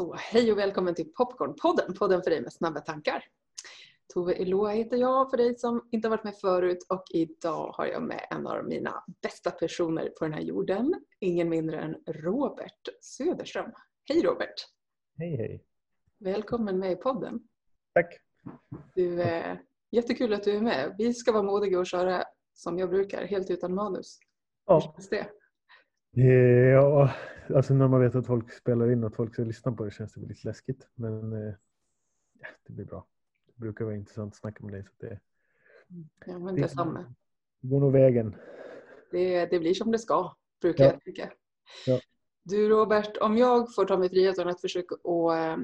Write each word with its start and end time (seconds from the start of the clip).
Så 0.00 0.14
hej 0.14 0.52
och 0.52 0.58
välkommen 0.58 0.94
till 0.94 1.12
Popcornpodden, 1.12 1.94
podden 1.94 2.22
för 2.22 2.30
dig 2.30 2.40
med 2.40 2.52
snabba 2.52 2.80
tankar. 2.80 3.24
Tove 4.14 4.32
Eloa 4.32 4.70
heter 4.70 4.96
jag 4.96 5.30
för 5.30 5.36
dig 5.36 5.58
som 5.58 5.88
inte 5.90 6.08
har 6.08 6.16
varit 6.16 6.24
med 6.24 6.36
förut 6.36 6.86
och 6.88 7.04
idag 7.10 7.72
har 7.76 7.86
jag 7.86 8.02
med 8.02 8.26
en 8.30 8.46
av 8.46 8.64
mina 8.64 9.04
bästa 9.22 9.50
personer 9.50 10.08
på 10.18 10.24
den 10.24 10.32
här 10.32 10.40
jorden. 10.40 10.94
Ingen 11.18 11.48
mindre 11.48 11.80
än 11.80 11.96
Robert 12.06 12.88
Söderström. 13.00 13.72
Hej 14.08 14.22
Robert! 14.22 14.54
Hej 15.18 15.36
hej! 15.36 15.64
Välkommen 16.18 16.78
med 16.78 16.92
i 16.92 16.96
podden. 16.96 17.40
Tack! 17.94 18.20
Du, 18.94 19.22
eh, 19.22 19.56
jättekul 19.90 20.32
att 20.32 20.42
du 20.44 20.56
är 20.56 20.60
med. 20.60 20.94
Vi 20.98 21.14
ska 21.14 21.32
vara 21.32 21.42
modiga 21.42 21.78
och 21.78 21.86
köra 21.86 22.24
som 22.54 22.78
jag 22.78 22.90
brukar, 22.90 23.24
helt 23.24 23.50
utan 23.50 23.74
manus. 23.74 24.18
Ja. 24.66 24.74
Hur 24.74 24.80
känns 24.80 25.08
det? 25.08 25.26
Ja, 26.12 27.14
alltså 27.54 27.74
när 27.74 27.88
man 27.88 28.00
vet 28.00 28.14
att 28.14 28.26
folk 28.26 28.52
spelar 28.52 28.92
in 28.92 29.04
och 29.04 29.10
att 29.10 29.16
folk 29.16 29.32
ska 29.32 29.42
lyssna 29.42 29.72
på 29.72 29.84
det 29.84 29.90
känns 29.90 30.12
det 30.12 30.20
lite 30.20 30.48
läskigt. 30.48 30.88
Men 30.94 31.32
eh, 31.32 31.54
ja, 32.40 32.46
det 32.66 32.72
blir 32.72 32.84
bra. 32.84 33.06
Det 33.46 33.52
brukar 33.60 33.84
vara 33.84 33.94
intressant 33.94 34.32
att 34.32 34.38
snacka 34.40 34.64
med 34.64 34.74
dig. 34.74 34.84
Så 34.84 34.92
det, 35.06 35.20
Ja, 36.26 36.38
men 36.38 36.54
detsamma. 36.56 37.14
det 37.60 37.68
går 37.68 37.80
nog 37.80 37.92
vägen. 37.92 38.36
Det, 39.10 39.46
det 39.46 39.58
blir 39.58 39.74
som 39.74 39.90
det 39.92 39.98
ska, 39.98 40.34
brukar 40.60 40.84
Ja. 40.84 40.90
jag 40.92 41.02
tycka. 41.02 41.32
Ja. 41.86 42.00
Du 42.42 42.68
Robert, 42.68 43.16
om 43.20 43.36
jag 43.36 43.74
får 43.74 43.84
ta 43.84 43.98
mig 43.98 44.08
friheten 44.08 44.48
att 44.48 44.60
försöka 44.60 44.94
att 44.94 45.58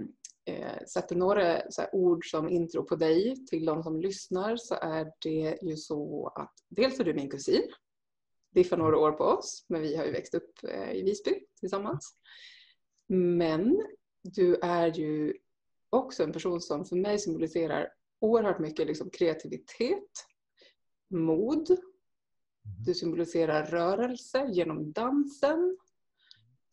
eh, 0.44 0.84
sätta 0.88 1.14
några 1.14 1.62
ord 1.92 2.30
som 2.30 2.48
intro 2.48 2.82
på 2.84 2.96
dig 2.96 3.46
till 3.46 3.64
de 3.64 3.82
som 3.82 4.00
lyssnar 4.00 4.56
så 4.56 4.74
är 4.74 5.12
det 5.22 5.58
ju 5.62 5.76
så 5.76 6.28
att 6.34 6.52
dels 6.68 7.00
är 7.00 7.04
du 7.04 7.14
min 7.14 7.30
kusin. 7.30 7.62
Diffar 8.56 8.76
några 8.76 8.98
år 8.98 9.12
på 9.12 9.24
oss, 9.24 9.64
men 9.68 9.82
vi 9.82 9.96
har 9.96 10.04
ju 10.04 10.12
växt 10.12 10.34
upp 10.34 10.52
eh, 10.68 10.92
i 10.92 11.02
Visby 11.02 11.46
tillsammans. 11.60 12.16
Men 13.08 13.86
du 14.22 14.56
är 14.62 14.86
ju 14.86 15.34
också 15.90 16.22
en 16.22 16.32
person 16.32 16.60
som 16.60 16.84
för 16.84 16.96
mig 16.96 17.18
symboliserar 17.18 17.88
oerhört 18.20 18.58
mycket 18.58 18.86
liksom, 18.86 19.10
kreativitet, 19.10 20.10
mod, 21.08 21.76
du 22.86 22.94
symboliserar 22.94 23.66
rörelse 23.66 24.48
genom 24.52 24.92
dansen. 24.92 25.78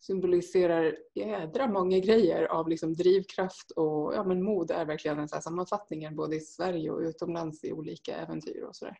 Symboliserar 0.00 0.96
jädra 1.14 1.68
många 1.68 1.98
grejer 1.98 2.44
av 2.44 2.68
liksom 2.68 2.94
drivkraft 2.94 3.70
och 3.70 4.14
ja, 4.14 4.24
men 4.24 4.44
mod 4.44 4.70
är 4.70 4.84
verkligen 4.84 5.18
en 5.18 5.28
så 5.28 5.40
sammanfattning 5.40 6.16
både 6.16 6.36
i 6.36 6.40
Sverige 6.40 6.90
och 6.90 7.00
utomlands 7.00 7.64
i 7.64 7.72
olika 7.72 8.16
äventyr 8.16 8.62
och 8.62 8.76
sådär. 8.76 8.98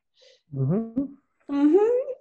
Mhm. 1.47 2.14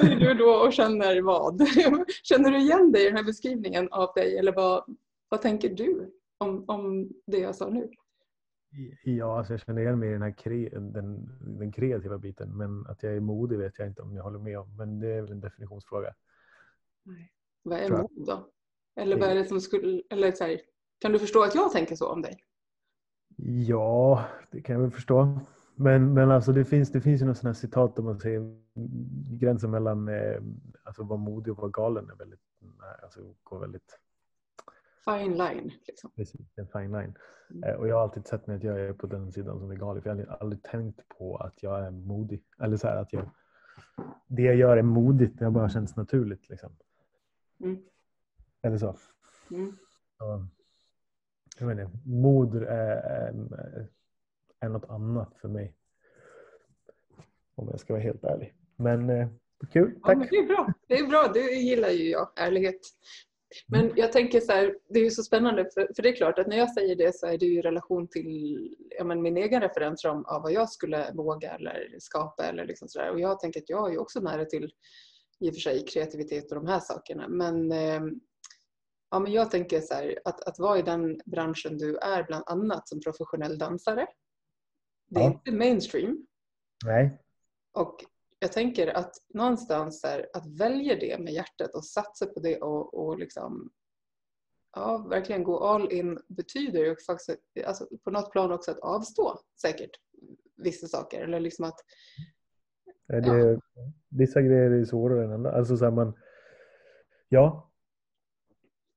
Säger 0.00 0.16
du 0.16 0.34
då 0.34 0.50
och 0.50 0.72
känner 0.72 1.22
vad? 1.22 1.68
Känner 2.22 2.50
du 2.50 2.58
igen 2.58 2.92
dig 2.92 3.02
i 3.02 3.06
den 3.06 3.16
här 3.16 3.24
beskrivningen 3.24 3.88
av 3.88 4.12
dig 4.14 4.38
eller 4.38 4.52
vad, 4.52 4.96
vad 5.28 5.42
tänker 5.42 5.68
du 5.68 6.12
om, 6.38 6.64
om 6.68 7.10
det 7.26 7.38
jag 7.38 7.54
sa 7.54 7.68
nu? 7.68 7.90
Ja, 9.04 9.38
alltså 9.38 9.52
jag 9.52 9.60
känner 9.60 9.82
igen 9.82 9.98
mig 9.98 10.08
i 10.08 10.12
den, 10.12 10.22
här 10.22 10.32
kre, 10.32 10.68
den, 10.68 11.28
den 11.58 11.72
kreativa 11.72 12.18
biten. 12.18 12.56
Men 12.56 12.86
att 12.86 13.02
jag 13.02 13.16
är 13.16 13.20
modig 13.20 13.58
vet 13.58 13.78
jag 13.78 13.88
inte 13.88 14.02
om 14.02 14.16
jag 14.16 14.22
håller 14.22 14.38
med 14.38 14.58
om. 14.58 14.76
Men 14.76 15.00
det 15.00 15.08
är 15.08 15.22
väl 15.22 15.32
en 15.32 15.40
definitionsfråga. 15.40 16.14
Vad 17.62 17.78
är 17.78 17.90
mod 17.90 18.26
då? 18.26 18.48
Eller 18.96 19.18
vad 19.18 19.30
är 19.30 19.34
det 19.34 19.44
som 19.44 19.60
skulle, 19.60 20.02
eller 20.10 20.32
så 20.32 20.44
här, 20.44 20.60
kan 20.98 21.12
du 21.12 21.18
förstå 21.18 21.42
att 21.42 21.54
jag 21.54 21.72
tänker 21.72 21.96
så 21.96 22.08
om 22.08 22.22
dig? 22.22 22.44
Ja, 23.66 24.24
det 24.50 24.60
kan 24.62 24.74
jag 24.74 24.82
väl 24.82 24.90
förstå. 24.90 25.40
Men, 25.74 26.14
men 26.14 26.30
alltså 26.30 26.52
det 26.52 26.64
finns, 26.64 26.92
det 26.92 27.00
finns 27.00 27.22
ju 27.22 27.26
något 27.26 27.36
sånt 27.36 27.46
här 27.46 27.60
citat 27.60 27.96
där 27.96 28.02
man 28.02 28.20
säger 28.20 28.56
gränsen 29.38 29.70
mellan 29.70 30.08
eh, 30.08 30.42
alltså 30.84 31.02
vara 31.02 31.18
modig 31.18 31.52
och 31.52 31.58
vara 31.58 31.70
galen 31.70 32.10
är 32.10 32.14
väldigt, 32.14 32.40
nej, 32.60 32.94
alltså 33.02 33.20
går 33.42 33.60
väldigt 33.60 33.98
Fine 35.04 35.36
line. 35.36 35.72
Liksom. 35.86 36.10
precis, 36.16 36.40
en 36.56 36.66
fine 36.66 36.92
line. 36.92 37.14
Mm. 37.50 37.64
Eh, 37.64 37.74
och 37.74 37.88
jag 37.88 37.94
har 37.96 38.02
alltid 38.02 38.26
sett 38.26 38.46
mig 38.46 38.56
att 38.56 38.62
jag 38.62 38.80
är 38.80 38.92
på 38.92 39.06
den 39.06 39.32
sidan 39.32 39.58
som 39.58 39.70
är 39.70 39.74
galen. 39.74 40.02
För 40.02 40.10
jag 40.10 40.16
har 40.16 40.20
aldrig, 40.20 40.40
aldrig 40.40 40.62
tänkt 40.62 41.08
på 41.08 41.36
att 41.36 41.62
jag 41.62 41.86
är 41.86 41.90
modig. 41.90 42.44
Eller 42.60 42.76
så 42.76 42.86
här 42.86 42.96
att 42.96 43.12
jag, 43.12 43.30
det 44.26 44.42
jag 44.42 44.56
gör 44.56 44.76
är 44.76 44.82
modigt. 44.82 45.38
Det 45.38 45.44
har 45.44 45.52
bara 45.52 45.68
känts 45.68 45.96
naturligt. 45.96 46.48
Liksom. 46.48 46.76
Mm. 47.60 47.82
Eller 48.62 48.78
så. 48.78 48.96
Mm. 49.50 49.76
så 50.18 50.46
jag 51.58 51.66
vet 51.66 51.78
inte, 51.78 51.98
mod 52.04 52.54
är, 52.54 52.96
är, 52.96 53.32
är 54.62 54.68
något 54.68 54.90
annat 54.90 55.36
för 55.40 55.48
mig. 55.48 55.74
Om 57.54 57.68
jag 57.70 57.80
ska 57.80 57.92
vara 57.92 58.02
helt 58.02 58.24
ärlig. 58.24 58.54
Men 58.76 59.10
eh, 59.10 59.28
kul, 59.72 59.92
Ja, 60.02 60.06
tack. 60.08 60.30
det 60.30 60.36
är 60.36 60.46
bra. 60.46 60.72
Det 60.88 60.94
är 60.98 61.06
bra, 61.06 61.30
det 61.34 61.40
gillar 61.40 61.88
ju 61.90 62.10
jag, 62.10 62.28
ärlighet. 62.36 62.80
Men 63.66 63.92
jag 63.96 64.12
tänker 64.12 64.40
så 64.40 64.52
här, 64.52 64.78
det 64.88 64.98
är 64.98 65.04
ju 65.04 65.10
så 65.10 65.22
spännande 65.22 65.70
för, 65.74 65.90
för 65.96 66.02
det 66.02 66.08
är 66.08 66.16
klart 66.16 66.38
att 66.38 66.46
när 66.46 66.56
jag 66.58 66.72
säger 66.72 66.96
det 66.96 67.14
så 67.16 67.26
är 67.26 67.38
det 67.38 67.46
ju 67.46 67.58
i 67.58 67.62
relation 67.62 68.08
till 68.08 68.76
ja, 68.98 69.04
men 69.04 69.22
min 69.22 69.36
egen 69.36 69.60
referens 69.60 70.04
om 70.04 70.24
av 70.24 70.42
vad 70.42 70.52
jag 70.52 70.68
skulle 70.70 71.12
våga 71.14 71.50
eller 71.54 71.96
skapa 71.98 72.44
eller 72.44 72.64
liksom 72.64 72.88
sådär. 72.88 73.10
Och 73.10 73.20
jag 73.20 73.40
tänker 73.40 73.60
att 73.60 73.70
jag 73.70 73.88
är 73.88 73.92
ju 73.92 73.98
också 73.98 74.20
nära 74.20 74.44
till 74.44 74.72
i 75.40 75.50
och 75.50 75.54
för 75.54 75.60
sig 75.60 75.84
kreativitet 75.86 76.52
och 76.52 76.56
de 76.56 76.66
här 76.66 76.80
sakerna. 76.80 77.28
Men, 77.28 77.72
eh, 77.72 78.00
ja, 79.10 79.18
men 79.18 79.32
jag 79.32 79.50
tänker 79.50 79.80
så 79.80 79.94
här, 79.94 80.18
att, 80.24 80.48
att 80.48 80.58
vara 80.58 80.78
i 80.78 80.82
den 80.82 81.20
branschen 81.26 81.78
du 81.78 81.96
är 81.96 82.22
bland 82.24 82.44
annat 82.46 82.88
som 82.88 83.00
professionell 83.00 83.58
dansare. 83.58 84.06
Det 85.14 85.20
är 85.20 85.24
Ja. 85.24 85.32
inte 85.32 85.52
mainstream. 85.52 86.26
Nej, 86.84 87.18
Och 87.72 88.04
jag 88.38 88.52
tänker 88.52 88.86
att 88.96 89.14
någonstans 89.34 90.04
är 90.04 90.26
att 90.32 90.46
välja 90.60 90.96
det 90.96 91.18
med 91.18 91.32
hjärtat 91.32 91.74
och 91.74 91.84
satsa 91.84 92.26
på 92.26 92.40
det 92.40 92.60
och, 92.60 92.94
och 92.94 93.18
liksom 93.18 93.70
ja, 94.74 95.06
verkligen 95.10 95.44
gå 95.44 95.58
all 95.64 95.92
in 95.92 96.18
betyder 96.28 96.80
ju 96.80 96.96
faktiskt 97.06 97.38
alltså 97.66 97.86
på 98.04 98.10
något 98.10 98.32
plan 98.32 98.52
också 98.52 98.70
att 98.70 98.78
avstå 98.78 99.38
säkert 99.62 99.90
vissa 100.56 100.86
saker. 100.86 101.20
Eller 101.22 101.40
liksom 101.40 101.64
att, 101.64 101.80
Eh, 103.12 103.22
Det, 103.22 103.60
Vissa 104.08 104.42
grejer 104.42 104.70
är 104.70 104.84
svårare 104.84 105.24
än 105.24 105.32
andra. 105.32 105.52
Alltså 105.52 105.76
så 105.76 105.84
här 105.84 105.92
man, 105.92 106.18
ja. 107.28 107.70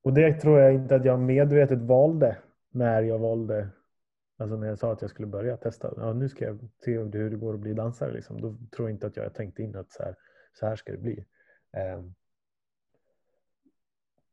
Och 0.04 0.14
det 0.14 0.34
tror 0.34 0.60
jag 0.60 0.74
inte 0.74 0.96
att 0.96 1.06
jag 1.06 1.20
medvetet 1.20 1.82
valde 1.82 2.38
när 2.70 3.02
jag 3.04 3.20
valde. 3.20 3.70
Alltså 4.38 4.58
när 4.58 4.68
jag 4.68 4.80
sa 4.80 4.92
att 4.92 5.02
jag 5.02 5.10
skulle 5.10 5.28
börja 5.28 5.58
testa. 5.58 5.94
Ja, 5.98 6.14
nu 6.14 6.30
ska 6.30 6.46
jag 6.46 6.60
se 6.86 6.98
hur 6.98 7.30
det 7.30 7.38
går 7.38 7.54
att 7.54 7.60
bli 7.60 7.74
dansare. 7.74 8.14
Liksom. 8.14 8.42
Då 8.42 8.58
tror 8.76 8.90
jag 8.90 8.96
inte 8.96 9.08
att 9.08 9.18
jag 9.18 9.34
tänkte 9.34 9.64
in 9.64 9.76
att 9.76 9.92
så 9.92 10.04
här, 10.04 10.16
så 10.54 10.66
här 10.66 10.76
ska 10.76 10.92
det 10.92 10.98
bli. 10.98 11.26
Eh, 11.72 12.04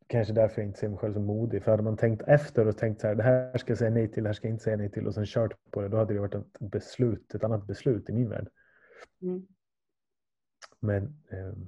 kanske 0.07 0.33
därför 0.35 0.61
jag 0.61 0.69
inte 0.69 0.79
ser 0.79 0.89
mig 0.89 0.99
själv 0.99 1.13
som 1.15 1.25
modig. 1.25 1.63
För 1.63 1.71
hade 1.71 1.83
man 1.83 1.97
tänkt 1.97 2.23
efter 2.27 2.67
och 2.67 2.79
tänkt 2.79 3.01
så 3.01 3.07
här, 3.07 3.15
det 3.15 3.23
här 3.23 3.59
ska 3.59 3.71
jag 3.71 3.79
säga 3.79 3.91
nej 3.91 4.09
till, 4.13 4.23
det 4.23 4.29
här 4.29 4.35
ska 4.35 4.49
jag 4.49 4.55
inte 4.55 4.65
säga 4.65 4.77
nej 4.77 4.91
till 4.91 5.07
och 5.07 5.15
sen 5.15 5.27
kört 5.27 5.71
på 5.71 5.81
det. 5.81 5.89
Då 5.89 5.97
hade 5.97 6.15
det 6.15 6.21
varit 6.21 6.34
ett 6.34 6.59
beslut, 6.59 7.34
ett 7.34 7.45
annat 7.45 7.67
beslut 7.67 8.09
i 8.09 8.13
min 8.13 8.29
värld. 8.29 8.49
mm, 9.23 9.47
Men 10.81 11.03
ehm, 11.31 11.67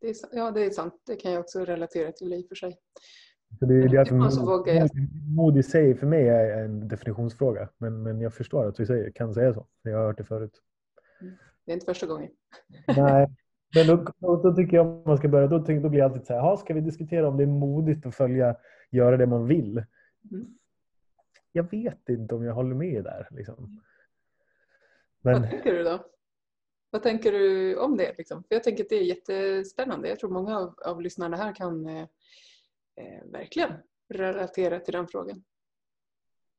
det 0.00 0.08
är, 0.08 0.16
ja, 0.32 0.50
det 0.50 0.64
är 0.64 0.70
sant. 0.70 1.02
Det 1.06 1.16
kan 1.16 1.32
jag 1.32 1.40
också 1.40 1.64
relatera 1.64 2.12
till 2.12 2.32
i 2.32 2.42
och 2.42 2.48
för 2.48 2.54
sig. 2.54 2.78
Så 3.58 3.66
det, 3.66 3.74
det 3.74 3.84
är 3.84 3.88
därför 3.88 4.14
Ibland 4.14 4.34
så 4.34 4.64
mod, 5.36 5.58
i 5.58 5.62
sig 5.62 5.94
för 5.94 6.06
mig 6.06 6.28
är 6.28 6.64
en 6.64 6.88
definitionsfråga. 6.88 7.68
Men, 7.78 8.02
men 8.02 8.20
jag 8.20 8.34
förstår 8.34 8.68
att 8.68 8.80
vi 8.80 8.86
säger, 8.86 9.10
kan 9.10 9.34
säga 9.34 9.54
så. 9.54 9.66
Jag 9.82 9.98
har 9.98 10.06
hört 10.06 10.18
det 10.18 10.24
förut. 10.24 10.62
Det 11.64 11.72
är 11.72 11.74
inte 11.74 11.86
första 11.86 12.06
gången. 12.06 12.30
Nej. 12.96 13.28
Men 13.74 13.86
då, 13.86 14.36
då, 14.42 14.54
tycker 14.54 14.76
jag 14.76 14.86
om 14.86 15.02
man 15.06 15.18
ska 15.18 15.28
börja, 15.28 15.46
då, 15.46 15.58
då 15.58 15.88
blir 15.88 16.00
jag 16.00 16.10
alltid 16.10 16.26
så 16.26 16.32
här, 16.32 16.40
"Jaha, 16.40 16.56
ska 16.56 16.74
vi 16.74 16.80
diskutera 16.80 17.28
om 17.28 17.36
det 17.36 17.42
är 17.42 17.46
modigt 17.46 18.06
att 18.06 18.14
följa, 18.14 18.56
göra 18.90 19.16
det 19.16 19.26
man 19.26 19.46
vill? 19.46 19.84
Mm. 20.30 20.58
Jag 21.52 21.70
vet 21.70 22.08
inte 22.08 22.34
om 22.34 22.44
jag 22.44 22.54
håller 22.54 22.74
med 22.74 23.04
där. 23.04 23.28
Liksom. 23.30 23.80
Men 25.20 25.40
Vad 25.40 25.50
tänker 25.50 25.74
du 25.74 25.82
då? 25.82 26.06
Vad 26.90 27.02
tänker 27.02 27.32
du 27.32 27.76
om 27.76 27.96
det? 27.96 28.14
Liksom? 28.18 28.42
För 28.42 28.54
jag 28.54 28.64
tänker 28.64 28.84
att 28.84 28.90
det 28.90 28.96
är 28.96 29.02
jättespännande. 29.02 30.08
Jag 30.08 30.18
tror 30.18 30.30
många 30.30 30.58
av, 30.58 30.74
av 30.84 31.00
lyssnarna 31.00 31.36
här 31.36 31.54
kan 31.54 31.86
eh, 32.96 33.06
eh, 33.06 33.24
verkligen 33.24 33.72
relatera 34.08 34.80
till 34.80 34.92
den 34.92 35.08
frågan. 35.08 35.44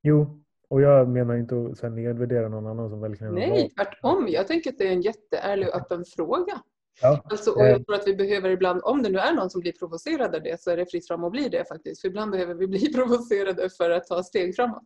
jo, 0.03 0.43
och 0.67 0.81
jag 0.81 1.09
menar 1.09 1.35
inte 1.35 1.55
att 1.55 1.91
nedvärdera 1.91 2.49
någon 2.49 2.67
annan 2.67 2.89
som 2.89 3.01
verkligen 3.01 3.33
Nej, 3.33 3.69
tvärtom. 3.69 4.27
Jag 4.29 4.47
tänker 4.47 4.69
att 4.69 4.77
det 4.77 4.87
är 4.87 4.91
en 4.91 5.01
jätteärlig 5.01 5.67
och 5.67 5.75
öppen 5.75 6.05
fråga. 6.05 6.61
Ja, 7.01 7.21
Alltså, 7.25 7.51
och 7.51 7.65
jag 7.65 7.85
tror 7.85 7.95
att 7.95 8.07
vi 8.07 8.15
behöver 8.15 8.49
ibland, 8.49 8.81
om 8.83 9.03
det 9.03 9.09
nu 9.09 9.17
är 9.17 9.33
någon 9.33 9.49
som 9.49 9.61
blir 9.61 9.71
provocerad 9.71 10.35
av 10.35 10.43
det, 10.43 10.61
så 10.61 10.71
är 10.71 10.77
det 10.77 10.85
fritt 10.85 11.07
fram 11.07 11.23
att 11.23 11.31
bli 11.31 11.49
det 11.49 11.67
faktiskt. 11.67 12.01
För 12.01 12.07
ibland 12.07 12.31
behöver 12.31 12.53
vi 12.53 12.67
bli 12.67 12.93
provocerade 12.93 13.69
för 13.69 13.89
att 13.89 14.07
ta 14.07 14.23
steg 14.23 14.55
framåt 14.55 14.85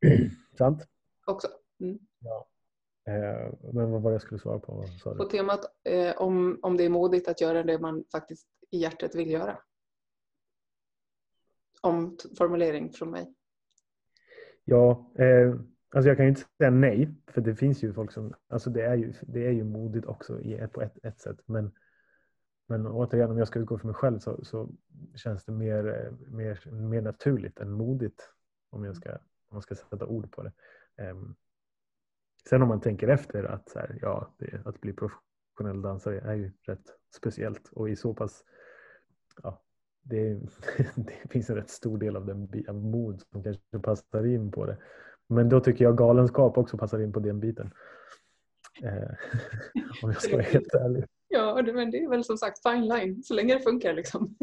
sant. 0.58 0.86
också. 1.26 1.48
Mm. 1.80 1.98
Eh, 3.08 3.52
men 3.72 3.90
vad 3.90 4.02
var 4.02 4.10
det 4.10 4.14
jag 4.14 4.22
skulle 4.22 4.40
svara 4.40 4.58
på? 4.58 4.84
På 5.04 5.24
temat 5.24 5.64
eh, 5.84 6.16
om, 6.16 6.58
om 6.62 6.76
det 6.76 6.84
är 6.84 6.88
modigt 6.88 7.28
att 7.28 7.40
göra 7.40 7.62
det 7.62 7.78
man 7.78 8.04
faktiskt 8.12 8.46
i 8.70 8.78
hjärtat 8.78 9.14
vill 9.14 9.30
göra. 9.30 9.58
Om 11.80 12.16
formulering 12.38 12.92
från 12.92 13.10
mig. 13.10 13.34
Ja, 14.64 15.12
eh, 15.18 15.54
alltså 15.94 16.08
jag 16.08 16.16
kan 16.16 16.26
ju 16.26 16.30
inte 16.30 16.44
säga 16.58 16.70
nej, 16.70 17.14
för 17.26 17.40
det 17.40 17.54
finns 17.56 17.84
ju 17.84 17.92
folk 17.92 18.12
som, 18.12 18.34
alltså 18.48 18.70
det 18.70 18.82
är 18.82 18.94
ju, 18.94 19.12
det 19.22 19.46
är 19.46 19.52
ju 19.52 19.64
modigt 19.64 20.06
också 20.06 20.40
i, 20.40 20.68
på 20.72 20.82
ett, 20.82 21.04
ett 21.04 21.20
sätt. 21.20 21.40
Men 21.46 21.72
Men 22.68 22.86
återigen, 22.86 23.30
om 23.30 23.38
jag 23.38 23.48
ska 23.48 23.58
utgå 23.58 23.78
från 23.78 23.90
mig 23.90 23.94
själv 23.94 24.18
så, 24.18 24.44
så 24.44 24.68
känns 25.14 25.44
det 25.44 25.52
mer, 25.52 25.86
eh, 25.86 26.12
mer, 26.32 26.70
mer 26.70 27.02
naturligt 27.02 27.60
än 27.60 27.70
modigt 27.70 28.32
om 28.70 28.84
jag 28.84 28.96
ska, 28.96 29.10
om 29.12 29.54
man 29.54 29.62
ska 29.62 29.74
sätta 29.74 30.06
ord 30.06 30.30
på 30.32 30.42
det. 30.42 30.52
Eh, 30.96 31.14
sen 32.48 32.62
om 32.62 32.68
man 32.68 32.80
tänker 32.80 33.08
efter 33.08 33.44
att, 33.44 33.68
så 33.68 33.78
här, 33.78 33.98
ja, 34.02 34.34
det, 34.38 34.66
att 34.66 34.80
bli 34.80 34.92
professionell 34.92 35.82
dansare 35.82 36.20
är 36.20 36.34
ju 36.34 36.52
rätt 36.62 36.92
speciellt 37.16 37.68
och 37.72 37.90
i 37.90 37.96
så 37.96 38.14
pass 38.14 38.44
ja, 39.42 39.62
det, 40.08 40.34
det, 40.96 41.30
finns 41.30 41.50
en 41.50 41.56
rätt 41.56 41.70
stor 41.70 41.98
del 41.98 42.16
av 42.16 42.26
den 42.26 42.64
av 42.68 42.74
mod 42.74 43.22
som 43.32 43.42
kanske 43.42 43.78
passar 43.82 44.26
in 44.26 44.50
på 44.50 44.66
det. 44.66 44.76
Men 45.28 45.48
då 45.48 45.60
tycker 45.60 45.84
jag 45.84 45.98
galenskap 45.98 46.58
också 46.58 46.78
passar 46.78 47.02
in 47.02 47.12
på 47.12 47.20
den 47.20 47.40
biten. 47.40 47.70
Eh, 48.82 48.92
om 50.02 50.10
jag 50.10 50.22
ska 50.22 50.32
vara 50.32 50.42
helt 50.42 50.74
ärlig. 50.74 51.04
Ja, 51.28 51.62
men 51.62 51.90
det 51.90 51.98
är 51.98 52.08
väl 52.08 52.24
som 52.24 52.38
sagt 52.38 52.62
fine 52.62 52.88
line 52.88 53.22
så 53.22 53.34
länge 53.34 53.54
det 53.54 53.60
funkar 53.60 53.94
liksom. 53.94 54.36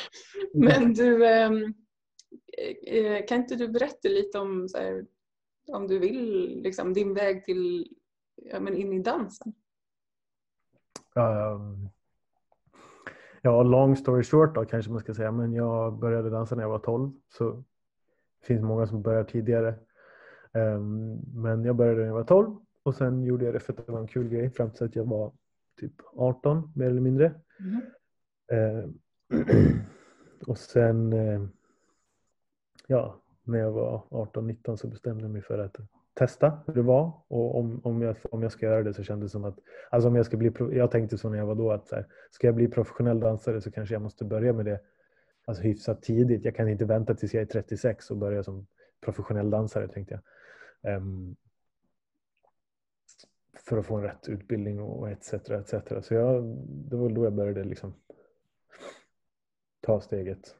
Men 0.54 0.94
du, 0.94 1.26
ehm, 1.26 1.74
eh, 2.86 3.26
kan 3.26 3.38
inte 3.38 3.54
du 3.54 3.68
berätta 3.68 4.08
lite 4.08 4.38
om, 4.38 4.68
här, 4.74 5.06
om 5.72 5.86
du 5.86 5.98
vill, 5.98 6.60
liksom, 6.62 6.94
din 6.94 7.14
väg 7.14 7.44
till, 7.44 7.92
ja, 8.36 8.60
men 8.60 8.76
in 8.76 8.92
i 8.92 8.98
dansen? 8.98 9.52
Um, 11.14 11.90
ja, 13.42 13.62
long 13.62 13.96
story 13.96 14.22
short 14.22 14.54
då 14.54 14.64
kanske 14.64 14.90
man 14.90 15.00
ska 15.00 15.14
säga. 15.14 15.32
Men 15.32 15.52
jag 15.52 15.98
började 15.98 16.30
dansa 16.30 16.54
när 16.54 16.62
jag 16.62 16.70
var 16.70 16.78
12. 16.78 17.12
Så 17.28 17.50
det 18.40 18.46
finns 18.46 18.62
många 18.62 18.86
som 18.86 19.02
börjar 19.02 19.24
tidigare. 19.24 19.74
Um, 20.52 21.20
men 21.34 21.64
jag 21.64 21.76
började 21.76 22.00
när 22.00 22.06
jag 22.06 22.14
var 22.14 22.24
12 22.24 22.56
och 22.82 22.94
sen 22.94 23.24
gjorde 23.24 23.44
jag 23.44 23.54
det 23.54 23.60
för 23.60 23.72
att 23.72 23.86
det 23.86 23.92
var 23.92 24.00
en 24.00 24.08
kul 24.08 24.28
grej 24.28 24.50
fram 24.50 24.70
till 24.70 24.84
att 24.84 24.96
jag 24.96 25.04
var 25.04 25.32
typ 25.80 25.94
18 26.16 26.72
mer 26.74 26.86
eller 26.86 27.00
mindre. 27.00 27.34
Mm. 27.60 27.80
Uh, 28.52 28.90
och 30.46 30.58
sen 30.58 31.12
uh, 31.12 31.48
ja, 32.86 33.20
när 33.42 33.58
jag 33.58 33.72
var 33.72 34.02
18-19 34.10 34.76
så 34.76 34.88
bestämde 34.88 35.24
jag 35.24 35.30
mig 35.30 35.42
för 35.42 35.58
att 35.58 35.76
testa 36.14 36.62
hur 36.66 36.74
det 36.74 36.82
var 36.82 37.12
och 37.28 37.58
om, 37.58 37.80
om, 37.84 38.02
jag, 38.02 38.16
om 38.30 38.42
jag 38.42 38.52
ska 38.52 38.66
göra 38.66 38.82
det 38.82 38.94
så 38.94 39.02
kändes 39.02 39.30
det 39.30 39.32
som 39.32 39.44
att 39.44 39.58
alltså 39.90 40.08
om 40.08 40.16
jag 40.16 40.26
ska 40.26 40.36
bli, 40.36 40.52
jag 40.72 40.90
tänkte 40.90 41.18
så 41.18 41.28
när 41.28 41.38
jag 41.38 41.46
var 41.46 41.54
då 41.54 41.72
att 41.72 41.88
så 41.88 41.94
här, 41.94 42.06
ska 42.30 42.46
jag 42.46 42.54
bli 42.54 42.68
professionell 42.68 43.20
dansare 43.20 43.60
så 43.60 43.70
kanske 43.70 43.94
jag 43.94 44.02
måste 44.02 44.24
börja 44.24 44.52
med 44.52 44.64
det 44.64 44.80
alltså 45.44 45.62
hyfsat 45.62 46.02
tidigt. 46.02 46.44
Jag 46.44 46.54
kan 46.56 46.68
inte 46.68 46.84
vänta 46.84 47.14
tills 47.14 47.34
jag 47.34 47.42
är 47.42 47.46
36 47.46 48.10
och 48.10 48.16
börja 48.16 48.42
som 48.42 48.66
professionell 49.00 49.50
dansare 49.50 49.88
tänkte 49.88 50.20
jag. 50.82 50.96
Um, 50.96 51.36
för 53.54 53.78
att 53.78 53.86
få 53.86 53.96
en 53.96 54.02
rätt 54.02 54.28
utbildning 54.28 54.80
och 54.80 55.10
etc. 55.10 55.32
etc. 55.32 55.74
Så 56.02 56.14
jag, 56.14 56.44
det 56.68 56.96
var 56.96 57.08
då 57.08 57.24
jag 57.24 57.32
började 57.32 57.64
liksom 57.64 57.94
ta 59.80 60.00
steget 60.00 60.56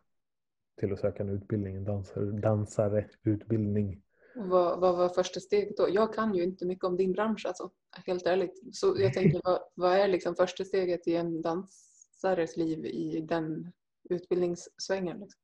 till 0.77 0.93
att 0.93 0.99
söka 0.99 1.23
en 1.23 1.29
utbildning, 1.29 1.77
en 1.77 1.85
dansare, 1.85 2.25
dansareutbildning. 2.25 4.03
Vad, 4.35 4.81
vad 4.81 4.97
var 4.97 5.09
första 5.09 5.41
steget 5.41 5.77
då? 5.77 5.89
Jag 5.91 6.15
kan 6.15 6.35
ju 6.35 6.43
inte 6.43 6.67
mycket 6.67 6.85
om 6.85 6.97
din 6.97 7.13
bransch 7.13 7.47
alltså, 7.47 7.71
helt 8.07 8.27
ärligt. 8.27 8.77
Så 8.77 8.97
jag 8.99 9.13
tänker, 9.13 9.41
vad, 9.45 9.61
vad 9.75 9.93
är 9.93 10.09
liksom 10.09 10.35
första 10.35 10.65
steget 10.65 11.09
i 11.09 11.17
en 11.17 11.43
dansares 11.43 12.57
liv 12.57 12.87
i 12.87 13.21
den 13.21 13.73
utbildningssvängen? 14.11 15.21
Liksom? 15.21 15.41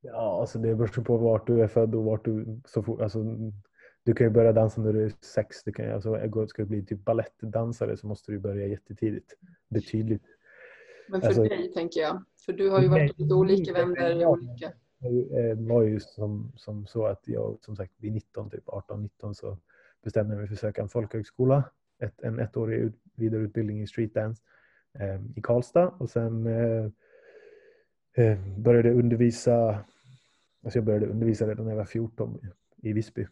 Ja, 0.00 0.40
alltså 0.40 0.58
det 0.58 0.74
beror 0.74 1.04
på 1.04 1.16
vart 1.16 1.46
du 1.46 1.62
är 1.62 1.68
född 1.68 1.94
och 1.94 2.04
vart 2.04 2.24
du... 2.24 2.60
Så 2.64 2.82
for, 2.82 3.02
alltså, 3.02 3.24
du 4.02 4.14
kan 4.14 4.26
ju 4.26 4.30
börja 4.30 4.52
dansa 4.52 4.80
när 4.80 4.92
du 4.92 5.04
är 5.04 5.12
sex. 5.20 5.64
Du 5.64 5.72
kan, 5.72 5.92
alltså, 5.92 6.46
ska 6.48 6.62
du 6.62 6.68
bli 6.68 6.86
typ 6.86 7.04
balettdansare 7.04 7.96
så 7.96 8.06
måste 8.06 8.32
du 8.32 8.38
börja 8.38 8.66
jättetidigt. 8.66 9.34
Betydligt. 9.68 10.24
Men 11.08 11.20
för 11.20 11.28
alltså, 11.28 11.42
dig 11.42 11.72
tänker 11.72 12.00
jag. 12.00 12.24
För 12.46 12.52
du 12.52 12.70
har 12.70 12.82
ju 12.82 12.88
varit 12.88 13.18
lite 13.18 13.34
olika 13.34 13.72
vänder 13.72 14.20
i 14.20 14.26
olika... 14.26 14.72
Det 15.00 15.54
var 15.54 15.82
ju 15.82 16.00
som, 16.00 16.52
som 16.56 16.86
så 16.86 17.06
att 17.06 17.28
jag 17.28 17.58
som 17.60 17.76
sagt 17.76 17.92
vid 17.96 18.12
19, 18.12 18.50
typ 18.50 18.66
18-19 18.66 19.32
så 19.34 19.58
bestämde 20.02 20.34
jag 20.34 20.38
mig 20.38 20.48
för 20.48 20.54
att 20.54 20.60
söka 20.60 20.82
en 20.82 20.88
folkhögskola. 20.88 21.64
Ett, 21.98 22.20
en 22.22 22.38
ettårig 22.38 22.78
ut, 22.78 22.94
vidareutbildning 23.14 23.82
i 23.82 23.86
streetdance 23.86 24.42
eh, 24.98 25.20
i 25.36 25.42
Karlstad 25.42 25.88
och 25.88 26.10
sen 26.10 26.46
eh, 26.46 26.90
eh, 28.24 28.38
började 28.58 28.92
undervisa 28.92 29.84
Alltså 30.62 30.78
jag 30.78 30.84
började 30.84 31.06
undervisa 31.06 31.48
redan 31.48 31.64
när 31.64 31.72
jag 31.72 31.76
var 31.76 31.84
14 31.84 32.40
i 32.76 32.92
Visby. 32.92 33.26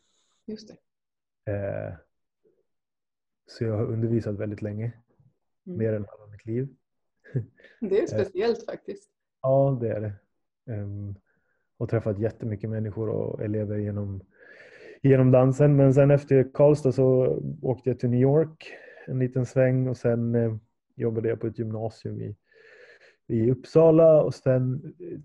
Just 0.46 0.68
det. 0.68 1.52
Eh, 1.52 1.94
så 3.46 3.64
jag 3.64 3.76
har 3.76 3.84
undervisat 3.84 4.34
väldigt 4.34 4.62
länge. 4.62 4.92
Mm. 5.66 5.78
Mer 5.78 5.92
än 5.92 6.06
halva 6.08 6.26
mitt 6.26 6.46
liv. 6.46 6.68
Det 7.80 7.98
är 7.98 8.02
eh, 8.02 8.06
speciellt 8.06 8.64
faktiskt. 8.64 9.10
Ja, 9.42 9.78
det 9.80 9.88
är 9.88 10.00
det. 10.00 10.12
Um, 10.72 11.14
och 11.78 11.88
träffat 11.88 12.18
jättemycket 12.18 12.70
människor 12.70 13.08
och 13.08 13.42
elever 13.42 13.76
genom, 13.76 14.20
genom 15.02 15.30
dansen. 15.30 15.76
Men 15.76 15.94
sen 15.94 16.10
efter 16.10 16.50
Karlstad 16.54 16.92
så 16.92 17.38
åkte 17.62 17.90
jag 17.90 17.98
till 17.98 18.10
New 18.10 18.20
York 18.20 18.72
en 19.06 19.18
liten 19.18 19.46
sväng 19.46 19.88
och 19.88 19.96
sen 19.96 20.34
eh, 20.34 20.56
jobbade 20.94 21.28
jag 21.28 21.40
på 21.40 21.46
ett 21.46 21.58
gymnasium 21.58 22.20
i, 22.20 22.36
i 23.26 23.50
Uppsala 23.50 24.22
och 24.22 24.34
sen 24.34 24.94
eh, 25.00 25.18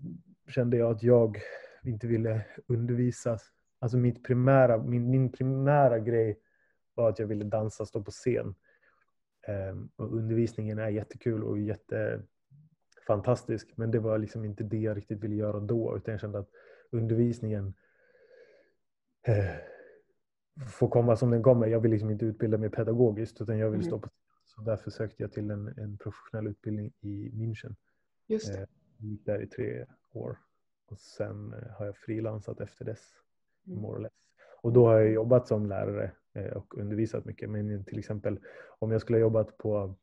kände 0.52 0.76
jag 0.76 0.90
att 0.90 1.02
jag 1.02 1.38
inte 1.84 2.06
ville 2.06 2.44
undervisa. 2.66 3.38
Alltså 3.78 3.96
mitt 3.96 4.24
primära, 4.24 4.78
min, 4.78 5.10
min 5.10 5.32
primära 5.32 5.98
grej 5.98 6.38
var 6.94 7.08
att 7.08 7.18
jag 7.18 7.26
ville 7.26 7.44
dansa, 7.44 7.86
stå 7.86 8.02
på 8.02 8.10
scen. 8.10 8.54
Ehm, 9.46 9.88
och 9.96 10.16
undervisningen 10.16 10.78
är 10.78 10.88
jättekul 10.88 11.44
och 11.44 11.58
jätte 11.58 12.22
jättefantastisk 13.02 13.72
men 13.76 13.90
det 13.90 13.98
var 13.98 14.18
liksom 14.18 14.44
inte 14.44 14.64
det 14.64 14.78
jag 14.78 14.96
riktigt 14.96 15.20
ville 15.20 15.34
göra 15.34 15.60
då 15.60 15.96
utan 15.96 16.12
jag 16.12 16.20
kände 16.20 16.38
att 16.38 16.48
undervisningen 16.90 17.74
eh, 19.26 19.56
får 20.68 20.88
komma 20.88 21.16
som 21.16 21.30
den 21.30 21.42
kommer. 21.42 21.66
Jag 21.66 21.80
vill 21.80 21.90
liksom 21.90 22.10
inte 22.10 22.24
utbilda 22.24 22.58
mig 22.58 22.70
pedagogiskt 22.70 23.40
utan 23.40 23.58
jag 23.58 23.70
vill 23.70 23.80
mm. 23.80 23.86
stå 23.86 23.98
på. 23.98 24.08
Så 24.44 24.60
därför 24.60 24.90
sökte 24.90 25.22
jag 25.22 25.32
till 25.32 25.50
en, 25.50 25.68
en 25.68 25.98
professionell 25.98 26.46
utbildning 26.46 26.92
i 27.00 27.30
München. 27.30 27.74
Just 28.26 28.52
det. 28.52 28.60
Eh, 28.60 28.66
där 28.98 29.42
i 29.42 29.46
tre 29.46 29.86
år 30.12 30.38
och 30.90 30.98
sen 30.98 31.52
eh, 31.52 31.72
har 31.78 31.86
jag 31.86 31.96
frilansat 31.96 32.60
efter 32.60 32.84
dess. 32.84 33.00
Mm. 33.66 33.80
More 33.80 33.96
or 33.96 34.02
less. 34.02 34.12
Och 34.62 34.72
då 34.72 34.86
har 34.86 35.00
jag 35.00 35.12
jobbat 35.12 35.48
som 35.48 35.66
lärare 35.66 36.12
eh, 36.34 36.52
och 36.52 36.78
undervisat 36.78 37.24
mycket. 37.24 37.50
Men 37.50 37.84
till 37.84 37.98
exempel 37.98 38.38
om 38.78 38.90
jag 38.90 39.00
skulle 39.00 39.16
ha 39.16 39.20
jobbat 39.20 39.58
på 39.58 39.94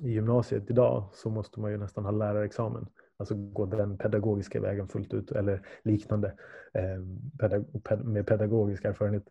i 0.00 0.10
gymnasiet 0.10 0.70
idag 0.70 1.08
så 1.12 1.30
måste 1.30 1.60
man 1.60 1.70
ju 1.70 1.76
nästan 1.76 2.04
ha 2.04 2.10
lärarexamen. 2.10 2.86
Alltså 3.16 3.34
gå 3.34 3.66
den 3.66 3.98
pedagogiska 3.98 4.60
vägen 4.60 4.88
fullt 4.88 5.14
ut 5.14 5.32
eller 5.32 5.66
liknande 5.82 6.34
eh, 6.72 7.98
med 8.04 8.26
pedagogisk 8.26 8.84
erfarenhet. 8.84 9.24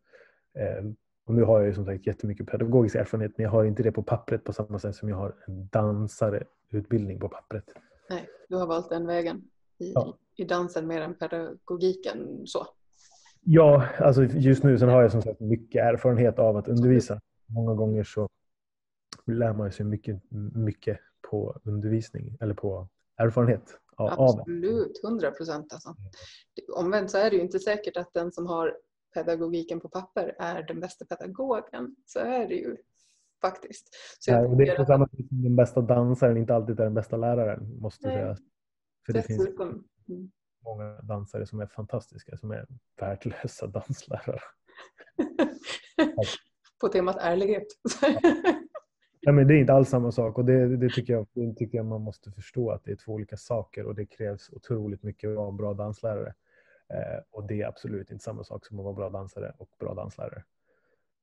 Och 1.25 1.33
nu 1.33 1.43
har 1.43 1.59
jag 1.59 1.67
ju 1.67 1.73
som 1.73 1.85
sagt 1.85 2.07
jättemycket 2.07 2.47
pedagogisk 2.47 2.95
erfarenhet 2.95 3.37
men 3.37 3.43
jag 3.43 3.51
har 3.51 3.63
inte 3.63 3.83
det 3.83 3.91
på 3.91 4.03
pappret 4.03 4.43
på 4.43 4.53
samma 4.53 4.79
sätt 4.79 4.95
som 4.95 5.09
jag 5.09 5.15
har 5.15 5.35
en 5.47 5.67
dansareutbildning 5.67 7.19
på 7.19 7.29
pappret. 7.29 7.63
Nej, 8.09 8.29
du 8.49 8.55
har 8.55 8.67
valt 8.67 8.89
den 8.89 9.07
vägen 9.07 9.41
i, 9.79 9.91
ja. 9.93 10.17
i 10.35 10.43
dansen 10.43 10.87
mer 10.87 11.01
än 11.01 11.13
pedagogiken 11.13 12.47
så. 12.47 12.67
Ja, 13.41 13.87
alltså 13.99 14.23
just 14.23 14.63
nu 14.63 14.77
sen 14.77 14.89
har 14.89 15.01
jag 15.01 15.11
som 15.11 15.21
sagt 15.21 15.39
mycket 15.39 15.85
erfarenhet 15.85 16.39
av 16.39 16.57
att 16.57 16.67
undervisa. 16.67 17.21
Många 17.45 17.73
gånger 17.73 18.03
så 18.03 18.29
lär 19.25 19.53
man 19.53 19.71
sig 19.71 19.85
mycket, 19.85 20.21
mycket 20.53 20.99
på 21.29 21.61
undervisning 21.63 22.37
eller 22.41 22.53
på 22.53 22.87
erfarenhet. 23.17 23.79
Av, 23.95 24.09
Absolut, 24.21 24.99
hundra 25.03 25.31
procent 25.31 25.73
alltså. 25.73 25.95
Omvänt 26.75 27.11
så 27.11 27.17
är 27.17 27.29
det 27.29 27.35
ju 27.35 27.41
inte 27.41 27.59
säkert 27.59 27.97
att 27.97 28.13
den 28.13 28.31
som 28.31 28.47
har 28.47 28.77
pedagogiken 29.13 29.79
på 29.79 29.89
papper 29.89 30.35
är 30.39 30.63
den 30.63 30.79
bästa 30.79 31.05
pedagogen. 31.05 31.95
Så 32.05 32.19
är 32.19 32.47
det 32.47 32.55
ju 32.55 32.77
faktiskt. 33.41 33.89
Så 34.19 34.31
Nej, 34.31 34.55
det 34.57 34.71
är 34.71 34.77
på 34.77 34.85
samma 34.85 35.07
sätt 35.07 35.27
som 35.29 35.43
den 35.43 35.55
bästa 35.55 35.81
dansaren 35.81 36.37
inte 36.37 36.55
alltid 36.55 36.79
är 36.79 36.83
den 36.83 36.93
bästa 36.93 37.17
läraren. 37.17 37.79
måste 37.79 38.03
sägas. 38.03 38.39
För 39.05 39.13
det 39.13 39.23
finns 39.23 39.47
mm 40.09 40.31
många 40.63 41.01
dansare 41.01 41.45
som 41.45 41.59
är 41.59 41.67
fantastiska, 41.67 42.37
som 42.37 42.51
är 42.51 42.67
värdelösa 42.99 43.67
danslärare. 43.73 44.41
På 46.79 46.87
temat 46.87 47.17
ärlighet. 47.19 47.67
Ja, 49.25 49.31
men 49.31 49.47
det 49.47 49.53
är 49.53 49.57
inte 49.57 49.73
alls 49.73 49.89
samma 49.89 50.11
sak 50.11 50.37
och 50.37 50.45
det, 50.45 50.77
det, 50.77 50.89
tycker 50.89 51.13
jag, 51.13 51.27
det 51.33 51.53
tycker 51.53 51.77
jag 51.77 51.85
man 51.85 52.01
måste 52.01 52.31
förstå 52.31 52.71
att 52.71 52.83
det 52.83 52.91
är 52.91 52.95
två 52.95 53.13
olika 53.13 53.37
saker 53.37 53.85
och 53.85 53.95
det 53.95 54.05
krävs 54.05 54.49
otroligt 54.49 55.03
mycket 55.03 55.29
att 55.29 55.35
vara 55.35 55.49
en 55.49 55.57
bra 55.57 55.73
danslärare. 55.73 56.33
Eh, 56.89 57.23
och 57.31 57.47
det 57.47 57.61
är 57.61 57.67
absolut 57.67 58.11
inte 58.11 58.23
samma 58.23 58.43
sak 58.43 58.65
som 58.65 58.79
att 58.79 58.83
vara 58.83 58.93
bra 58.93 59.09
dansare 59.09 59.53
och 59.57 59.69
bra 59.79 59.93
danslärare. 59.93 60.43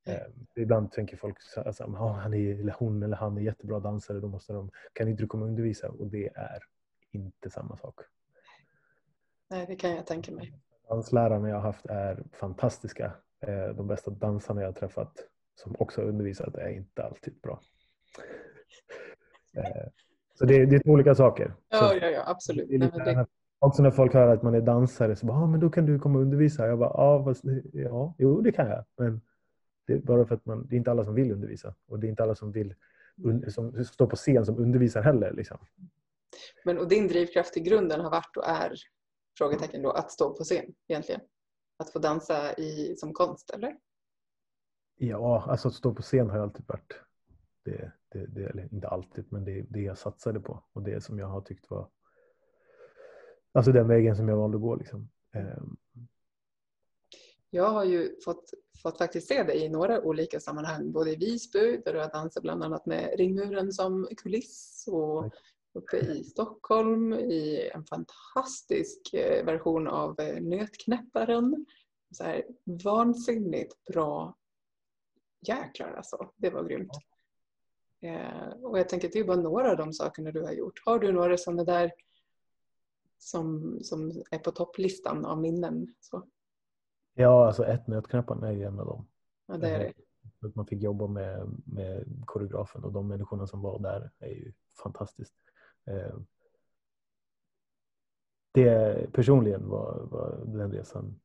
Eh, 0.05 0.27
ibland 0.55 0.91
tänker 0.91 1.17
folk 1.17 1.37
att 1.55 1.81
oh, 1.81 2.11
han 2.11 2.33
är, 2.33 2.59
eller 2.59 2.75
hon 2.79 3.03
eller 3.03 3.17
han 3.17 3.37
är 3.37 3.41
jättebra 3.41 3.79
dansare, 3.79 4.19
då 4.19 4.27
måste 4.27 4.53
de, 4.53 4.71
kan 4.93 5.07
inte 5.07 5.23
du 5.23 5.27
komma 5.27 5.43
och 5.43 5.49
undervisa? 5.49 5.89
Och 5.89 6.07
det 6.07 6.29
är 6.35 6.59
inte 7.11 7.49
samma 7.49 7.77
sak. 7.77 7.99
Nej, 9.49 9.65
det 9.67 9.75
kan 9.75 9.95
jag 9.95 10.07
tänka 10.07 10.31
mig. 10.31 10.53
Danslärarna 10.89 11.49
jag 11.49 11.55
har 11.55 11.61
haft 11.61 11.85
är 11.85 12.23
fantastiska. 12.31 13.13
Eh, 13.39 13.67
de 13.75 13.87
bästa 13.87 14.11
dansarna 14.11 14.61
jag 14.61 14.67
har 14.67 14.73
träffat 14.73 15.27
som 15.55 15.75
också 15.79 16.01
har 16.01 16.07
undervisat 16.07 16.55
är 16.55 16.69
inte 16.69 17.03
alltid 17.03 17.41
bra. 17.41 17.61
Eh, 19.57 19.87
Så 20.33 20.45
det, 20.45 20.65
det 20.65 20.75
är 20.75 20.79
två 20.79 20.91
olika 20.91 21.15
saker. 21.15 21.53
Ja, 21.69 21.95
ja, 21.95 22.07
ja 22.07 22.23
absolut. 22.27 22.69
Nej, 22.69 23.25
Också 23.59 23.83
när 23.83 23.91
folk 23.91 24.13
hör 24.13 24.27
att 24.27 24.43
man 24.43 24.55
är 24.55 24.61
dansare 24.61 25.15
så 25.15 25.25
bara, 25.25 25.37
ah, 25.37 25.47
men 25.47 25.59
då 25.59 25.69
kan 25.69 25.85
du 25.85 25.99
komma 25.99 26.19
och 26.19 26.21
undervisa. 26.21 26.67
Jag 26.67 26.79
bara, 26.79 26.89
ah, 26.89 27.23
fast, 27.23 27.43
ja, 27.73 28.15
jo 28.17 28.41
det 28.41 28.51
kan 28.51 28.67
jag. 28.67 28.85
Men 28.97 29.21
det 29.87 29.93
är 29.93 29.97
bara 29.97 30.25
för 30.25 30.35
att 30.35 30.45
man, 30.45 30.67
det 30.67 30.75
är 30.75 30.77
inte 30.77 30.91
alla 30.91 31.05
som 31.05 31.15
vill 31.15 31.31
undervisa. 31.31 31.75
Och 31.87 31.99
det 31.99 32.07
är 32.07 32.09
inte 32.09 32.23
alla 32.23 32.35
som 32.35 32.51
vill 32.51 32.75
som 33.47 33.85
står 33.85 34.07
på 34.07 34.15
scen 34.15 34.45
som 34.45 34.59
undervisar 34.59 35.01
heller. 35.01 35.33
Liksom. 35.33 35.57
men, 36.65 36.77
och 36.77 36.87
din 36.87 37.07
drivkraft 37.07 37.57
i 37.57 37.59
grunden 37.59 38.01
har 38.01 38.11
varit 38.11 38.37
och 38.37 38.47
är 38.47 38.73
frågetecken 39.37 39.81
då, 39.81 39.91
att 39.91 40.11
stå 40.11 40.33
på 40.33 40.43
scen 40.43 40.73
egentligen? 40.87 41.21
Att 41.77 41.89
få 41.89 41.99
dansa 41.99 42.53
i, 42.53 42.95
som 42.97 43.13
konst, 43.13 43.49
eller? 43.49 43.77
Ja, 44.97 45.45
alltså 45.47 45.67
att 45.67 45.73
stå 45.73 45.93
på 45.93 46.01
scen 46.01 46.29
har 46.29 46.39
alltid 46.39 46.65
varit 46.67 47.01
det, 47.63 47.91
det, 48.09 48.25
det 48.25 48.43
eller 48.45 48.73
inte 48.73 48.87
alltid, 48.87 49.25
men 49.29 49.45
det, 49.45 49.61
det 49.69 49.81
jag 49.81 49.97
satsade 49.97 50.39
på 50.39 50.63
och 50.73 50.81
det 50.81 51.01
som 51.01 51.19
jag 51.19 51.27
har 51.27 51.41
tyckt 51.41 51.69
var 51.69 51.89
Alltså 53.53 53.71
den 53.71 53.87
vägen 53.87 54.15
som 54.15 54.29
jag 54.29 54.37
valde 54.37 54.57
att 54.57 54.61
gå. 54.61 54.75
Liksom. 54.75 55.09
Ehm, 55.33 55.77
Jag 57.49 57.69
har 57.69 57.83
ju 57.83 58.19
fått, 58.21 58.53
fått 58.81 58.97
faktiskt 58.97 59.27
se 59.27 59.43
dig 59.43 59.57
i 59.57 59.69
några 59.69 60.01
olika 60.01 60.39
sammanhang, 60.39 60.91
både 60.91 61.11
i 61.11 61.15
Visby 61.15 61.81
där 61.85 61.93
du 61.93 61.99
har 61.99 62.11
dansat 62.11 62.43
bland 62.43 62.63
annat 62.63 62.85
med 62.85 63.13
ringmuren 63.17 63.71
som 63.71 64.07
kuliss 64.17 64.85
och 64.87 65.33
uppe 65.73 65.97
i 65.97 66.23
Stockholm 66.23 67.13
i 67.13 67.69
en 67.73 67.85
fantastisk 67.85 69.13
eh, 69.13 69.45
version 69.45 69.87
av 69.87 70.19
eh, 70.19 70.41
Nötknäpparen. 70.41 71.65
Så 72.11 72.23
här, 72.23 72.43
vansinnigt 72.83 73.85
bra. 73.85 74.37
Jäklar 75.47 75.93
alltså, 75.93 76.31
det 76.35 76.49
var 76.49 76.63
grymt. 76.63 76.91
Eh, 78.01 78.49
och 78.63 78.79
jag 78.79 78.89
tänker 78.89 79.07
att 79.07 79.13
det 79.13 79.19
är 79.19 79.23
bara 79.23 79.37
några 79.41 79.71
av 79.71 79.77
de 79.77 79.93
sakerna 79.93 80.31
du 80.31 80.41
har 80.43 80.51
gjort. 80.51 80.81
Har 80.85 80.99
du 80.99 81.11
några 81.11 81.37
sådana 81.37 81.63
där 81.63 81.91
som, 83.17 83.79
som 83.83 84.23
är 84.31 84.39
på 84.39 84.51
topplistan 84.51 85.25
av 85.25 85.41
minnen? 85.41 85.95
Så, 85.99 86.27
Ja, 87.13 87.47
alltså 87.47 87.65
ett 87.65 87.87
nötknäpparen 87.87 88.43
är 88.43 88.51
ju 88.51 88.63
en 88.63 88.79
av 88.79 88.85
dem. 88.85 89.07
ja, 89.45 89.57
det 89.57 89.69
är 89.69 89.79
det. 89.79 89.93
Att 90.47 90.55
man 90.55 90.65
fick 90.67 90.81
jobba 90.81 91.07
med, 91.07 91.49
med 91.65 92.21
koreografen 92.25 92.83
och 92.83 92.91
de 92.91 93.07
människorna 93.07 93.47
som 93.47 93.61
var 93.61 93.79
där 93.79 94.11
är 94.19 94.29
ju 94.29 94.53
fantastiskt. 94.83 95.35
Ehm, 95.85 96.25
Det 98.53 99.13
personligen 99.13 99.67
var, 99.67 100.07
var 100.11 100.43
den 100.45 100.71
resan 100.71 101.19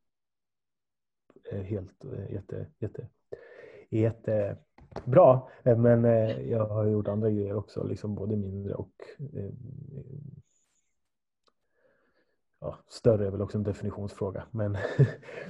eh, 1.50 1.62
helt 1.62 2.04
eh, 2.04 2.32
jätte, 2.32 2.66
jätte, 2.78 4.58
jättebra. 4.96 5.42
Eh, 5.62 5.78
Men 5.78 6.04
eh, 6.04 6.50
jag 6.50 6.66
har 6.66 6.86
gjort 6.86 7.08
andra 7.08 7.30
grejer 7.30 7.56
också, 7.56 7.84
liksom 7.84 8.14
både 8.14 8.36
mindre 8.36 8.74
och 8.74 8.92
eh, 9.18 9.50
ja, 12.60 12.78
större 12.88 13.26
är 13.26 13.30
väl 13.30 13.42
också 13.42 13.58
en 13.58 13.64
definitionsfråga. 13.64 14.44
Men 14.50 14.78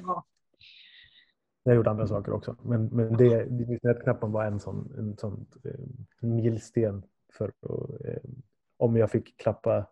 Ja. 0.02 0.24
jag 1.62 1.72
har 1.72 1.76
gjort 1.76 1.86
andra 1.86 2.06
saker 2.06 2.32
också. 2.32 2.56
Men, 2.62 2.86
men 2.86 3.16
det, 3.16 3.46
nötknappen 3.82 4.32
var 4.32 4.44
en 4.44 4.60
sån, 4.60 4.92
en 4.98 5.16
sån 5.16 5.46
en 6.20 6.36
milsten 6.36 7.02
för 7.32 7.48
att, 7.48 7.70
om 8.76 8.96
jag 8.96 9.10
fick 9.10 9.36
klappa 9.36 9.86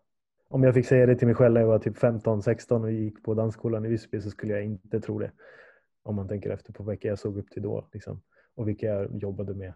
om 0.49 0.63
jag 0.63 0.75
fick 0.75 0.87
säga 0.87 1.07
det 1.07 1.17
till 1.17 1.27
mig 1.27 1.35
själv 1.37 1.55
när 1.55 1.61
jag 1.61 1.69
var 1.69 1.79
typ 1.79 1.97
15-16 1.97 2.83
och 2.83 2.93
gick 2.93 3.23
på 3.23 3.35
dansskolan 3.35 3.85
i 3.87 3.89
Visby 3.89 4.21
så 4.21 4.31
skulle 4.31 4.53
jag 4.53 4.65
inte 4.65 5.01
tro 5.01 5.19
det. 5.19 5.31
Om 6.03 6.17
man 6.17 6.29
tänker 6.29 6.51
efter 6.51 6.73
på 6.73 6.83
vilka 6.83 7.09
jag 7.09 7.19
såg 7.19 7.39
upp 7.39 7.51
till 7.51 7.63
då 7.63 7.89
liksom, 7.93 8.21
och 8.55 8.69
vilka 8.69 8.87
jag 8.87 9.23
jobbade 9.23 9.55
med 9.55 9.73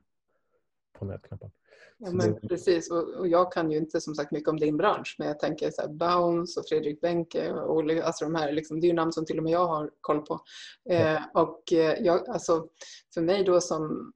på 0.98 1.04
nötknappen. 1.04 1.50
Ja, 1.98 2.10
men 2.12 2.34
det- 2.34 2.48
precis, 2.48 2.90
och, 2.90 3.08
och 3.08 3.28
jag 3.28 3.52
kan 3.52 3.70
ju 3.70 3.78
inte 3.78 4.00
som 4.00 4.14
sagt 4.14 4.32
mycket 4.32 4.48
om 4.48 4.56
din 4.56 4.76
bransch 4.76 5.16
men 5.18 5.28
jag 5.28 5.38
tänker 5.38 5.70
så 5.70 5.82
här, 5.82 5.88
Bounce 5.88 6.60
och 6.60 6.68
Fredrik 6.68 7.00
Benke 7.00 7.52
och 7.52 7.90
alltså 7.90 8.24
de 8.24 8.34
här, 8.34 8.52
liksom, 8.52 8.80
det 8.80 8.86
är 8.86 8.88
ju 8.88 8.94
namn 8.94 9.12
som 9.12 9.24
till 9.26 9.38
och 9.38 9.44
med 9.44 9.52
jag 9.52 9.66
har 9.66 9.90
koll 10.00 10.22
på. 10.22 10.40
Eh, 10.90 11.20
och 11.34 11.72
eh, 11.72 11.98
jag, 12.00 12.28
alltså, 12.28 12.68
för 13.14 13.20
mig 13.20 13.44
då 13.44 13.60
som 13.60 14.12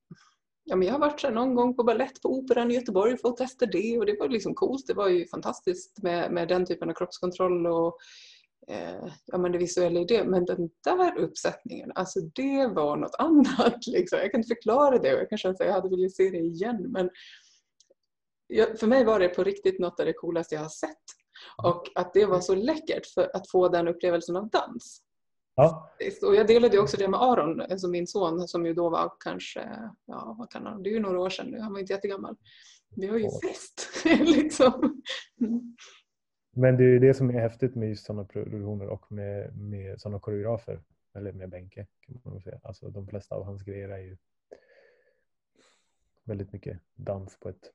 Ja, 0.64 0.76
men 0.76 0.88
jag 0.88 0.94
har 0.94 1.00
varit 1.00 1.20
så 1.20 1.30
någon 1.30 1.54
gång 1.54 1.76
på 1.76 1.84
ballett 1.84 2.22
på 2.22 2.28
Operan 2.38 2.70
i 2.70 2.74
Göteborg 2.74 3.12
och 3.12 3.20
fått 3.20 3.36
testa 3.36 3.66
det 3.66 3.98
och 3.98 4.06
det 4.06 4.16
var 4.20 4.28
liksom 4.28 4.54
coolt. 4.54 4.86
Det 4.86 4.94
var 4.94 5.08
ju 5.08 5.26
fantastiskt 5.26 6.02
med, 6.02 6.32
med 6.32 6.48
den 6.48 6.66
typen 6.66 6.90
av 6.90 6.94
kroppskontroll 6.94 7.66
och 7.66 7.96
eh, 8.68 9.08
ja, 9.26 9.38
men 9.38 9.52
det 9.52 9.58
visuella 9.58 10.00
i 10.00 10.04
det. 10.04 10.24
Men 10.24 10.44
den 10.44 10.70
där 10.84 11.18
uppsättningen, 11.18 11.92
alltså 11.94 12.20
det 12.20 12.66
var 12.66 12.96
något 12.96 13.14
annat. 13.18 13.86
Liksom. 13.86 14.18
Jag 14.18 14.30
kan 14.30 14.40
inte 14.40 14.54
förklara 14.54 14.98
det 14.98 15.14
och 15.14 15.20
jag 15.20 15.28
kan 15.28 15.38
känna 15.38 15.52
att 15.52 15.60
jag 15.60 15.72
hade 15.72 15.88
velat 15.88 16.12
se 16.12 16.30
det 16.30 16.38
igen. 16.38 16.86
Men 16.92 17.10
jag, 18.46 18.78
för 18.78 18.86
mig 18.86 19.04
var 19.04 19.20
det 19.20 19.28
på 19.28 19.44
riktigt 19.44 19.78
något 19.78 20.00
av 20.00 20.06
det 20.06 20.12
coolaste 20.12 20.54
jag 20.54 20.62
har 20.62 20.68
sett. 20.68 21.02
Och 21.62 21.82
att 21.94 22.14
det 22.14 22.26
var 22.26 22.40
så 22.40 22.54
läckert 22.54 23.06
för 23.06 23.36
att 23.36 23.50
få 23.50 23.68
den 23.68 23.88
upplevelsen 23.88 24.36
av 24.36 24.50
dans. 24.50 25.02
Ja, 25.54 25.90
Och 26.22 26.34
jag 26.34 26.46
delade 26.46 26.78
också 26.78 26.96
det 26.96 27.08
med 27.08 27.22
Aron, 27.22 27.60
alltså 27.60 27.88
min 27.88 28.06
son 28.06 28.48
som 28.48 28.66
ju 28.66 28.74
då 28.74 28.90
var 28.90 29.12
kanske, 29.20 29.68
ja 30.06 30.36
vad 30.38 30.50
kan 30.50 30.66
han, 30.66 30.82
det 30.82 30.90
är 30.90 30.92
ju 30.92 31.00
några 31.00 31.20
år 31.20 31.30
sedan 31.30 31.46
nu, 31.46 31.60
han 31.60 31.72
var 31.72 31.80
inte 31.80 31.92
jättegammal. 31.92 32.36
Vi 32.96 33.06
har 33.06 33.18
ju 33.18 33.28
fest 33.48 33.88
liksom. 34.20 35.02
Men 36.54 36.76
det 36.76 36.84
är 36.84 36.88
ju 36.88 36.98
det 36.98 37.14
som 37.14 37.30
är 37.30 37.40
häftigt 37.40 37.74
med 37.74 37.88
just 37.88 38.06
sådana 38.06 38.24
produktioner 38.24 38.86
och 38.86 39.12
med, 39.12 39.56
med 39.56 40.00
sådana 40.00 40.18
koreografer. 40.18 40.80
Eller 41.14 41.32
med 41.32 41.50
Benke 41.50 41.86
kan 42.00 42.20
man 42.24 42.34
väl 42.34 42.42
säga. 42.42 42.60
Alltså 42.62 42.90
de 42.90 43.06
flesta 43.06 43.34
av 43.34 43.44
hans 43.44 43.62
grejer 43.62 43.88
är 43.88 43.98
ju 43.98 44.16
väldigt 46.24 46.52
mycket 46.52 46.78
dans 46.94 47.38
på 47.40 47.48
ett... 47.48 47.70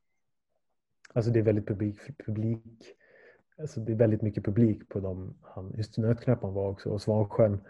Alltså 1.13 1.31
det 1.31 1.39
är 1.39 1.43
väldigt 1.43 1.67
publik... 1.67 1.99
publik 2.25 2.95
alltså 3.57 3.79
det 3.79 3.91
är 3.91 3.95
väldigt 3.95 4.21
mycket 4.21 4.45
publik 4.45 4.89
på 4.89 4.99
dem. 4.99 5.37
Han, 5.41 5.73
just 5.77 5.97
Nötknäpparen 5.97 6.53
var 6.53 6.69
också 6.69 6.89
och 6.89 7.01
Svansjön 7.01 7.61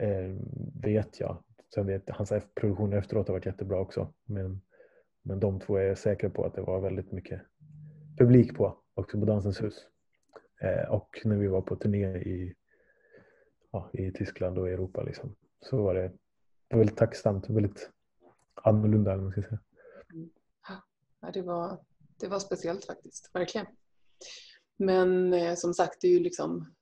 eh, 0.00 0.36
vet 0.82 1.20
jag. 1.20 1.42
Sen 1.74 1.86
vet 1.86 2.10
hans 2.10 2.32
produktioner 2.54 2.96
efteråt 2.96 3.28
har 3.28 3.34
varit 3.34 3.46
jättebra 3.46 3.80
också. 3.80 4.12
Men, 4.24 4.60
men 5.22 5.40
de 5.40 5.60
två 5.60 5.76
är 5.76 5.82
jag 5.82 5.98
säker 5.98 6.28
på 6.28 6.44
att 6.44 6.54
det 6.54 6.62
var 6.62 6.80
väldigt 6.80 7.12
mycket 7.12 7.40
publik 8.18 8.56
på. 8.56 8.78
Också 8.94 9.20
på 9.20 9.26
Dansens 9.26 9.62
hus. 9.62 9.86
Eh, 10.60 10.90
och 10.90 11.20
när 11.24 11.36
vi 11.36 11.46
var 11.46 11.60
på 11.60 11.76
turné 11.76 12.06
i, 12.06 12.54
ja, 13.70 13.90
i 13.92 14.12
Tyskland 14.12 14.58
och 14.58 14.68
Europa 14.68 15.02
liksom, 15.02 15.36
så 15.60 15.82
var 15.82 15.94
det, 15.94 16.12
väldigt 16.70 16.96
tacksamt. 16.96 17.48
och 17.48 17.56
Väldigt 17.56 17.90
annorlunda 18.54 19.12
eller 19.12 19.22
man 19.22 19.32
ska 19.32 19.42
säga. 19.42 19.60
Mm. 20.12 20.30
Ja, 21.20 21.30
det, 21.30 21.42
var, 21.42 21.78
det 22.20 22.28
var 22.28 22.38
speciellt 22.38 22.84
faktiskt, 22.84 23.30
verkligen. 23.34 23.66
Men 24.76 25.32
eh, 25.32 25.54
som 25.54 25.74
sagt, 25.74 26.00
det 26.00 26.08
är 26.08 26.12
ju 26.12 26.20
liksom, 26.20 26.74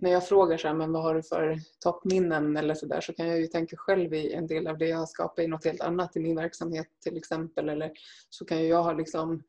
när 0.00 0.10
jag 0.10 0.28
frågar 0.28 0.56
så 0.56 0.68
här, 0.68 0.74
men 0.74 0.92
vad 0.92 1.02
har 1.02 1.14
du 1.14 1.22
för 1.22 1.58
toppminnen 1.80 2.56
eller 2.56 2.74
så 2.74 2.86
där 2.86 3.00
så 3.00 3.12
kan 3.12 3.28
jag 3.28 3.40
ju 3.40 3.46
tänka 3.46 3.76
själv 3.76 4.14
i 4.14 4.32
en 4.32 4.46
del 4.46 4.66
av 4.66 4.78
det 4.78 4.88
jag 4.88 4.98
har 4.98 5.06
skapat 5.06 5.44
i 5.44 5.48
något 5.48 5.64
helt 5.64 5.80
annat 5.80 6.16
i 6.16 6.20
min 6.20 6.36
verksamhet 6.36 6.86
till 7.02 7.16
exempel. 7.16 7.68
Eller 7.68 7.92
så 8.30 8.44
kan 8.44 8.58
ju 8.58 8.66
jag 8.66 8.82
ha 8.82 8.92
liksom, 8.92 9.42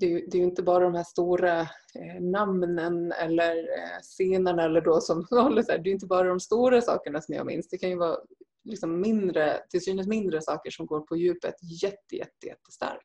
det 0.00 0.06
är, 0.06 0.36
ju- 0.36 0.42
inte 0.42 0.62
bara 0.62 0.84
de 0.84 0.94
här 0.94 1.04
stora 1.04 1.60
eh, 1.60 2.20
namnen 2.20 3.12
eller 3.12 3.56
eh, 3.56 4.00
scenerna 4.02 4.64
eller 4.64 4.80
då 4.80 5.00
som 5.00 5.26
håller 5.30 5.62
så 5.62 5.72
här, 5.72 5.78
det 5.78 5.90
är 5.90 5.92
inte 5.92 6.06
bara 6.06 6.28
de 6.28 6.40
stora 6.40 6.80
sakerna 6.80 7.20
som 7.20 7.34
jag 7.34 7.46
minns. 7.46 7.68
Det 7.68 7.78
kan 7.78 7.90
ju 7.90 7.96
vara 7.96 8.16
liksom 8.64 9.00
mindre, 9.00 9.52
till 9.70 9.84
synes 9.84 10.06
mindre 10.06 10.40
saker 10.42 10.70
som 10.70 10.86
går 10.86 11.00
på 11.00 11.16
djupet 11.16 11.54
jätte, 11.82 12.16
jätte, 12.16 12.46
jättestarkt. 12.46 13.04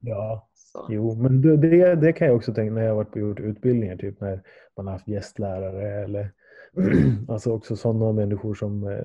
Ja, 0.00 0.48
Så. 0.54 0.86
jo, 0.90 1.14
men 1.14 1.40
det, 1.60 1.96
det, 1.96 2.12
kan 2.12 2.26
jag 2.26 2.36
också 2.36 2.54
tänka 2.54 2.74
när 2.74 2.82
jag 2.82 2.94
varit 2.94 3.10
på 3.12 3.18
gjort 3.18 3.40
utbildningar, 3.40 3.96
typ 3.96 4.20
när 4.20 4.42
man 4.76 4.86
har 4.86 4.92
haft 4.92 5.08
gästlärare 5.08 6.04
eller 6.04 6.32
alltså 7.28 7.52
också 7.52 7.76
sådana 7.76 8.12
människor 8.12 8.54
som 8.54 8.84
eh, 8.88 9.04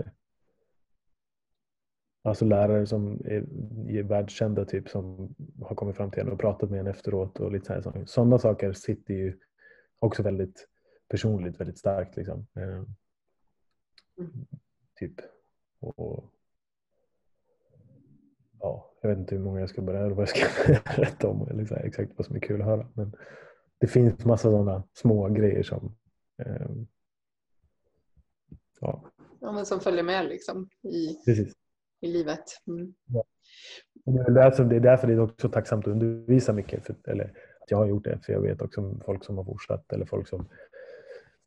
Alltså 2.27 2.45
lärare 2.45 2.87
som 2.87 3.21
är, 3.25 3.45
är 3.89 4.03
världskända 4.03 4.65
typ 4.65 4.89
som 4.89 5.35
har 5.61 5.75
kommit 5.75 5.95
fram 5.95 6.11
till 6.11 6.21
en 6.21 6.31
och 6.31 6.39
pratat 6.39 6.69
med 6.69 6.79
en 6.79 6.87
efteråt 6.87 7.39
och 7.39 7.51
lite 7.51 7.65
så 7.65 7.91
här. 7.91 8.05
Sådana 8.05 8.39
saker 8.39 8.73
sitter 8.73 9.13
ju 9.13 9.39
också 9.99 10.23
väldigt 10.23 10.67
personligt, 11.07 11.59
väldigt 11.59 11.77
starkt 11.77 12.17
liksom. 12.17 12.47
Eh, 12.55 12.83
typ. 14.99 15.13
Och, 15.79 15.99
och, 15.99 16.33
ja, 18.59 18.91
jag 19.01 19.09
vet 19.09 19.17
inte 19.17 19.35
hur 19.35 19.43
många 19.43 19.59
jag 19.59 19.69
ska 19.69 19.81
börja 19.81 19.99
eller 19.99 20.15
vad 20.15 20.29
jag 20.29 20.37
ska 20.37 20.47
berätta 20.95 21.27
om 21.27 21.47
eller 21.47 21.65
här, 21.65 21.85
exakt 21.85 22.11
vad 22.17 22.25
som 22.25 22.35
är 22.35 22.39
kul 22.39 22.61
att 22.61 22.67
höra. 22.67 22.87
Men 22.93 23.15
det 23.77 23.87
finns 23.87 24.25
massa 24.25 24.49
sådana 24.49 24.83
små 24.93 25.29
grejer 25.29 25.63
som 25.63 25.95
eh, 26.37 26.69
ja, 28.79 29.11
Ja, 29.39 29.51
men 29.51 29.65
som 29.65 29.79
följer 29.79 30.03
med 30.03 30.25
liksom 30.25 30.69
i, 30.83 31.25
precis. 31.25 31.53
I 32.01 32.07
livet. 32.07 32.43
Mm. 32.67 32.93
Och 34.05 34.13
Det 34.13 34.21
är, 34.21 34.31
därför, 34.31 34.63
det 34.63 34.75
är 34.75 34.79
därför 34.79 35.07
det 35.07 35.13
är 35.13 35.19
också 35.19 35.49
tacksamt 35.49 35.87
att 35.87 35.91
undervisa 35.91 36.53
mycket. 36.53 36.85
För, 36.85 36.95
eller 37.03 37.25
att 37.61 37.71
jag 37.71 37.77
har 37.77 37.85
gjort 37.85 38.03
det. 38.03 38.19
För 38.25 38.33
jag 38.33 38.41
vet 38.41 38.61
också 38.61 38.99
folk 39.05 39.23
som 39.23 39.37
har 39.37 39.43
fortsatt 39.43 39.93
eller 39.93 40.05
folk 40.05 40.27
som 40.27 40.49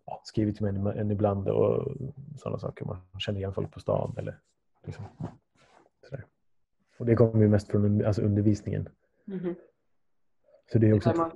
ja, 0.06 0.20
skrivit 0.24 0.56
till 0.56 0.72
mig 0.72 0.98
en 0.98 1.10
ibland 1.10 1.48
och 1.48 1.96
sådana 2.36 2.58
saker. 2.58 2.84
Man 2.84 3.20
känner 3.20 3.38
igen 3.38 3.54
folk 3.54 3.72
på 3.72 3.80
stan 3.80 4.14
eller 4.18 4.40
liksom, 4.86 5.04
sådär. 6.08 6.24
Och 6.98 7.06
det 7.06 7.14
kommer 7.14 7.42
ju 7.42 7.48
mest 7.48 7.68
från 7.70 8.04
alltså 8.04 8.22
undervisningen. 8.22 8.88
Mhm. 9.24 9.54
Så 10.72 10.78
det 10.78 10.88
är 10.88 10.94
också 10.94 11.10
Där 11.10 11.16
man 11.16 11.32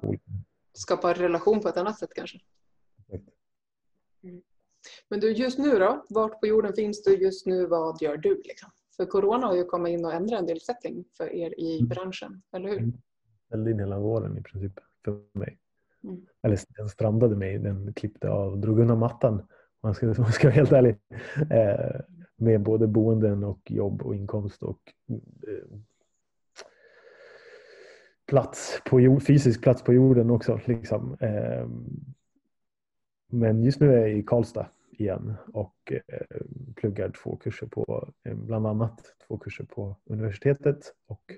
skapar 0.73 1.15
relation 1.15 1.61
på 1.61 1.69
ett 1.69 1.77
annat 1.77 1.99
sätt 1.99 2.11
kanske. 2.15 2.39
Mm. 4.23 4.43
Men 5.09 5.21
du, 5.21 5.33
just 5.33 5.59
nu 5.59 5.79
då? 5.79 6.07
Vart 6.09 6.41
på 6.41 6.47
jorden 6.47 6.73
finns 6.75 7.03
du 7.03 7.17
just 7.17 7.47
nu? 7.47 7.67
Vad 7.67 8.03
gör 8.03 8.17
du? 8.17 8.43
Liksom? 8.45 8.71
För 8.97 9.07
corona 9.07 9.47
har 9.47 9.57
ju 9.57 9.65
kommit 9.65 9.99
in 9.99 10.05
och 10.05 10.13
ändrat 10.13 10.41
en 10.41 10.47
del 10.47 10.61
setting 10.61 11.05
för 11.17 11.35
er 11.35 11.61
i 11.61 11.79
mm. 11.79 11.89
branschen, 11.89 12.43
eller 12.53 12.69
hur? 12.69 12.93
Ställde 13.47 13.71
in 13.71 13.79
hela 13.79 13.99
våren 13.99 14.39
i 14.39 14.43
princip 14.43 14.73
för 15.05 15.21
mig. 15.33 15.59
Mm. 16.05 16.27
Eller 16.43 16.59
den 16.77 16.89
strandade 16.89 17.37
mig, 17.37 17.59
den 17.59 17.95
klippte 17.95 18.31
av, 18.31 18.59
drog 18.59 18.79
undan 18.79 18.99
mattan. 18.99 19.43
Man 19.83 19.95
ska, 19.95 20.07
man 20.07 20.33
ska 20.33 20.49
vara 20.49 20.55
helt 20.55 20.73
ärlig. 20.73 20.97
Eh, 21.51 22.01
med 22.37 22.63
både 22.63 22.87
boenden 22.87 23.45
och 23.45 23.71
jobb 23.71 24.03
och 24.03 24.15
inkomst 24.15 24.63
och 24.63 24.93
eh, 25.09 25.79
plats 28.27 28.83
på 28.85 29.01
jord, 29.01 29.23
fysisk 29.23 29.63
plats 29.63 29.83
på 29.83 29.93
jorden 29.93 30.31
också. 30.31 30.61
Liksom. 30.65 31.17
Eh, 31.21 31.69
men 33.27 33.63
just 33.63 33.81
nu 33.81 33.95
är 33.95 33.99
jag 33.99 34.13
i 34.13 34.23
Karlstad 34.23 34.67
igen 35.01 35.35
och 35.53 35.93
eh, 35.93 36.41
pluggar 36.77 37.11
två 37.11 37.37
kurser 37.37 37.67
på, 37.67 38.13
eh, 38.25 38.35
bland 38.35 38.67
annat 38.67 39.15
två 39.27 39.39
kurser 39.39 39.65
på 39.65 39.97
universitetet 40.05 40.95
och 41.07 41.35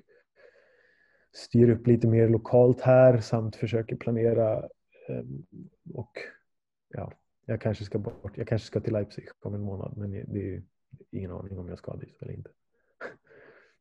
styr 1.32 1.70
upp 1.70 1.86
lite 1.86 2.06
mer 2.06 2.28
lokalt 2.28 2.80
här 2.80 3.18
samt 3.18 3.56
försöker 3.56 3.96
planera 3.96 4.68
och 5.94 6.18
ja, 6.88 7.12
jag 7.46 7.60
kanske 7.60 7.84
ska 7.84 7.98
bort. 7.98 8.36
Jag 8.36 8.48
kanske 8.48 8.66
ska 8.66 8.80
till 8.80 8.92
Leipzig 8.92 9.28
om 9.40 9.54
en 9.54 9.60
månad 9.60 9.96
men 9.96 10.10
det 10.10 10.54
är 10.54 10.62
ingen 11.10 11.30
aning 11.30 11.58
om 11.58 11.68
jag 11.68 11.78
ska 11.78 11.96
dit 11.96 12.22
eller 12.22 12.32
inte. 12.32 12.50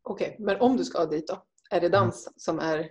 Okej, 0.01 0.27
okay, 0.33 0.45
men 0.45 0.61
om 0.61 0.77
du 0.77 0.83
ska 0.83 1.05
dit 1.05 1.27
då? 1.27 1.43
Är 1.69 1.81
det 1.81 1.89
dans 1.89 2.27
mm. 2.27 2.33
som 2.37 2.59
är 2.59 2.89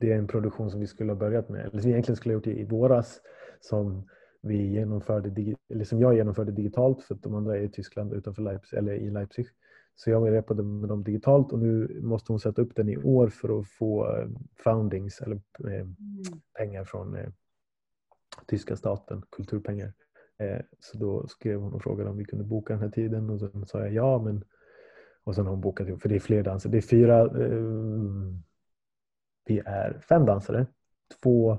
det 0.00 0.12
är 0.12 0.18
en 0.18 0.26
produktion 0.26 0.70
som 0.70 0.80
vi 0.80 0.86
skulle 0.86 1.12
ha 1.12 1.16
börjat 1.16 1.48
med, 1.48 1.60
eller 1.60 1.70
som 1.70 1.80
vi 1.80 1.90
egentligen 1.90 2.16
skulle 2.16 2.34
ha 2.34 2.36
gjort 2.36 2.46
i, 2.46 2.64
våras 2.64 3.20
som 3.60 4.08
vi 4.40 4.66
genomförde, 4.66 5.54
eller 5.68 5.84
som 5.84 6.00
jag 6.00 6.14
genomförde 6.14 6.52
digitalt 6.52 7.02
för 7.02 7.14
att 7.14 7.22
de 7.22 7.34
andra 7.34 7.56
är 7.56 7.62
i 7.62 7.68
Tyskland 7.68 8.12
utanför 8.12 8.42
Leipzig, 8.42 8.78
eller 8.78 8.92
i 8.92 9.10
Leipzig. 9.10 9.46
Så 9.94 10.10
jag 10.10 10.32
repade 10.32 10.62
med 10.62 10.88
dem 10.88 11.04
digitalt 11.04 11.52
och 11.52 11.58
nu 11.58 12.00
måste 12.02 12.32
hon 12.32 12.40
sätta 12.40 12.62
upp 12.62 12.76
den 12.76 12.88
i 12.88 12.96
år 12.96 13.28
för 13.28 13.60
att 13.60 13.68
få 13.68 14.16
eh, 14.16 14.28
foundings 14.64 15.20
eller 15.20 15.40
eh, 15.64 15.72
mm. 15.72 15.96
pengar 16.58 16.84
från 16.84 17.16
eh, 17.16 17.28
tyska 18.46 18.76
staten, 18.76 19.22
kulturpengar. 19.30 19.92
Så 20.80 20.98
då 20.98 21.26
skrev 21.26 21.60
hon 21.60 21.72
och 21.72 21.82
frågade 21.82 22.10
om 22.10 22.16
vi 22.16 22.24
kunde 22.24 22.44
boka 22.44 22.72
den 22.72 22.82
här 22.82 22.90
tiden 22.90 23.30
och 23.30 23.40
sen 23.40 23.66
sa 23.66 23.78
jag 23.78 23.92
ja 23.92 24.22
men 24.22 24.44
och 25.24 25.34
sen 25.34 25.44
har 25.44 25.50
hon 25.50 25.60
bokat 25.60 26.02
för 26.02 26.08
det 26.08 26.14
är 26.14 26.20
fler 26.20 26.42
danser. 26.42 26.70
Det 26.70 26.76
är 26.76 26.82
fyra 26.82 27.28
vi 29.46 29.62
är 29.64 30.00
fem 30.08 30.26
dansare. 30.26 30.66
Två 31.22 31.58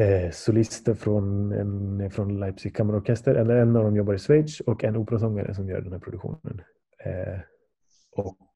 eh, 0.00 0.30
solister 0.30 0.94
från, 0.94 1.52
en, 1.52 2.10
från 2.10 2.40
Leipzig 2.40 2.76
kammarorkester. 2.76 3.34
Eller 3.34 3.56
en 3.56 3.76
av 3.76 3.84
dem 3.84 3.96
jobbar 3.96 4.14
i 4.14 4.18
Schweiz 4.18 4.60
och 4.60 4.84
en 4.84 4.96
operasångare 4.96 5.54
som 5.54 5.68
gör 5.68 5.80
den 5.80 5.92
här 5.92 5.98
produktionen. 5.98 6.62
Eh, 7.04 7.40
och 8.12 8.48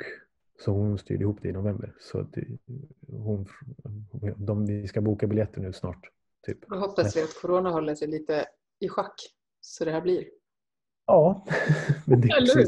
så 0.59 0.73
hon 0.73 0.99
styrde 0.99 1.23
ihop 1.23 1.39
det 1.43 1.49
i 1.49 1.53
november. 1.53 1.95
Så 2.01 2.23
det, 2.23 2.47
hon, 3.09 3.47
de, 4.37 4.67
vi 4.67 4.89
ska 4.89 5.01
boka 5.01 5.27
biljetter 5.27 5.61
nu 5.61 5.73
snart. 5.73 6.11
Typ. 6.47 6.69
Då 6.69 6.77
hoppas 6.77 7.17
vi 7.17 7.23
att 7.23 7.41
corona 7.43 7.71
håller 7.71 7.95
sig 7.95 8.09
lite 8.09 8.47
i 8.81 8.89
schack 8.89 9.15
så 9.61 9.85
det 9.85 9.91
här 9.91 10.01
blir. 10.01 10.25
Ja, 11.07 11.47
men 12.07 12.21
det 12.21 12.29
är 12.29 12.57
hur? 12.57 12.67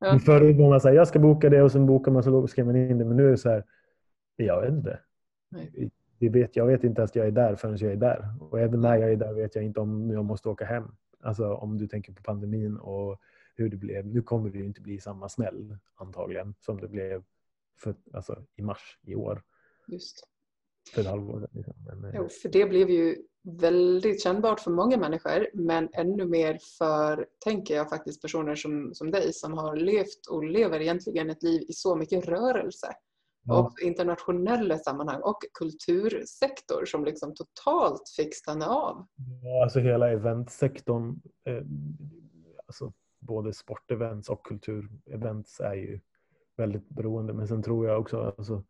Ja. 0.00 0.18
Förut 0.18 0.56
var 0.56 0.68
man 0.68 0.80
så 0.80 0.88
här, 0.88 0.94
jag 0.94 1.08
ska 1.08 1.18
boka 1.18 1.48
det 1.48 1.62
och 1.62 1.72
sen 1.72 1.86
bokar 1.86 2.12
man 2.12 2.22
så 2.22 2.46
skriver 2.46 2.72
man 2.72 2.76
in 2.76 2.98
det. 2.98 3.04
Men 3.04 3.16
nu 3.16 3.26
är 3.26 3.30
det 3.30 3.38
så 3.38 3.48
här, 3.48 3.64
jag 4.36 4.60
vet 4.60 4.70
inte. 4.70 5.00
Nej. 5.50 5.90
Det 6.18 6.28
vet, 6.28 6.56
jag 6.56 6.66
vet 6.66 6.84
inte 6.84 7.02
att 7.02 7.16
jag 7.16 7.26
är 7.26 7.30
där 7.30 7.56
förrän 7.56 7.76
jag 7.76 7.92
är 7.92 7.96
där. 7.96 8.34
Och 8.40 8.60
även 8.60 8.80
när 8.80 8.96
jag 8.96 9.12
är 9.12 9.16
där 9.16 9.32
vet 9.32 9.54
jag 9.54 9.64
inte 9.64 9.80
om 9.80 10.10
jag 10.10 10.24
måste 10.24 10.48
åka 10.48 10.64
hem. 10.64 10.84
Alltså 11.20 11.54
om 11.54 11.78
du 11.78 11.86
tänker 11.86 12.12
på 12.12 12.22
pandemin 12.22 12.76
och 12.76 13.20
hur 13.54 13.68
det 13.68 13.76
blev. 13.76 14.06
Nu 14.06 14.22
kommer 14.22 14.50
det 14.50 14.58
ju 14.58 14.64
inte 14.64 14.80
bli 14.80 15.00
samma 15.00 15.28
smäll 15.28 15.76
antagligen 15.94 16.54
som 16.60 16.80
det 16.80 16.88
blev 16.88 17.22
för, 17.78 17.94
alltså, 18.12 18.44
i 18.56 18.62
mars 18.62 18.98
i 19.02 19.14
år. 19.14 19.42
Just. 19.86 20.28
För 20.94 21.00
ett 21.00 21.06
halvår 21.06 21.40
sedan. 21.40 21.50
Liksom. 21.52 21.74
Men, 21.86 22.04
eh, 22.04 22.10
jo, 22.14 22.28
för 22.28 22.48
det 22.48 22.66
blev 22.66 22.90
ju 22.90 23.16
väldigt 23.42 24.22
kännbart 24.22 24.60
för 24.60 24.70
många 24.70 24.96
människor 24.96 25.46
men 25.54 25.88
ännu 25.92 26.24
mer 26.24 26.58
för, 26.78 27.26
tänker 27.38 27.76
jag 27.76 27.88
faktiskt, 27.88 28.22
personer 28.22 28.54
som, 28.54 28.94
som 28.94 29.10
dig 29.10 29.32
som 29.32 29.52
har 29.52 29.76
levt 29.76 30.26
och 30.30 30.44
lever 30.44 30.80
egentligen 30.80 31.30
ett 31.30 31.42
liv 31.42 31.62
i 31.68 31.72
så 31.72 31.96
mycket 31.96 32.28
rörelse 32.28 32.94
och 33.46 33.80
internationella 33.82 34.78
sammanhang 34.78 35.20
och 35.22 35.38
kultursektor 35.58 36.84
som 36.84 37.04
liksom 37.04 37.34
totalt 37.34 38.08
fick 38.16 38.34
stanna 38.34 38.66
av. 38.66 39.06
Ja, 39.42 39.62
alltså 39.62 39.80
hela 39.80 40.10
eventsektorn, 40.10 41.20
eh, 41.44 41.62
alltså 42.66 42.92
både 43.18 43.52
sportevents 43.52 44.28
och 44.28 44.46
kulturevents 44.46 45.60
är 45.60 45.74
ju 45.74 46.00
väldigt 46.56 46.88
beroende. 46.88 47.32
Men 47.32 47.48
sen 47.48 47.62
tror 47.62 47.86
jag 47.86 48.00
också 48.00 48.34
alltså, 48.38 48.64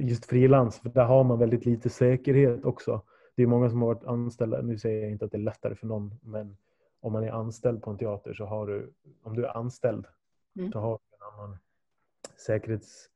just 0.00 0.24
frilans, 0.24 0.78
för 0.78 0.88
där 0.88 1.04
har 1.04 1.24
man 1.24 1.38
väldigt 1.38 1.66
lite 1.66 1.90
säkerhet 1.90 2.64
också. 2.64 3.02
Det 3.36 3.42
är 3.42 3.46
många 3.46 3.70
som 3.70 3.82
har 3.82 3.94
varit 3.94 4.04
anställda, 4.04 4.62
nu 4.62 4.78
säger 4.78 5.02
jag 5.02 5.10
inte 5.10 5.24
att 5.24 5.30
det 5.30 5.36
är 5.36 5.42
lättare 5.42 5.74
för 5.74 5.86
någon, 5.86 6.14
men 6.22 6.56
om 7.00 7.12
man 7.12 7.24
är 7.24 7.30
anställd 7.30 7.82
på 7.82 7.90
en 7.90 7.98
teater 7.98 8.32
så 8.34 8.44
har 8.44 8.66
du, 8.66 8.92
om 9.22 9.36
du 9.36 9.44
är 9.44 9.56
anställd, 9.56 10.06
mm. 10.58 10.72
så 10.72 10.78
har 10.78 10.98
du 10.98 11.16
en 11.16 11.34
annan 11.34 11.58
säkerhets 12.46 13.10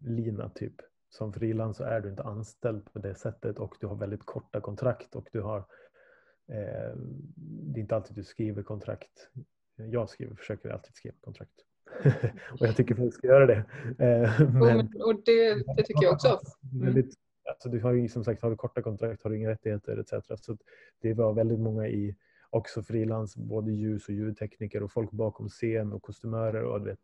lina 0.00 0.48
typ. 0.48 0.74
Som 1.08 1.32
frilans 1.32 1.76
så 1.76 1.84
är 1.84 2.00
du 2.00 2.10
inte 2.10 2.22
anställd 2.22 2.92
på 2.92 2.98
det 2.98 3.14
sättet 3.14 3.58
och 3.58 3.76
du 3.80 3.86
har 3.86 3.96
väldigt 3.96 4.24
korta 4.24 4.60
kontrakt 4.60 5.16
och 5.16 5.28
du 5.32 5.40
har 5.40 5.58
eh, 6.48 6.96
det 7.36 7.78
är 7.78 7.82
inte 7.82 7.96
alltid 7.96 8.16
du 8.16 8.24
skriver 8.24 8.62
kontrakt. 8.62 9.28
Jag 9.76 10.10
skriver, 10.10 10.34
försöker 10.34 10.70
alltid 10.70 10.94
skriva 10.94 11.16
kontrakt. 11.20 11.52
och 12.60 12.66
jag 12.66 12.76
tycker 12.76 12.94
folk 12.94 13.14
ska 13.14 13.26
göra 13.26 13.46
det. 13.46 13.64
Eh, 13.98 14.50
men, 14.50 14.78
och 15.02 15.22
det, 15.24 15.54
det, 15.76 15.82
tycker 15.82 16.02
jag 16.02 16.12
också. 16.12 16.40
Mm. 16.72 17.10
Alltså 17.50 17.68
du 17.68 17.80
har 17.80 17.92
ju 17.92 18.08
som 18.08 18.24
sagt 18.24 18.42
har 18.42 18.50
du 18.50 18.56
korta 18.56 18.82
kontrakt 18.82 19.22
har 19.22 19.30
du 19.30 19.36
inga 19.36 19.50
rättigheter 19.50 19.96
etc. 19.96 20.40
Så 20.40 20.56
det 21.00 21.14
var 21.14 21.32
väldigt 21.32 21.60
många 21.60 21.88
i 21.88 22.16
också 22.50 22.82
frilans, 22.82 23.36
både 23.36 23.72
ljus 23.72 24.08
och 24.08 24.14
ljudtekniker 24.14 24.82
och 24.82 24.92
folk 24.92 25.10
bakom 25.10 25.48
scen 25.48 25.92
och 25.92 26.02
kostymörer 26.02 26.62
och 26.62 26.86
vet, 26.86 26.98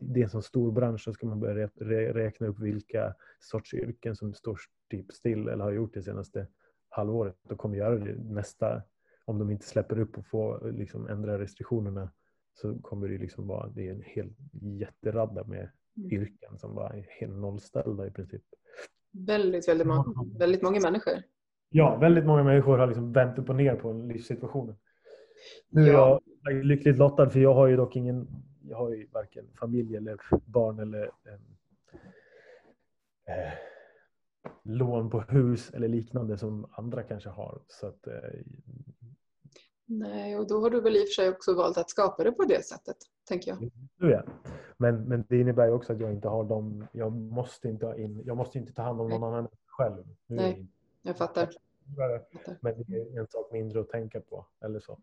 det 0.00 0.20
är 0.20 0.24
en 0.24 0.30
så 0.30 0.42
stor 0.42 0.72
bransch 0.72 1.00
så 1.00 1.12
ska 1.12 1.26
man 1.26 1.40
börja 1.40 1.68
räkna 2.14 2.46
upp 2.46 2.58
vilka 2.58 3.14
sorts 3.40 3.74
yrken 3.74 4.16
som 4.16 4.34
står 4.34 4.58
typ 4.90 5.12
still 5.12 5.48
eller 5.48 5.64
har 5.64 5.72
gjort 5.72 5.94
det 5.94 6.02
senaste 6.02 6.46
halvåret 6.88 7.36
och 7.50 7.58
kommer 7.58 7.76
göra 7.76 7.98
det 7.98 8.14
nästa 8.14 8.82
om 9.24 9.38
de 9.38 9.50
inte 9.50 9.66
släpper 9.66 9.98
upp 9.98 10.18
och 10.18 10.26
får 10.26 10.72
liksom 10.72 11.08
ändra 11.08 11.38
restriktionerna 11.38 12.10
så 12.54 12.78
kommer 12.78 13.08
det 13.08 13.18
liksom 13.18 13.46
vara 13.46 13.68
det 13.68 13.88
är 13.88 13.92
en 13.92 14.02
hel 14.04 14.32
jätteradda 14.52 15.44
med 15.44 15.70
mm. 15.96 16.12
yrken 16.12 16.58
som 16.58 16.74
bara 16.74 16.88
är 16.88 17.06
helt 17.20 17.32
nollställda 17.32 18.06
i 18.06 18.10
princip. 18.10 18.42
Väldigt, 19.12 19.68
väldigt, 19.68 19.86
många, 19.86 20.04
väldigt 20.38 20.62
många 20.62 20.80
människor. 20.80 21.14
Ja, 21.70 21.96
väldigt 21.96 22.26
många 22.26 22.42
människor 22.42 22.78
har 22.78 22.86
liksom 22.86 23.12
vänt 23.12 23.38
upp 23.38 23.48
och 23.48 23.56
ner 23.56 23.76
på 23.76 23.92
livssituationen. 23.92 24.76
Nu 25.68 25.88
är 25.88 25.92
jag 25.92 26.20
lyckligt 26.64 26.98
lottad 26.98 27.30
för 27.30 27.40
jag 27.40 27.54
har 27.54 27.66
ju 27.66 27.76
dock 27.76 27.96
ingen 27.96 28.28
jag 28.72 28.78
har 28.78 28.90
ju 28.90 29.06
varken 29.12 29.46
familj 29.54 29.96
eller 29.96 30.18
barn 30.44 30.78
eller 30.78 31.10
eh, 33.28 33.52
lån 34.62 35.10
på 35.10 35.20
hus 35.20 35.70
eller 35.70 35.88
liknande 35.88 36.38
som 36.38 36.66
andra 36.70 37.02
kanske 37.02 37.28
har. 37.28 37.62
Så 37.68 37.86
att, 37.86 38.06
eh, 38.06 38.14
Nej, 39.84 40.36
och 40.36 40.46
då 40.48 40.60
har 40.60 40.70
du 40.70 40.80
väl 40.80 40.96
i 40.96 40.98
och 40.98 41.08
för 41.08 41.22
sig 41.22 41.28
också 41.28 41.54
valt 41.54 41.78
att 41.78 41.90
skapa 41.90 42.24
det 42.24 42.32
på 42.32 42.44
det 42.44 42.64
sättet, 42.64 42.96
tänker 43.28 43.50
jag. 43.50 43.70
Ja. 43.96 44.22
Men, 44.76 45.04
men 45.04 45.24
det 45.28 45.40
innebär 45.40 45.66
ju 45.66 45.72
också 45.72 45.92
att 45.92 46.00
jag 46.00 46.12
inte 46.12 46.28
har 46.28 46.44
dem, 46.44 46.86
jag 46.92 47.12
måste 47.12 47.68
inte, 47.68 47.86
ha 47.86 47.96
in, 47.96 48.22
jag 48.24 48.36
måste 48.36 48.58
inte 48.58 48.72
ta 48.72 48.82
hand 48.82 49.00
om 49.00 49.08
någon 49.08 49.24
annan 49.24 49.48
själv. 49.66 50.04
Nu 50.26 50.36
Nej, 50.36 50.66
jag 51.02 51.16
fattar. 51.16 51.50
Men 52.60 52.84
det 52.86 52.96
är 52.96 53.20
en 53.20 53.26
sak 53.26 53.52
mindre 53.52 53.80
att 53.80 53.88
tänka 53.88 54.20
på. 54.20 54.46
Eller 54.64 54.80
så. 54.80 54.98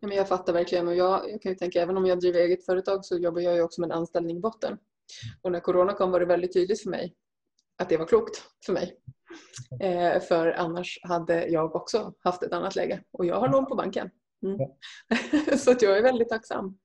Ja, 0.00 0.08
men 0.08 0.16
jag 0.16 0.28
fattar 0.28 0.52
verkligen. 0.52 0.88
Och 0.88 0.94
jag, 0.94 1.30
jag 1.30 1.42
kan 1.42 1.52
ju 1.52 1.56
tänka, 1.56 1.82
även 1.82 1.96
om 1.96 2.06
jag 2.06 2.20
driver 2.20 2.40
eget 2.40 2.66
företag 2.66 3.04
så 3.04 3.18
jobbar 3.18 3.40
jag 3.40 3.54
ju 3.54 3.62
också 3.62 3.80
med 3.80 3.90
en 3.90 3.98
anställning 3.98 4.36
i 4.36 4.40
botten. 4.40 4.78
Och 5.42 5.52
när 5.52 5.60
corona 5.60 5.92
kom 5.92 6.10
var 6.10 6.20
det 6.20 6.26
väldigt 6.26 6.52
tydligt 6.52 6.82
för 6.82 6.90
mig 6.90 7.14
att 7.78 7.88
det 7.88 7.96
var 7.96 8.06
klokt 8.06 8.42
för 8.66 8.72
mig. 8.72 8.96
Eh, 9.80 10.20
för 10.20 10.46
annars 10.46 11.00
hade 11.02 11.46
jag 11.46 11.76
också 11.76 12.14
haft 12.18 12.42
ett 12.42 12.52
annat 12.52 12.76
läge. 12.76 13.04
Och 13.12 13.26
jag 13.26 13.40
har 13.40 13.48
lån 13.48 13.66
på 13.66 13.74
banken. 13.74 14.10
Mm. 14.42 14.58
så 15.58 15.70
att 15.70 15.82
jag 15.82 15.98
är 15.98 16.02
väldigt 16.02 16.28
tacksam. 16.28 16.78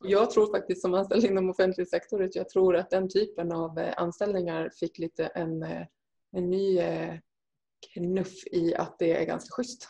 Jag 0.00 0.30
tror 0.30 0.56
faktiskt 0.56 0.82
som 0.82 0.94
anställd 0.94 1.24
inom 1.24 1.50
offentlig 1.50 1.88
sektor 1.88 2.24
att 2.24 2.34
jag 2.34 2.48
tror 2.48 2.76
att 2.76 2.90
den 2.90 3.08
typen 3.08 3.52
av 3.52 3.78
eh, 3.78 3.94
anställningar 3.96 4.70
fick 4.80 4.98
lite 4.98 5.26
en, 5.26 5.62
eh, 5.62 5.86
en 6.32 6.50
ny 6.50 6.78
eh, 6.78 7.14
knuff 7.94 8.46
i 8.52 8.74
att 8.74 8.98
det 8.98 9.12
är 9.12 9.24
ganska 9.24 9.52
schysst. 9.52 9.88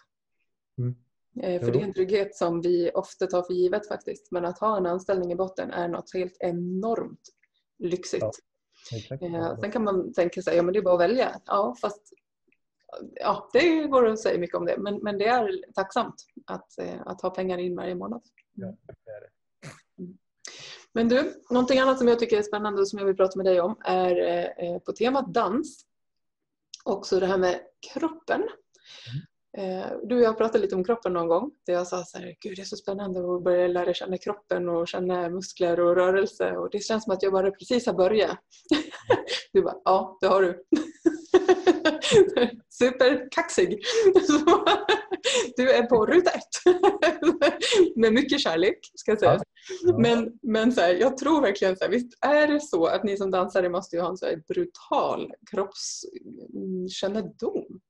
Mm. 0.78 0.94
Eh, 1.42 1.64
för 1.64 1.72
det 1.72 1.78
är 1.78 1.84
en 1.84 1.94
trygghet 1.94 2.36
som 2.36 2.60
vi 2.60 2.90
ofta 2.94 3.26
tar 3.26 3.42
för 3.42 3.54
givet 3.54 3.88
faktiskt. 3.88 4.30
Men 4.30 4.44
att 4.44 4.58
ha 4.58 4.76
en 4.76 4.86
anställning 4.86 5.32
i 5.32 5.36
botten 5.36 5.70
är 5.70 5.88
något 5.88 6.14
helt 6.14 6.36
enormt 6.40 7.28
lyxigt. 7.78 8.26
Ja. 9.10 9.16
Eh, 9.20 9.58
sen 9.60 9.72
kan 9.72 9.84
man 9.84 10.12
tänka 10.12 10.42
sig, 10.42 10.56
ja 10.56 10.62
men 10.62 10.72
det 10.72 10.78
är 10.78 10.82
bara 10.82 10.94
att 10.94 11.00
välja. 11.00 11.40
Ja, 11.46 11.76
fast 11.80 12.12
ja, 13.14 13.50
det 13.52 13.86
går 13.86 14.06
att 14.06 14.20
säga 14.20 14.38
mycket 14.38 14.56
om 14.56 14.66
det. 14.66 14.76
Men, 14.78 14.96
men 14.96 15.18
det 15.18 15.26
är 15.26 15.72
tacksamt 15.74 16.14
att, 16.46 16.78
eh, 16.78 17.00
att 17.06 17.22
ha 17.22 17.30
pengar 17.30 17.58
in 17.58 17.76
varje 17.76 17.94
månad. 17.94 18.22
Ja, 18.54 18.66
det 18.66 19.10
är 19.10 19.20
det. 19.20 19.28
Men 20.92 21.08
du, 21.08 21.42
någonting 21.50 21.78
annat 21.78 21.98
som 21.98 22.08
jag 22.08 22.18
tycker 22.18 22.38
är 22.38 22.42
spännande 22.42 22.80
och 22.80 22.88
som 22.88 22.98
jag 22.98 23.06
vill 23.06 23.16
prata 23.16 23.36
med 23.36 23.46
dig 23.46 23.60
om 23.60 23.76
är 23.84 24.78
på 24.78 24.92
temat 24.92 25.34
dans. 25.34 25.86
Också 26.84 27.20
det 27.20 27.26
här 27.26 27.38
med 27.38 27.60
kroppen. 27.92 28.42
Eh, 29.58 29.92
du 30.02 30.16
och 30.16 30.22
jag 30.22 30.38
pratade 30.38 30.58
lite 30.58 30.74
om 30.74 30.84
kroppen 30.84 31.12
någon 31.12 31.28
gång. 31.28 31.50
Där 31.66 31.72
jag 31.72 31.86
sa 31.86 32.04
så 32.04 32.18
här, 32.18 32.36
gud 32.40 32.56
det 32.56 32.62
är 32.62 32.64
så 32.64 32.76
spännande 32.76 33.34
att 33.34 33.44
börja 33.44 33.68
lära 33.68 33.94
känna 33.94 34.18
kroppen 34.18 34.68
och 34.68 34.88
känna 34.88 35.28
muskler 35.28 35.80
och 35.80 35.94
rörelse. 35.96 36.56
Och 36.56 36.70
det 36.70 36.78
känns 36.78 37.04
som 37.04 37.12
att 37.12 37.22
jag 37.22 37.32
bara 37.32 37.50
precis 37.50 37.86
har 37.86 37.94
börjat. 37.94 38.38
Du 39.52 39.62
bara, 39.62 39.76
ja 39.84 40.18
det 40.20 40.26
har 40.26 40.42
du. 40.42 40.64
Superkaxig. 42.68 43.78
Du 45.56 45.70
är 45.70 45.86
på 45.86 46.06
ruta 46.06 46.30
ett. 46.30 46.48
Med 47.96 48.12
mycket 48.12 48.40
kärlek 48.40 48.78
ska 48.94 49.10
jag 49.10 49.18
säga. 49.18 49.40
Men, 49.98 50.38
men 50.42 50.72
så 50.72 50.80
här, 50.80 50.94
jag 50.94 51.16
tror 51.16 51.42
verkligen 51.42 51.76
så 51.76 51.84
här, 51.84 51.90
visst 51.90 52.24
är 52.24 52.46
det 52.46 52.60
så 52.60 52.86
att 52.86 53.04
ni 53.04 53.16
som 53.16 53.30
dansare 53.30 53.68
måste 53.68 53.96
ju 53.96 54.02
ha 54.02 54.08
en 54.08 54.16
så 54.16 54.26
här 54.26 54.42
brutal 54.48 55.32
kroppskännedom? 55.50 57.80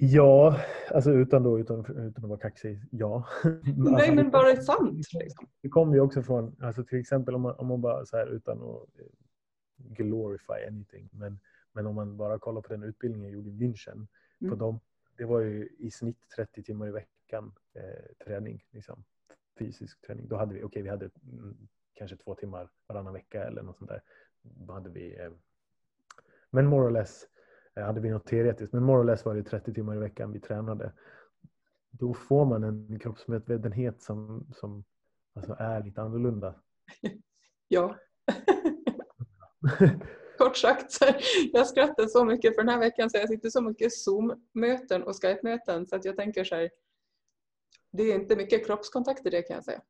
Ja, 0.00 0.60
alltså 0.90 1.10
utan, 1.10 1.42
då, 1.42 1.58
utan, 1.58 1.80
utan 1.80 2.24
att 2.24 2.30
vara 2.30 2.38
kaxig, 2.38 2.80
ja. 2.90 3.28
Nej 3.44 3.94
Alltså, 3.94 4.14
men 4.14 4.30
bara 4.30 4.56
sant 4.56 5.12
liksom. 5.12 5.46
Det 5.62 5.68
kommer 5.68 5.94
ju 5.94 6.00
också 6.00 6.22
från, 6.22 6.56
alltså 6.62 6.84
till 6.84 7.00
exempel 7.00 7.34
om 7.34 7.42
man, 7.42 7.54
om 7.58 7.66
man 7.66 7.80
bara 7.80 8.06
så 8.06 8.16
här 8.16 8.26
utan 8.26 8.62
att 8.62 8.98
eh, 8.98 9.06
glorify 9.78 10.66
anything, 10.68 11.08
men, 11.12 11.38
men 11.72 11.86
om 11.86 11.94
man 11.94 12.16
bara 12.16 12.38
kollar 12.38 12.60
på 12.60 12.72
den 12.72 12.82
utbildningen 12.82 13.26
jag 13.28 13.34
gjorde 13.34 13.50
i 13.50 13.52
München, 13.52 14.06
Mm. 14.40 14.50
på 14.50 14.56
dem, 14.64 14.80
det 15.16 15.24
var 15.24 15.40
ju 15.40 15.68
i 15.78 15.90
snitt 15.90 16.28
30 16.36 16.62
timmar 16.62 16.88
i 16.88 16.90
veckan 16.90 17.52
eh, 17.74 18.24
träning, 18.26 18.64
liksom, 18.70 19.04
fysisk 19.58 20.00
träning. 20.06 20.28
Då 20.28 20.36
hade 20.36 20.54
vi, 20.54 20.62
okej 20.62 20.82
vi 20.82 20.88
hade 20.88 21.10
mm, 21.32 21.68
kanske 21.94 22.16
två 22.16 22.34
timmar 22.34 22.70
varannan 22.86 23.12
vecka 23.12 23.44
eller 23.44 23.62
något 23.62 23.78
sånt 23.78 23.90
där. 23.90 24.02
Då 24.42 24.72
hade 24.72 24.90
vi, 24.90 25.20
eh, 25.20 25.30
men 26.50 26.66
more 26.66 26.86
or 26.86 26.90
less 26.90 27.26
eh, 27.74 27.84
hade 27.84 28.00
vi 28.00 28.10
något 28.10 28.26
teoretiskt, 28.26 28.72
men 28.72 28.82
more 28.82 29.00
or 29.00 29.04
less 29.04 29.24
var 29.24 29.34
det 29.34 29.42
30 29.42 29.74
timmar 29.74 29.96
i 29.96 29.98
veckan 29.98 30.32
vi 30.32 30.40
tränade. 30.40 30.92
Då 31.90 32.14
får 32.14 32.44
man 32.44 32.64
en 32.64 32.98
kroppsmedvetenhet 32.98 34.02
som, 34.02 34.46
som 34.54 34.84
alltså 35.34 35.56
är 35.58 35.82
lite 35.84 36.02
annorlunda. 36.02 36.54
Ja. 37.70 37.96
Kort 40.38 40.56
sagt, 40.56 40.92
så 40.92 41.04
jag 41.52 41.66
skrattar 41.66 42.06
så 42.06 42.24
mycket 42.24 42.54
för 42.54 42.62
den 42.62 42.68
här 42.68 42.78
veckan 42.78 43.10
så 43.10 43.16
jag 43.16 43.28
sitter 43.28 43.50
så 43.50 43.60
mycket 43.60 43.92
Zoom-möten 43.92 45.02
och 45.02 45.22
Skype-möten 45.22 45.86
så 45.86 45.96
att 45.96 46.04
jag 46.04 46.16
tänker 46.16 46.44
så 46.44 46.54
här, 46.54 46.70
det 47.90 48.02
är 48.02 48.14
inte 48.14 48.36
mycket 48.36 48.66
kroppskontakt 48.66 49.26
i 49.26 49.30
det 49.30 49.42
kan 49.42 49.54
jag 49.54 49.64
säga. 49.64 49.82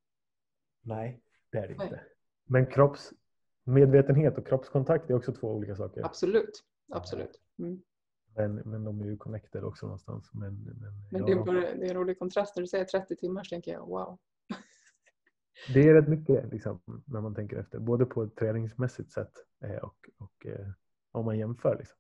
Nej, 0.83 1.23
det 1.53 1.59
är 1.59 1.69
det 1.69 1.75
Nej. 1.75 1.87
inte. 1.87 2.01
Men 2.47 2.67
kroppsmedvetenhet 2.67 4.39
och 4.39 4.47
kroppskontakt 4.47 5.11
är 5.11 5.15
också 5.15 5.33
två 5.33 5.49
olika 5.49 5.77
saker. 5.77 6.05
Absolut. 6.05 6.65
Absolut. 6.93 7.41
Mm. 7.59 7.83
Men, 8.37 8.55
men 8.55 8.85
de 8.85 9.01
är 9.01 9.05
ju 9.05 9.17
connected 9.17 9.65
också 9.65 9.87
någonstans. 9.87 10.31
Men, 10.33 10.55
men, 10.65 10.93
Men 11.11 11.25
det, 11.27 11.33
är 11.33 11.37
bara, 11.37 11.61
det 11.61 11.87
är 11.87 11.91
en 11.91 11.95
rolig 11.95 12.19
kontrast. 12.19 12.57
När 12.57 12.63
du 12.63 12.67
säger 12.67 12.85
30 12.85 13.17
timmar 13.17 13.45
så 13.45 13.49
tänker 13.49 13.73
jag 13.73 13.87
wow. 13.87 14.19
Det 15.75 15.81
är 15.89 15.95
rätt 15.95 16.09
mycket 16.09 16.53
liksom, 16.53 16.81
när 17.07 17.21
man 17.21 17.35
tänker 17.35 17.57
efter. 17.57 17.79
Både 17.79 18.07
på 18.07 18.23
ett 18.23 18.37
träningsmässigt 18.37 19.11
sätt 19.13 19.33
eh, 19.65 19.77
och, 19.77 20.09
och 20.19 20.47
eh, 20.47 20.69
om 21.13 21.25
man 21.25 21.39
jämför. 21.39 21.77
Liksom. 21.79 21.97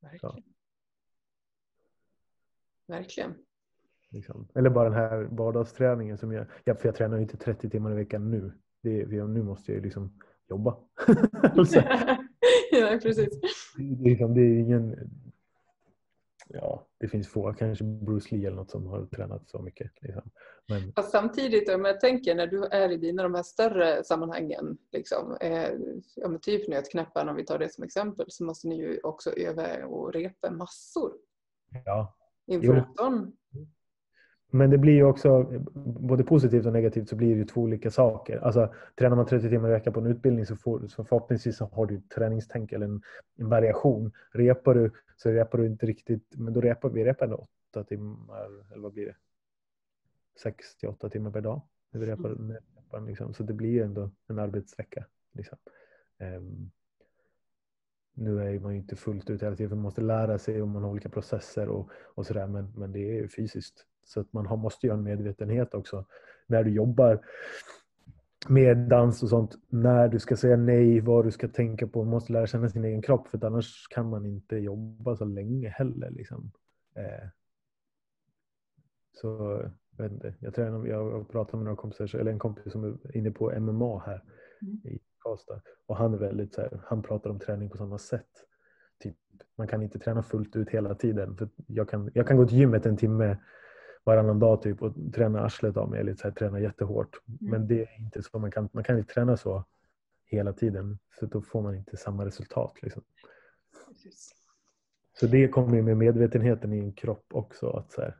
Verkligen. 0.00 0.42
Verkligen. 2.86 3.34
Liksom. 4.10 4.48
Eller 4.54 4.70
bara 4.70 4.84
den 4.88 4.98
här 4.98 5.22
vardagsträningen 5.30 6.18
som 6.18 6.32
jag, 6.32 6.46
ja, 6.64 6.74
för 6.74 6.88
jag 6.88 6.94
tränar 6.94 7.16
ju 7.16 7.22
inte 7.22 7.36
30 7.36 7.70
timmar 7.70 7.92
i 7.92 7.94
veckan 7.94 8.30
nu. 8.30 8.52
Det, 8.82 9.02
är- 9.02 9.26
nu 9.26 9.42
måste 9.42 9.72
jag 9.72 9.76
ju 9.76 9.82
liksom 9.84 10.20
jobba. 10.48 10.78
alltså, 11.42 11.76
ja, 12.72 12.98
precis. 13.02 13.40
det, 13.76 14.10
liksom, 14.10 14.34
det 14.34 14.40
är 14.40 14.58
ingen, 14.58 15.10
ja, 16.48 16.86
det 16.98 17.08
finns 17.08 17.28
få, 17.28 17.52
kanske 17.52 17.84
Bruce 17.84 18.34
Lee 18.34 18.46
eller 18.46 18.56
något 18.56 18.70
som 18.70 18.86
har 18.86 19.06
tränat 19.06 19.48
så 19.48 19.58
mycket. 19.58 19.90
Liksom. 20.00 20.30
Men 20.68 20.92
Fast 20.92 21.10
samtidigt, 21.10 21.68
om 21.68 21.84
jag 21.84 22.00
tänker 22.00 22.34
när 22.34 22.46
du 22.46 22.64
är 22.64 22.90
i 22.92 22.96
dina 22.96 23.22
de 23.22 23.34
här 23.34 23.42
större 23.42 24.04
sammanhangen, 24.04 24.78
liksom, 24.92 25.36
eh, 25.40 25.70
men 26.16 26.40
typ 26.40 26.68
nötknäpparen 26.68 27.28
om 27.28 27.36
vi 27.36 27.44
tar 27.44 27.58
det 27.58 27.74
som 27.74 27.84
exempel, 27.84 28.26
så 28.28 28.44
måste 28.44 28.68
ni 28.68 28.76
ju 28.76 29.00
också 29.02 29.30
öva 29.30 29.86
och 29.86 30.12
repa 30.12 30.50
massor 30.50 31.12
ja, 31.84 32.16
inför 32.46 32.86
Jo. 32.96 33.32
Men 34.54 34.70
det 34.70 34.78
blir 34.78 34.92
ju 34.92 35.04
också, 35.04 35.42
både 35.84 36.24
positivt 36.24 36.66
och 36.66 36.72
negativt, 36.72 37.08
så 37.08 37.16
blir 37.16 37.28
det 37.28 37.38
ju 37.38 37.44
två 37.44 37.60
olika 37.60 37.90
saker. 37.90 38.38
Alltså, 38.38 38.74
tränar 38.98 39.16
man 39.16 39.26
30 39.26 39.48
timmar 39.48 39.68
i 39.68 39.72
veckan 39.72 39.92
på 39.92 40.00
en 40.00 40.06
utbildning 40.06 40.46
så, 40.46 40.56
får, 40.56 40.86
så 40.88 41.04
förhoppningsvis 41.04 41.56
så 41.56 41.64
har 41.64 41.86
du 41.86 41.96
ett 41.96 42.10
träningstänk 42.10 42.72
eller 42.72 42.86
en, 42.86 43.02
en 43.36 43.48
variation. 43.48 44.12
Repar 44.32 44.74
du 44.74 44.90
så 45.16 45.30
repar 45.30 45.58
du 45.58 45.66
inte 45.66 45.86
riktigt, 45.86 46.34
men 46.36 46.52
då 46.52 46.60
repar 46.60 46.88
vi 46.88 47.04
repar 47.04 47.26
ändå 47.26 47.46
åtta 47.70 47.84
timmar, 47.84 48.72
eller 48.72 48.82
vad 48.82 48.92
blir 48.92 49.06
det? 49.06 49.16
Sex 50.42 50.76
till 50.76 50.88
åtta 50.88 51.08
timmar 51.08 51.30
per 51.30 51.40
dag. 51.40 51.62
Vi 51.90 52.06
repar, 52.06 52.28
Mm. 52.28 52.56
repar 52.76 53.00
liksom. 53.00 53.34
Så 53.34 53.42
det 53.42 53.52
blir 53.52 53.70
ju 53.70 53.82
ändå 53.82 54.10
en 54.28 54.38
arbetsvecka. 54.38 55.06
Liksom. 55.32 55.58
Um, 56.18 56.70
nu 58.14 58.40
är 58.40 58.60
man 58.60 58.72
ju 58.72 58.78
inte 58.78 58.96
fullt 58.96 59.30
ut 59.30 59.42
hela 59.42 59.56
tiden, 59.56 59.68
för 59.68 59.76
man 59.76 59.82
måste 59.82 60.00
lära 60.00 60.38
sig 60.38 60.62
och 60.62 60.68
man 60.68 60.82
har 60.82 60.90
olika 60.90 61.08
processer 61.08 61.68
och, 61.68 61.90
och 61.92 62.26
sådär, 62.26 62.46
men, 62.46 62.72
men 62.76 62.92
det 62.92 62.98
är 62.98 63.12
ju 63.12 63.28
fysiskt. 63.28 63.86
Så 64.04 64.20
att 64.20 64.32
man 64.32 64.58
måste 64.58 64.86
ju 64.86 64.90
ha 64.92 64.98
en 64.98 65.04
medvetenhet 65.04 65.74
också 65.74 66.04
när 66.46 66.64
du 66.64 66.70
jobbar 66.70 67.24
med 68.48 68.76
dans 68.76 69.22
och 69.22 69.28
sånt. 69.28 69.54
När 69.68 70.08
du 70.08 70.18
ska 70.18 70.36
säga 70.36 70.56
nej, 70.56 71.00
vad 71.00 71.24
du 71.24 71.30
ska 71.30 71.48
tänka 71.48 71.86
på. 71.86 71.98
Man 72.04 72.10
måste 72.10 72.32
lära 72.32 72.46
känna 72.46 72.68
sin 72.68 72.84
egen 72.84 73.02
kropp 73.02 73.28
för 73.28 73.44
annars 73.44 73.88
kan 73.90 74.10
man 74.10 74.26
inte 74.26 74.56
jobba 74.56 75.16
så 75.16 75.24
länge 75.24 75.68
heller. 75.68 76.10
Liksom. 76.10 76.52
Eh, 76.94 77.28
så 79.12 79.60
jag 79.96 80.04
vet 80.04 80.12
inte. 80.12 80.34
Jag, 80.40 80.54
tränar, 80.54 80.86
jag 80.86 81.10
har 81.10 81.24
pratat 81.24 81.54
med 81.54 81.64
några 81.64 81.76
kompisar, 81.76 82.16
eller 82.16 82.32
en 82.32 82.38
kompis 82.38 82.72
som 82.72 82.84
är 82.84 83.16
inne 83.16 83.30
på 83.30 83.60
MMA 83.60 84.02
här 84.06 84.22
Mm. 84.62 84.80
i 84.84 84.98
Karlstad. 85.18 85.60
Och 85.86 85.96
han 85.96 86.14
är 86.14 86.18
väldigt 86.18 86.54
så 86.54 86.60
här, 86.60 86.80
han 86.84 87.02
pratar 87.02 87.30
om 87.30 87.38
träning 87.38 87.70
på 87.70 87.76
samma 87.76 87.98
sätt. 87.98 88.30
Typ, 88.98 89.16
man 89.56 89.68
kan 89.68 89.82
inte 89.82 89.98
träna 89.98 90.22
fullt 90.22 90.56
ut 90.56 90.70
hela 90.70 90.94
tiden. 90.94 91.36
För 91.36 91.48
jag, 91.66 91.88
kan, 91.88 92.10
jag 92.14 92.26
kan 92.26 92.36
gå 92.36 92.46
till 92.46 92.58
gymmet 92.58 92.86
en 92.86 92.96
timme 92.96 93.36
varannan 94.04 94.38
dag 94.38 94.62
typ 94.62 94.82
och 94.82 94.94
träna 95.14 95.40
arslet 95.40 95.76
av 95.76 95.90
mig. 95.90 96.00
Eller 96.00 96.14
så 96.14 96.22
här, 96.22 96.30
träna 96.30 96.60
jättehårt. 96.60 97.20
Men 97.40 97.68
det 97.68 97.82
är 97.82 97.98
inte 97.98 98.22
så. 98.22 98.38
Man 98.38 98.50
kan, 98.50 98.68
man 98.72 98.84
kan 98.84 98.98
inte 98.98 99.14
träna 99.14 99.36
så 99.36 99.64
hela 100.24 100.52
tiden. 100.52 100.98
För 101.10 101.26
då 101.26 101.42
får 101.42 101.62
man 101.62 101.74
inte 101.74 101.96
samma 101.96 102.26
resultat. 102.26 102.82
Liksom. 102.82 103.02
Precis. 103.88 104.34
Så 105.20 105.26
det 105.26 105.48
kommer 105.48 105.76
ju 105.76 105.82
med 105.82 105.96
medvetenheten 105.96 106.72
i 106.72 106.78
en 106.78 106.92
kropp 106.92 107.26
också. 107.34 107.70
Att 107.70 107.92
så 107.92 108.00
här, 108.00 108.16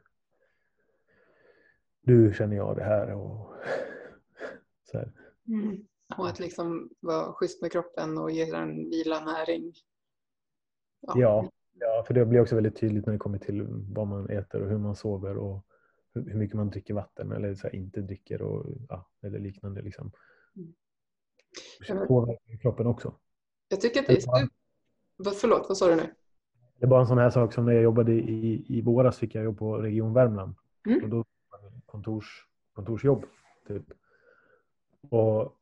nu 2.01 2.33
känner 2.33 2.57
jag 2.57 2.77
det 2.77 2.85
här. 2.85 3.12
Och, 3.12 3.55
så 4.90 4.99
här. 4.99 5.12
Mm. 5.49 5.87
Och 6.16 6.29
att 6.29 6.38
liksom 6.38 6.90
vara 7.01 7.33
schysst 7.33 7.62
med 7.62 7.73
kroppen 7.73 8.18
och 8.18 8.31
ge 8.31 8.45
den 8.45 8.90
vila, 8.90 9.25
näring. 9.25 9.73
Ja, 11.01 11.51
ja, 11.75 12.05
för 12.07 12.14
det 12.14 12.27
blir 12.27 12.40
också 12.40 12.55
väldigt 12.55 12.77
tydligt 12.77 13.07
när 13.07 13.12
det 13.12 13.18
kommer 13.18 13.38
till 13.38 13.66
vad 13.95 14.07
man 14.07 14.31
äter 14.31 14.62
och 14.62 14.68
hur 14.68 14.79
man 14.79 14.97
sover 14.97 15.37
och 15.37 15.66
hur 16.14 16.35
mycket 16.35 16.57
man 16.57 16.70
dricker 16.70 16.94
vatten 16.94 17.33
eller 17.33 17.55
så 17.55 17.66
här, 17.66 17.75
inte 17.75 18.01
dricker 18.01 18.42
och, 18.42 18.66
ja, 18.88 19.09
eller 19.22 19.38
liknande. 19.38 19.83
Liksom. 19.83 20.12
Mm. 20.57 20.72
Det 22.01 22.07
påverkar 22.07 22.57
kroppen 22.57 22.87
också. 22.87 23.14
Jag 23.68 23.81
tycker 23.81 24.01
att 24.01 24.07
det 24.07 24.12
är. 24.12 24.48
Vad- 25.16 25.37
Förlåt, 25.37 25.68
vad 25.68 25.77
sa 25.77 25.88
du 25.88 25.96
nu? 25.96 26.14
Det 26.79 26.85
är 26.85 26.88
bara 26.88 27.01
en 27.01 27.07
sån 27.07 27.18
här 27.18 27.31
sak 27.31 27.53
som 27.53 27.64
när 27.64 27.72
jag 27.72 27.83
jobbade 27.83 28.12
i, 28.12 28.64
i 28.68 28.81
våras 28.83 29.18
fick 29.18 29.35
jag 29.35 29.44
jobb 29.44 29.59
på 29.59 29.77
Region 29.79 30.12
Värmland. 30.12 30.55
Mm. 30.87 31.05
Och 31.05 31.09
då 31.11 31.25
kontors, 31.87 32.46
kontorsjobb. 32.72 33.25
Typ. 33.68 33.85
Och 35.11 35.59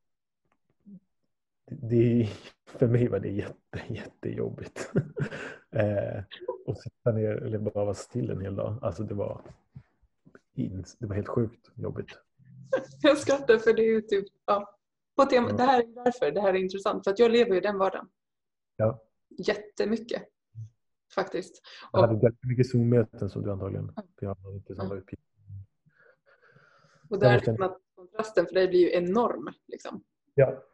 det, 1.70 2.28
för 2.66 2.86
mig 2.88 3.08
var 3.08 3.18
det 3.20 3.28
jätte, 3.30 3.80
jättejobbigt. 3.88 4.92
eh, 5.70 6.22
och 6.66 6.76
sitta 6.78 7.12
ner 7.12 7.30
eller 7.30 7.58
bara 7.58 7.84
vara 7.84 7.94
still 7.94 8.30
en 8.30 8.40
hel 8.40 8.56
dag. 8.56 8.78
Alltså 8.82 9.02
det 9.02 9.14
var, 9.14 9.40
det 10.98 11.06
var 11.06 11.14
helt 11.14 11.28
sjukt 11.28 11.70
jobbigt. 11.74 12.18
Jag 13.02 13.18
skrattar 13.18 13.58
för 13.58 13.72
det 13.72 13.82
är 13.82 13.92
ju 13.92 14.00
typ, 14.00 14.24
ja. 14.46 14.76
På 15.16 15.24
tema, 15.24 15.48
Ja. 15.50 15.56
Det 15.56 15.62
här 15.62 15.82
är 15.82 16.04
därför 16.04 16.30
det 16.30 16.40
här 16.40 16.48
är 16.48 16.58
intressant. 16.58 17.04
För 17.04 17.10
att 17.10 17.18
jag 17.18 17.30
lever 17.30 17.54
ju 17.54 17.60
den 17.60 17.78
vardagen. 17.78 18.08
Ja. 18.76 19.02
Jättemycket. 19.28 20.22
Faktiskt. 21.14 21.62
Jag 21.92 22.02
Och, 22.02 22.08
hade 22.08 22.36
mycket 22.42 22.70
Zoom-möten 22.70 23.30
som 23.30 23.42
du 23.42 23.52
antagligen. 23.52 23.92
För 23.94 24.26
jag 24.26 24.34
hade 24.34 24.56
inte 24.56 24.74
samma 24.74 24.94
uppgift. 24.94 25.22
och 27.10 27.18
där 27.18 27.34
liksom 27.34 27.62
att 27.62 27.78
kontrasten 27.94 28.46
för 28.46 28.54
dig 28.54 28.68
blir 28.68 28.80
ju 28.80 28.92
enorm. 28.92 29.48
Liksom. 29.66 30.02
Ja. 30.34 30.64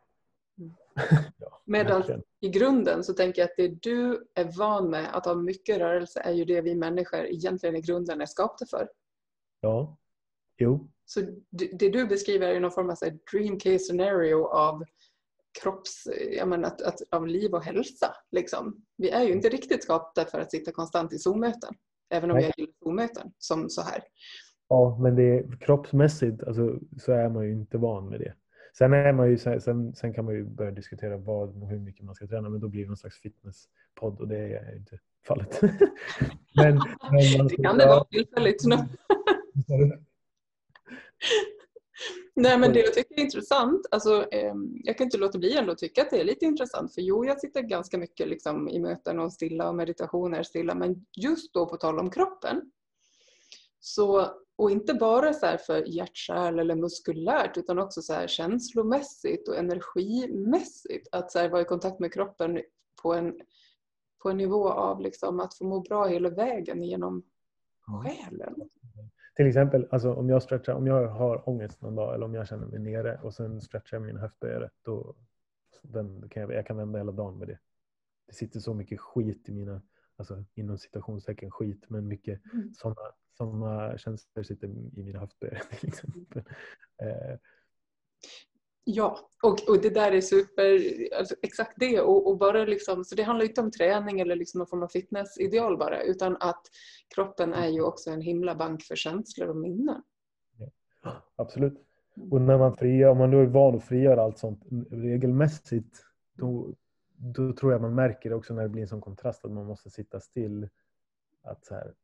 Mm. 0.59 0.73
ja, 1.39 1.63
Medan 1.65 2.23
i 2.41 2.49
grunden 2.49 3.05
så 3.05 3.13
tänker 3.13 3.43
jag 3.43 3.51
att 3.51 3.57
det 3.57 3.69
du 3.69 4.27
är 4.35 4.59
van 4.59 4.91
med 4.91 5.17
att 5.17 5.25
ha 5.25 5.35
mycket 5.35 5.79
rörelse 5.79 6.21
är 6.21 6.33
ju 6.33 6.45
det 6.45 6.61
vi 6.61 6.75
människor 6.75 7.21
egentligen 7.21 7.77
i 7.77 7.81
grunden 7.81 8.21
är 8.21 8.27
skapta 8.27 8.67
för. 8.67 8.89
Ja. 9.67 9.97
Jo, 10.59 10.91
Så 11.05 11.21
det 11.51 11.89
du 11.89 12.07
beskriver 12.07 12.49
är 12.49 12.61
någon 12.61 12.71
form 12.71 12.91
av 12.91 12.97
dream 13.33 13.59
case 13.59 13.79
scenario 13.79 14.45
av 14.45 14.85
kropps, 15.63 16.09
menar, 16.47 16.69
att, 16.69 16.83
att, 16.83 17.01
av 17.11 17.27
liv 17.27 17.55
och 17.55 17.63
hälsa. 17.63 18.07
Liksom. 18.31 18.85
Vi 18.97 19.11
är 19.11 19.23
ju 19.23 19.33
inte 19.33 19.49
riktigt 19.49 19.83
skapta 19.83 20.25
för 20.25 20.41
att 20.41 20.51
sitta 20.51 20.73
konstant 20.73 21.13
i 21.13 21.19
Zoom-möten. 21.19 21.75
Även 22.11 22.31
om 22.31 22.37
Nej. 22.37 22.45
jag 22.45 22.53
gillar 22.57 22.73
Zoom-möten 22.83 23.33
som 23.39 23.71
så 23.71 23.83
här. 23.83 24.03
Ja, 24.69 24.99
men 25.03 25.17
det 25.17 25.61
kroppsmässigt 25.61 26.43
alltså, 26.43 26.79
så 26.99 27.13
är 27.13 27.29
man 27.29 27.45
ju 27.45 27.53
inte 27.53 27.79
van 27.79 28.09
med 28.09 28.21
det. 28.21 28.35
Sen, 28.79 28.93
är 28.93 29.13
man 29.13 29.31
ju, 29.31 29.39
sen, 29.39 29.95
sen 29.95 30.15
kan 30.15 30.25
man 30.25 30.35
ju 30.35 30.45
börja 30.45 30.71
diskutera 30.71 31.17
vad 31.17 31.63
och 31.63 31.69
hur 31.69 31.79
mycket 31.79 32.05
man 32.05 32.15
ska 32.15 32.27
träna, 32.27 32.49
men 32.49 32.61
då 32.61 32.69
blir 32.69 32.83
det 32.83 32.89
någon 32.89 32.97
slags 32.97 33.21
fitnesspodd 33.21 34.21
och 34.21 34.29
det 34.29 34.39
är 34.39 34.77
inte 34.77 34.99
fallet. 35.27 35.61
men, 36.57 36.81
men 37.11 37.49
Det 37.49 37.63
kan 37.63 37.79
det 37.79 37.87
vara 37.87 38.05
tillfälligt. 38.05 38.63
Nej 42.37 42.59
men 42.59 42.73
det 42.73 42.81
jag 42.81 42.95
tycker 42.95 43.15
är 43.15 43.25
intressant, 43.25 43.87
alltså, 43.91 44.29
eh, 44.33 44.55
jag 44.85 44.99
kan 44.99 45.05
inte 45.05 45.19
låta 45.19 45.39
bli 45.39 45.57
ändå 45.57 45.73
att 45.73 45.79
tycka 45.79 46.03
att 46.03 46.11
det 46.11 46.21
är 46.21 46.25
lite 46.25 46.45
intressant 46.45 46.95
för 46.95 47.01
jo 47.01 47.25
jag 47.25 47.41
sitter 47.41 47.63
ganska 47.63 47.99
mycket 47.99 48.29
liksom, 48.29 48.69
i 48.69 48.81
möten 48.81 49.19
och 49.19 49.33
stilla 49.33 49.69
och 49.69 49.75
meditationer 49.75 50.43
stilla 50.43 50.75
men 50.75 51.07
just 51.17 51.55
då 51.55 51.67
på 51.67 51.77
tal 51.77 51.99
om 51.99 52.11
kroppen 52.11 52.71
så, 53.81 54.27
och 54.57 54.71
inte 54.71 54.95
bara 54.95 55.33
så 55.33 55.59
för 55.67 55.85
hjärtkärl 55.89 56.59
eller 56.59 56.75
muskulärt 56.75 57.57
utan 57.57 57.79
också 57.79 58.03
så 58.03 58.13
här 58.13 58.27
känslomässigt 58.27 59.49
och 59.49 59.57
energimässigt 59.57 61.09
att 61.13 61.33
så 61.33 61.39
här, 61.39 61.49
vara 61.49 61.63
i 61.63 61.65
kontakt 61.65 62.01
med 62.01 62.13
kroppen 62.13 62.63
på 63.03 63.15
en, 63.15 63.41
på 64.23 64.31
en 64.31 64.37
nivå 64.37 64.69
av 64.69 65.01
liksom, 65.01 65.41
att 65.41 65.55
få 65.55 65.65
må 65.65 65.81
bra 65.81 66.07
hela 66.07 66.31
vägen 66.31 66.83
genom 66.83 67.23
själen. 67.81 68.55
Till 69.37 69.47
exempel, 69.47 69.87
alltså, 69.91 70.15
om, 70.15 70.29
jag 70.29 70.43
stretchar, 70.43 70.75
om 70.75 70.87
jag 70.87 71.09
har 71.09 71.49
ångest 71.49 71.83
någon 71.83 71.95
dag 71.95 72.15
eller 72.15 72.25
om 72.27 72.35
jag 72.35 72.49
känner 72.49 72.67
mig 72.67 72.79
nere 72.79 73.19
och 73.23 73.35
sen 73.35 73.61
stretchar 73.61 73.97
jag 73.97 74.07
min 74.07 74.17
höftböjare, 74.17 74.71
då 74.83 75.15
den 75.83 76.29
kan 76.29 76.43
jag, 76.43 76.53
jag 76.53 76.67
kan 76.67 76.77
vända 76.77 76.99
hela 76.99 77.13
dagen 77.13 77.39
med 77.39 77.49
det. 77.49 77.59
Det 78.27 78.33
sitter 78.35 78.61
så 78.61 78.75
mycket 78.75 79.01
skit 79.01 79.49
i 79.49 79.53
mina, 79.53 79.83
alltså 80.17 80.45
inom 80.55 80.79
citationstecken 80.79 81.51
skit, 81.51 81.85
men 81.89 82.09
mycket 82.09 82.41
Mm. 82.53 82.75
sådana 82.75 83.13
såna 83.37 83.99
känslor 83.99 84.43
sitter 84.43 84.69
i 84.69 85.03
mina 85.03 85.19
höftböjare 85.19 85.61
till 85.81 85.89
exempel. 85.89 86.43
Eh, 87.03 87.39
Ja, 88.89 89.19
och, 89.43 89.69
och 89.69 89.83
det 89.83 89.91
där 89.91 90.13
är 90.13 90.21
super, 90.21 90.81
alltså 91.19 91.35
exakt 91.43 91.73
det. 91.77 92.01
Och, 92.01 92.27
och 92.31 92.39
bara 92.39 92.65
liksom, 92.65 93.05
så 93.05 93.15
det 93.15 93.23
handlar 93.23 93.47
inte 93.47 93.61
om 93.61 93.71
träning 93.71 94.21
eller 94.21 94.37
liksom 94.37 94.59
någon 94.59 94.67
form 94.67 94.83
av 94.83 94.89
fitnessideal 94.89 95.79
bara, 95.79 96.03
utan 96.03 96.37
att 96.41 96.63
kroppen 97.15 97.55
är 97.55 97.69
ju 97.69 97.83
också 97.83 98.11
en 98.11 98.21
himla 98.21 98.55
bank 98.55 98.83
för 98.83 98.97
känslor 98.97 99.49
och 99.49 99.57
minnen. 99.57 100.03
Absolut. 101.37 101.85
Och 102.31 102.41
när 102.41 102.59
man 102.59 102.77
frigör, 102.77 103.11
om 103.11 103.19
man 103.19 103.31
då 103.31 103.39
är 103.39 103.47
van 103.47 103.77
att 103.77 103.85
frigöra 103.85 104.23
allt 104.23 104.39
sånt 104.39 104.63
regelmässigt, 104.91 106.05
då, 106.35 106.75
då 107.17 107.53
tror 107.53 107.73
jag 107.73 107.81
man 107.81 107.95
märker 107.95 108.31
det 108.31 108.37
också 108.37 108.55
när 108.55 108.63
det 108.63 108.69
blir 108.69 108.83
en 108.83 108.89
sån 108.89 109.01
kontrast 109.01 109.45
att 109.45 109.53
man 109.53 109.67
måste 109.67 109.91
sitta 109.91 110.21
still. 110.21 110.69
Att 111.43 111.67
så 111.67 111.75
här, 111.75 111.95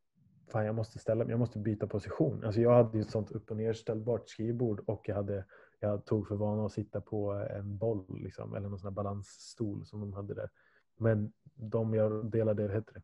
fan 0.51 0.65
jag 0.65 0.75
måste 0.75 0.99
ställa 0.99 1.23
mig, 1.23 1.31
jag 1.31 1.39
måste 1.39 1.59
byta 1.59 1.87
position. 1.87 2.43
Alltså 2.45 2.61
jag 2.61 2.71
hade 2.71 2.97
ju 2.97 3.01
ett 3.01 3.11
sånt 3.11 3.31
upp 3.31 3.51
och 3.51 3.57
nerställbart 3.57 4.29
skrivbord 4.29 4.83
och 4.85 5.01
jag, 5.09 5.15
hade, 5.15 5.45
jag 5.83 6.05
tog 6.05 6.27
för 6.27 6.35
vana 6.35 6.65
att 6.65 6.71
sitta 6.71 7.01
på 7.01 7.31
en 7.31 7.77
boll 7.77 8.19
liksom, 8.23 8.55
eller 8.55 8.69
någon 8.69 8.79
sån 8.79 8.87
här 8.87 8.95
balansstol 8.95 9.85
som 9.85 9.99
de 9.99 10.13
hade 10.13 10.33
där. 10.33 10.49
Men 10.97 11.33
de 11.55 11.93
jag 11.93 12.31
delade, 12.31 12.63
heter 12.73 12.93
det? 12.93 13.01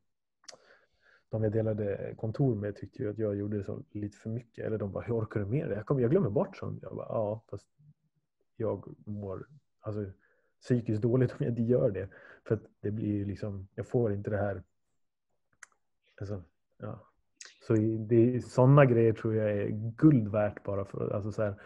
de 1.30 1.44
jag 1.44 1.52
delade 1.52 2.14
kontor 2.18 2.56
med 2.56 2.76
tyckte 2.76 3.04
ju 3.04 3.10
att 3.10 3.18
jag 3.18 3.36
gjorde 3.36 3.64
så 3.64 3.84
lite 3.92 4.18
för 4.18 4.30
mycket. 4.30 4.66
Eller 4.66 4.78
de 4.78 4.92
bara, 4.92 5.04
hur 5.04 5.14
orkar 5.14 5.40
du 5.40 5.46
med 5.46 5.70
det? 5.70 5.76
Jag, 5.76 5.86
kom, 5.86 6.00
jag 6.00 6.12
glömmer 6.12 6.30
bort 6.30 6.58
sånt. 6.58 6.84
Jag 6.84 6.96
bara, 6.96 7.08
ja, 7.10 7.44
fast 7.50 7.68
jag 8.56 8.96
mår 9.06 9.48
alltså, 9.80 10.06
psykiskt 10.62 11.02
dåligt 11.02 11.32
om 11.32 11.38
jag 11.40 11.50
inte 11.50 11.62
gör 11.62 11.92
det. 11.92 12.10
För 12.48 12.56
att 12.56 12.64
det 12.82 12.92
blir 12.92 13.08
ju 13.08 13.26
liksom, 13.26 13.68
jag 13.76 13.88
får 13.88 14.14
inte 14.14 14.30
det 14.30 14.38
här. 14.38 14.64
Alltså, 16.20 16.44
ja. 16.78 17.06
Så 17.68 17.74
det, 18.00 18.46
sådana 18.46 18.86
grejer 18.86 19.14
tror 19.14 19.36
jag 19.36 19.52
är 19.52 19.68
guld 19.98 20.28
värt 20.28 20.64
bara 20.64 20.86
för, 20.86 21.10
alltså 21.10 21.32
så 21.32 21.44
här, 21.44 21.62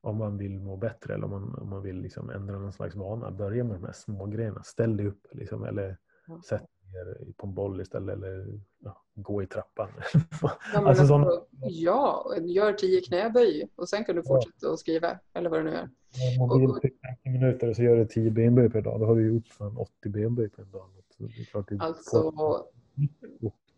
om 0.00 0.16
man 0.16 0.38
vill 0.38 0.60
må 0.60 0.76
bättre 0.76 1.14
eller 1.14 1.24
om 1.24 1.30
man, 1.30 1.54
om 1.54 1.68
man 1.70 1.82
vill 1.82 2.00
liksom 2.00 2.30
ändra 2.30 2.58
någon 2.58 2.72
slags 2.72 2.96
vana. 2.96 3.30
Börja 3.30 3.64
med 3.64 3.76
de 3.76 3.84
här 3.84 3.92
små 3.92 4.26
grejerna. 4.26 4.62
Ställ 4.62 4.96
dig 4.96 5.06
upp 5.06 5.26
liksom, 5.32 5.64
eller 5.64 5.96
Ja. 6.26 6.40
sätt 6.48 6.62
ner 6.92 7.32
på 7.36 7.46
en 7.46 7.54
boll 7.54 7.80
istället 7.80 8.16
eller 8.16 8.60
ja, 8.78 9.02
gå 9.14 9.42
i 9.42 9.46
trappan. 9.46 9.88
Ja, 10.42 10.50
Alltså 10.74 11.14
alltså, 11.14 11.46
ja, 11.60 12.32
gör 12.40 12.72
tio 12.72 13.00
knäböj 13.00 13.68
och 13.76 13.88
sen 13.88 14.04
kan 14.04 14.16
du 14.16 14.22
fortsätta 14.22 14.70
att 14.72 14.78
skriva 14.78 15.18
eller 15.32 15.50
vad 15.50 15.60
det 15.60 15.64
nu 15.64 15.70
är. 15.76 15.88
Mobil 16.38 16.90
50 17.02 17.30
minuter 17.30 17.68
och 17.70 17.76
så 17.76 17.82
gör 17.82 17.96
du 17.96 18.06
10 18.06 18.30
benböj 18.30 18.70
per 18.70 18.82
dag. 18.82 19.00
Då 19.00 19.06
har 19.06 19.16
du 19.16 19.26
gjort 19.26 19.48
fan 19.48 19.76
80 19.76 20.08
benböj 20.08 20.48
på 20.48 20.62
en 20.62 20.70
dag. 20.70 20.88
Så 21.16 21.22
det 21.22 21.40
är 21.40 21.44
klart 21.44 21.68
du 21.68 21.78
Alltså, 21.80 22.32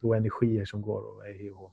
och 0.02 0.16
energier 0.16 0.64
som 0.64 0.82
går 0.82 1.02
och 1.02 1.26
är 1.26 1.32
HH. 1.32 1.70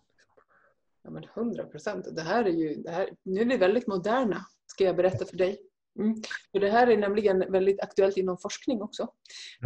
Ja 1.08 1.12
men 1.12 1.24
100 1.24 1.66
procent. 1.66 2.16
Det 2.16 2.22
här 2.22 2.46
är 2.46 2.50
ju, 2.50 2.76
det 2.76 2.92
här, 2.92 3.10
nu 3.24 3.42
är 3.42 3.46
vi 3.46 3.58
väldigt 3.58 3.88
moderna, 3.88 4.46
ska 4.68 4.84
jag 4.84 4.96
berätta 4.96 5.26
för 5.26 5.38
dig. 5.38 5.62
Mm. 6.00 6.16
För 6.52 6.60
det 6.60 6.70
här 6.70 6.88
är 6.88 6.98
nämligen 6.98 7.52
väldigt 7.52 7.82
aktuellt 7.82 8.18
inom 8.18 8.38
forskning 8.38 8.82
också. 8.82 9.08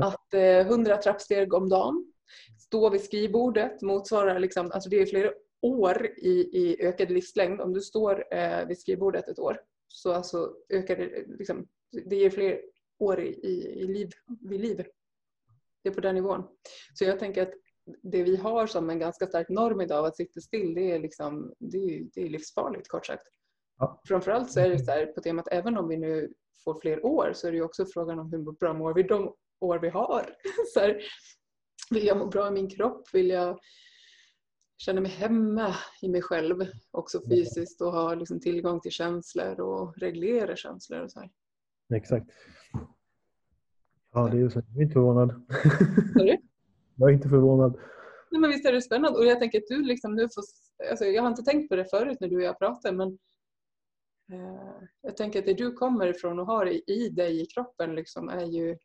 Att 0.01 0.33
eh, 0.33 0.67
100 0.67 0.97
trappsteg 0.97 1.53
om 1.53 1.69
dagen, 1.69 2.13
stå 2.59 2.89
vid 2.89 3.03
skrivbordet, 3.03 3.81
motsvarar 3.81 4.39
liksom, 4.39 4.71
alltså 4.71 4.89
det 4.89 5.01
är 5.01 5.05
flera 5.05 5.31
år 5.61 6.05
i, 6.17 6.49
i 6.53 6.77
ökad 6.81 7.11
livslängd. 7.11 7.61
Om 7.61 7.73
du 7.73 7.81
står 7.81 8.33
eh, 8.33 8.67
vid 8.67 8.79
skrivbordet 8.79 9.27
ett 9.27 9.39
år 9.39 9.61
så 9.87 10.13
alltså 10.13 10.53
ökar 10.69 10.95
det, 10.95 11.25
liksom, 11.39 11.67
det 11.91 12.15
ger 12.15 12.29
fler 12.29 12.61
år 12.99 13.21
i, 13.21 13.27
i, 13.27 13.79
i 13.81 13.87
liv, 13.87 14.09
vid 14.41 14.61
liv. 14.61 14.85
Det 15.83 15.89
är 15.89 15.93
på 15.93 16.01
den 16.01 16.15
nivån. 16.15 16.43
Så 16.93 17.03
jag 17.03 17.19
tänker 17.19 17.41
att 17.41 17.53
det 18.03 18.23
vi 18.23 18.35
har 18.35 18.67
som 18.67 18.89
en 18.89 18.99
ganska 18.99 19.27
stark 19.27 19.49
norm 19.49 19.81
idag 19.81 20.05
att 20.05 20.15
sitta 20.15 20.41
still, 20.41 20.73
det 20.73 20.91
är, 20.91 20.99
liksom, 20.99 21.53
det 21.59 21.77
är, 21.77 22.07
det 22.13 22.21
är 22.21 22.29
livsfarligt 22.29 22.87
kort 22.87 23.05
sagt. 23.05 23.27
Ja. 23.77 24.01
Framförallt 24.07 24.51
så 24.51 24.59
är 24.59 24.69
det 24.69 24.79
så 24.79 24.91
här 24.91 25.05
på 25.05 25.21
temat, 25.21 25.47
även 25.51 25.77
om 25.77 25.87
vi 25.87 25.97
nu 25.97 26.33
får 26.63 26.79
fler 26.81 27.05
år 27.05 27.31
så 27.35 27.47
är 27.47 27.51
det 27.51 27.57
ju 27.57 27.63
också 27.63 27.85
frågan 27.85 28.19
om 28.19 28.31
hur 28.31 28.51
bra 28.51 28.73
mår 28.73 28.93
vi 28.93 29.03
de 29.03 29.35
år 29.59 29.79
vi 29.79 29.89
har. 29.89 30.35
Så 30.73 30.79
här, 30.79 31.01
vill 31.89 32.05
jag 32.05 32.17
må 32.17 32.27
bra 32.27 32.47
i 32.47 32.51
min 32.51 32.69
kropp? 32.69 33.13
Vill 33.13 33.29
jag 33.29 33.59
känna 34.77 35.01
mig 35.01 35.11
hemma 35.11 35.75
i 36.01 36.09
mig 36.09 36.21
själv 36.21 36.55
också 36.91 37.21
fysiskt 37.29 37.81
och 37.81 37.91
ha 37.91 38.15
liksom 38.15 38.39
tillgång 38.39 38.79
till 38.79 38.91
känslor 38.91 39.61
och 39.61 39.97
reglera 39.97 40.55
känslor 40.55 41.01
och 41.01 41.11
så 41.11 41.19
här. 41.19 41.29
Exakt. 41.95 42.29
Ja, 44.13 44.27
det 44.27 44.37
är 44.37 44.41
ju 44.41 44.49
så. 44.49 44.59
Jag 44.59 44.77
är 44.77 44.81
inte 44.81 44.93
förvånad. 44.93 45.47
Sorry? 46.17 46.37
Jag 47.01 47.09
är 47.09 47.13
inte 47.13 47.29
förvånad. 47.29 47.79
Nej, 48.31 48.41
men 48.41 48.49
visst 48.49 48.65
är 48.65 48.73
det 48.73 48.81
spännande 48.81 49.19
och 49.19 49.25
jag 49.25 49.39
tänker 49.39 49.57
att 49.57 49.67
du 49.67 49.81
liksom 49.81 50.15
nu 50.15 50.29
får, 50.29 50.43
alltså 50.89 51.05
jag 51.05 51.21
har 51.21 51.29
inte 51.29 51.43
tänkt 51.43 51.69
på 51.69 51.75
det 51.75 51.85
förut 51.85 52.17
när 52.21 52.27
du 52.27 52.35
och 52.35 52.41
jag 52.41 52.59
pratar 52.59 52.91
men 52.91 53.07
eh, 54.31 54.87
jag 55.01 55.17
tänker 55.17 55.39
att 55.39 55.45
det 55.45 55.53
du 55.53 55.73
kommer 55.73 56.07
ifrån 56.07 56.39
och 56.39 56.45
har 56.45 56.65
i, 56.65 56.83
i 56.87 57.09
dig 57.09 57.41
i 57.41 57.45
kroppen 57.45 57.95
liksom 57.95 58.29
är 58.29 58.45
ju 58.45 58.77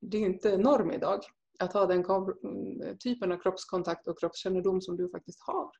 det 0.00 0.18
är 0.18 0.20
inte 0.22 0.58
norm 0.58 0.90
idag 0.90 1.20
att 1.58 1.72
ha 1.72 1.86
den 1.86 2.04
mm, 2.04 2.98
typen 2.98 3.32
av 3.32 3.38
kroppskontakt 3.38 4.08
och 4.08 4.18
kroppskännedom 4.18 4.80
som 4.80 4.96
du 4.96 5.08
faktiskt 5.08 5.40
har 5.40 5.70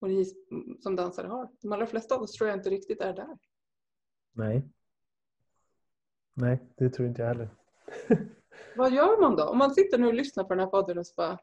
och 0.00 0.10
ni 0.10 0.24
mm, 0.50 0.78
som 0.80 0.96
dansare 0.96 1.26
har. 1.26 1.48
De 1.60 1.72
allra 1.72 1.86
flesta 1.86 2.14
av 2.14 2.22
oss 2.22 2.32
tror 2.32 2.48
jag 2.48 2.58
inte 2.58 2.70
riktigt 2.70 3.00
är 3.00 3.12
där. 3.12 3.38
Nej. 4.32 4.68
Nej, 6.34 6.58
det 6.76 6.90
tror 6.90 7.08
inte 7.08 7.22
jag 7.22 7.28
heller. 7.28 7.48
Vad 8.76 8.92
gör 8.92 9.20
man 9.20 9.36
då? 9.36 9.44
Om 9.44 9.58
man 9.58 9.74
sitter 9.74 9.98
nu 9.98 10.06
och 10.06 10.14
lyssnar 10.14 10.44
på 10.44 10.54
den 10.54 10.60
här 10.60 10.66
podden 10.66 10.98
och 10.98 11.06
så 11.06 11.14
bara 11.16 11.38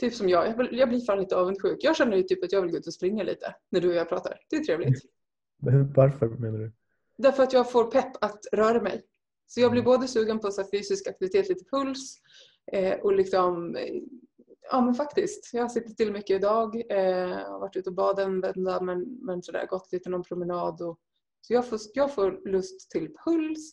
Typ 0.00 0.14
som 0.14 0.28
jag, 0.28 0.46
jag 0.48 0.56
blir- 0.56 0.74
jag 0.74 0.88
blir 0.88 1.00
fan 1.00 1.18
lite 1.18 1.36
avundsjuk. 1.36 1.78
Jag 1.80 1.96
känner 1.96 2.16
ju 2.16 2.22
typ 2.22 2.44
att 2.44 2.52
jag 2.52 2.62
vill 2.62 2.70
gå 2.70 2.76
ut 2.78 2.86
och 2.86 2.94
springa 2.94 3.22
lite 3.22 3.54
när 3.70 3.80
du 3.80 3.88
och 3.88 3.94
jag 3.94 4.08
pratar. 4.08 4.38
Det 4.50 4.56
är 4.56 4.64
trevligt. 4.64 5.02
Varför 5.96 6.28
menar 6.28 6.58
du? 6.58 6.72
Därför 7.18 7.42
att 7.42 7.52
jag 7.52 7.70
får 7.70 7.84
pepp 7.90 8.24
att 8.24 8.40
röra 8.52 8.82
mig. 8.82 9.02
Så 9.46 9.60
jag 9.60 9.70
blir 9.70 9.82
både 9.82 10.08
sugen 10.08 10.38
på 10.38 10.50
så 10.50 10.64
fysisk 10.70 11.06
aktivitet, 11.06 11.48
lite 11.48 11.64
puls 11.64 12.18
eh, 12.72 13.00
och 13.00 13.12
liksom 13.12 13.76
eh, 13.76 13.94
Ja 14.70 14.80
men 14.80 14.94
faktiskt. 14.94 15.50
Jag 15.52 15.62
har 15.62 15.68
suttit 15.68 15.92
still 15.92 16.12
mycket 16.12 16.36
idag. 16.36 16.82
Eh, 16.90 17.28
har 17.28 17.60
varit 17.60 17.76
ute 17.76 17.90
och 17.90 17.94
badat 17.96 18.26
en 18.26 18.40
vända 18.40 18.80
men, 18.80 19.18
men 19.20 19.42
sådär 19.42 19.66
gått 19.66 19.92
lite 19.92 20.10
någon 20.10 20.22
promenad. 20.22 20.82
Och, 20.82 20.98
så 21.40 21.52
jag 21.52 21.68
får, 21.68 21.78
jag 21.94 22.14
får 22.14 22.48
lust 22.48 22.90
till 22.90 23.14
puls 23.24 23.70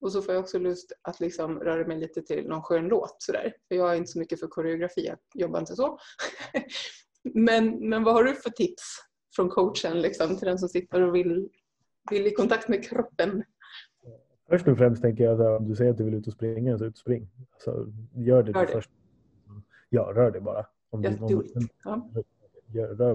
och 0.00 0.12
så 0.12 0.22
får 0.22 0.34
jag 0.34 0.42
också 0.42 0.58
lust 0.58 0.92
att 1.02 1.20
liksom 1.20 1.60
röra 1.60 1.86
mig 1.86 1.98
lite 1.98 2.22
till 2.22 2.48
någon 2.48 2.62
skön 2.62 2.88
låt. 2.88 3.16
Sådär. 3.18 3.52
För 3.68 3.74
jag 3.74 3.92
är 3.92 3.96
inte 3.96 4.10
så 4.10 4.18
mycket 4.18 4.40
för 4.40 4.46
koreografi, 4.46 5.06
jag 5.06 5.18
jobbar 5.34 5.60
inte 5.60 5.76
så. 5.76 5.98
men, 7.34 7.88
men 7.88 8.04
vad 8.04 8.14
har 8.14 8.24
du 8.24 8.34
för 8.34 8.50
tips 8.50 8.82
från 9.36 9.48
coachen 9.48 10.02
liksom, 10.02 10.36
till 10.36 10.48
den 10.48 10.58
som 10.58 10.68
sitter 10.68 11.02
och 11.02 11.14
vill, 11.14 11.48
vill 12.10 12.26
i 12.26 12.30
kontakt 12.30 12.68
med 12.68 12.84
kroppen? 12.84 13.44
Först 14.48 14.68
och 14.68 14.78
främst 14.78 15.02
tänker 15.02 15.24
jag 15.24 15.40
att 15.40 15.60
om 15.60 15.68
du 15.68 15.76
säger 15.76 15.90
att 15.90 15.98
du 15.98 16.04
vill 16.04 16.14
ut 16.14 16.26
och 16.26 16.32
springa, 16.32 16.78
så 16.78 16.84
ut 16.84 16.92
och 16.92 16.98
spring. 16.98 17.28
Alltså, 17.52 17.86
gör 18.14 18.42
det, 18.42 18.52
Rör 18.52 18.66
det 18.66 18.72
först. 18.72 18.90
Ja, 19.88 20.12
rör 20.14 20.30
dig 20.30 20.40
bara. 20.40 20.66
Om 20.90 21.02
Just 21.02 21.18
du, 21.18 21.26
do 21.26 21.40
om, 21.40 21.44
it. 21.44 21.70
Ja. 21.84 22.10
gör, 22.66 22.88
rör 22.88 23.14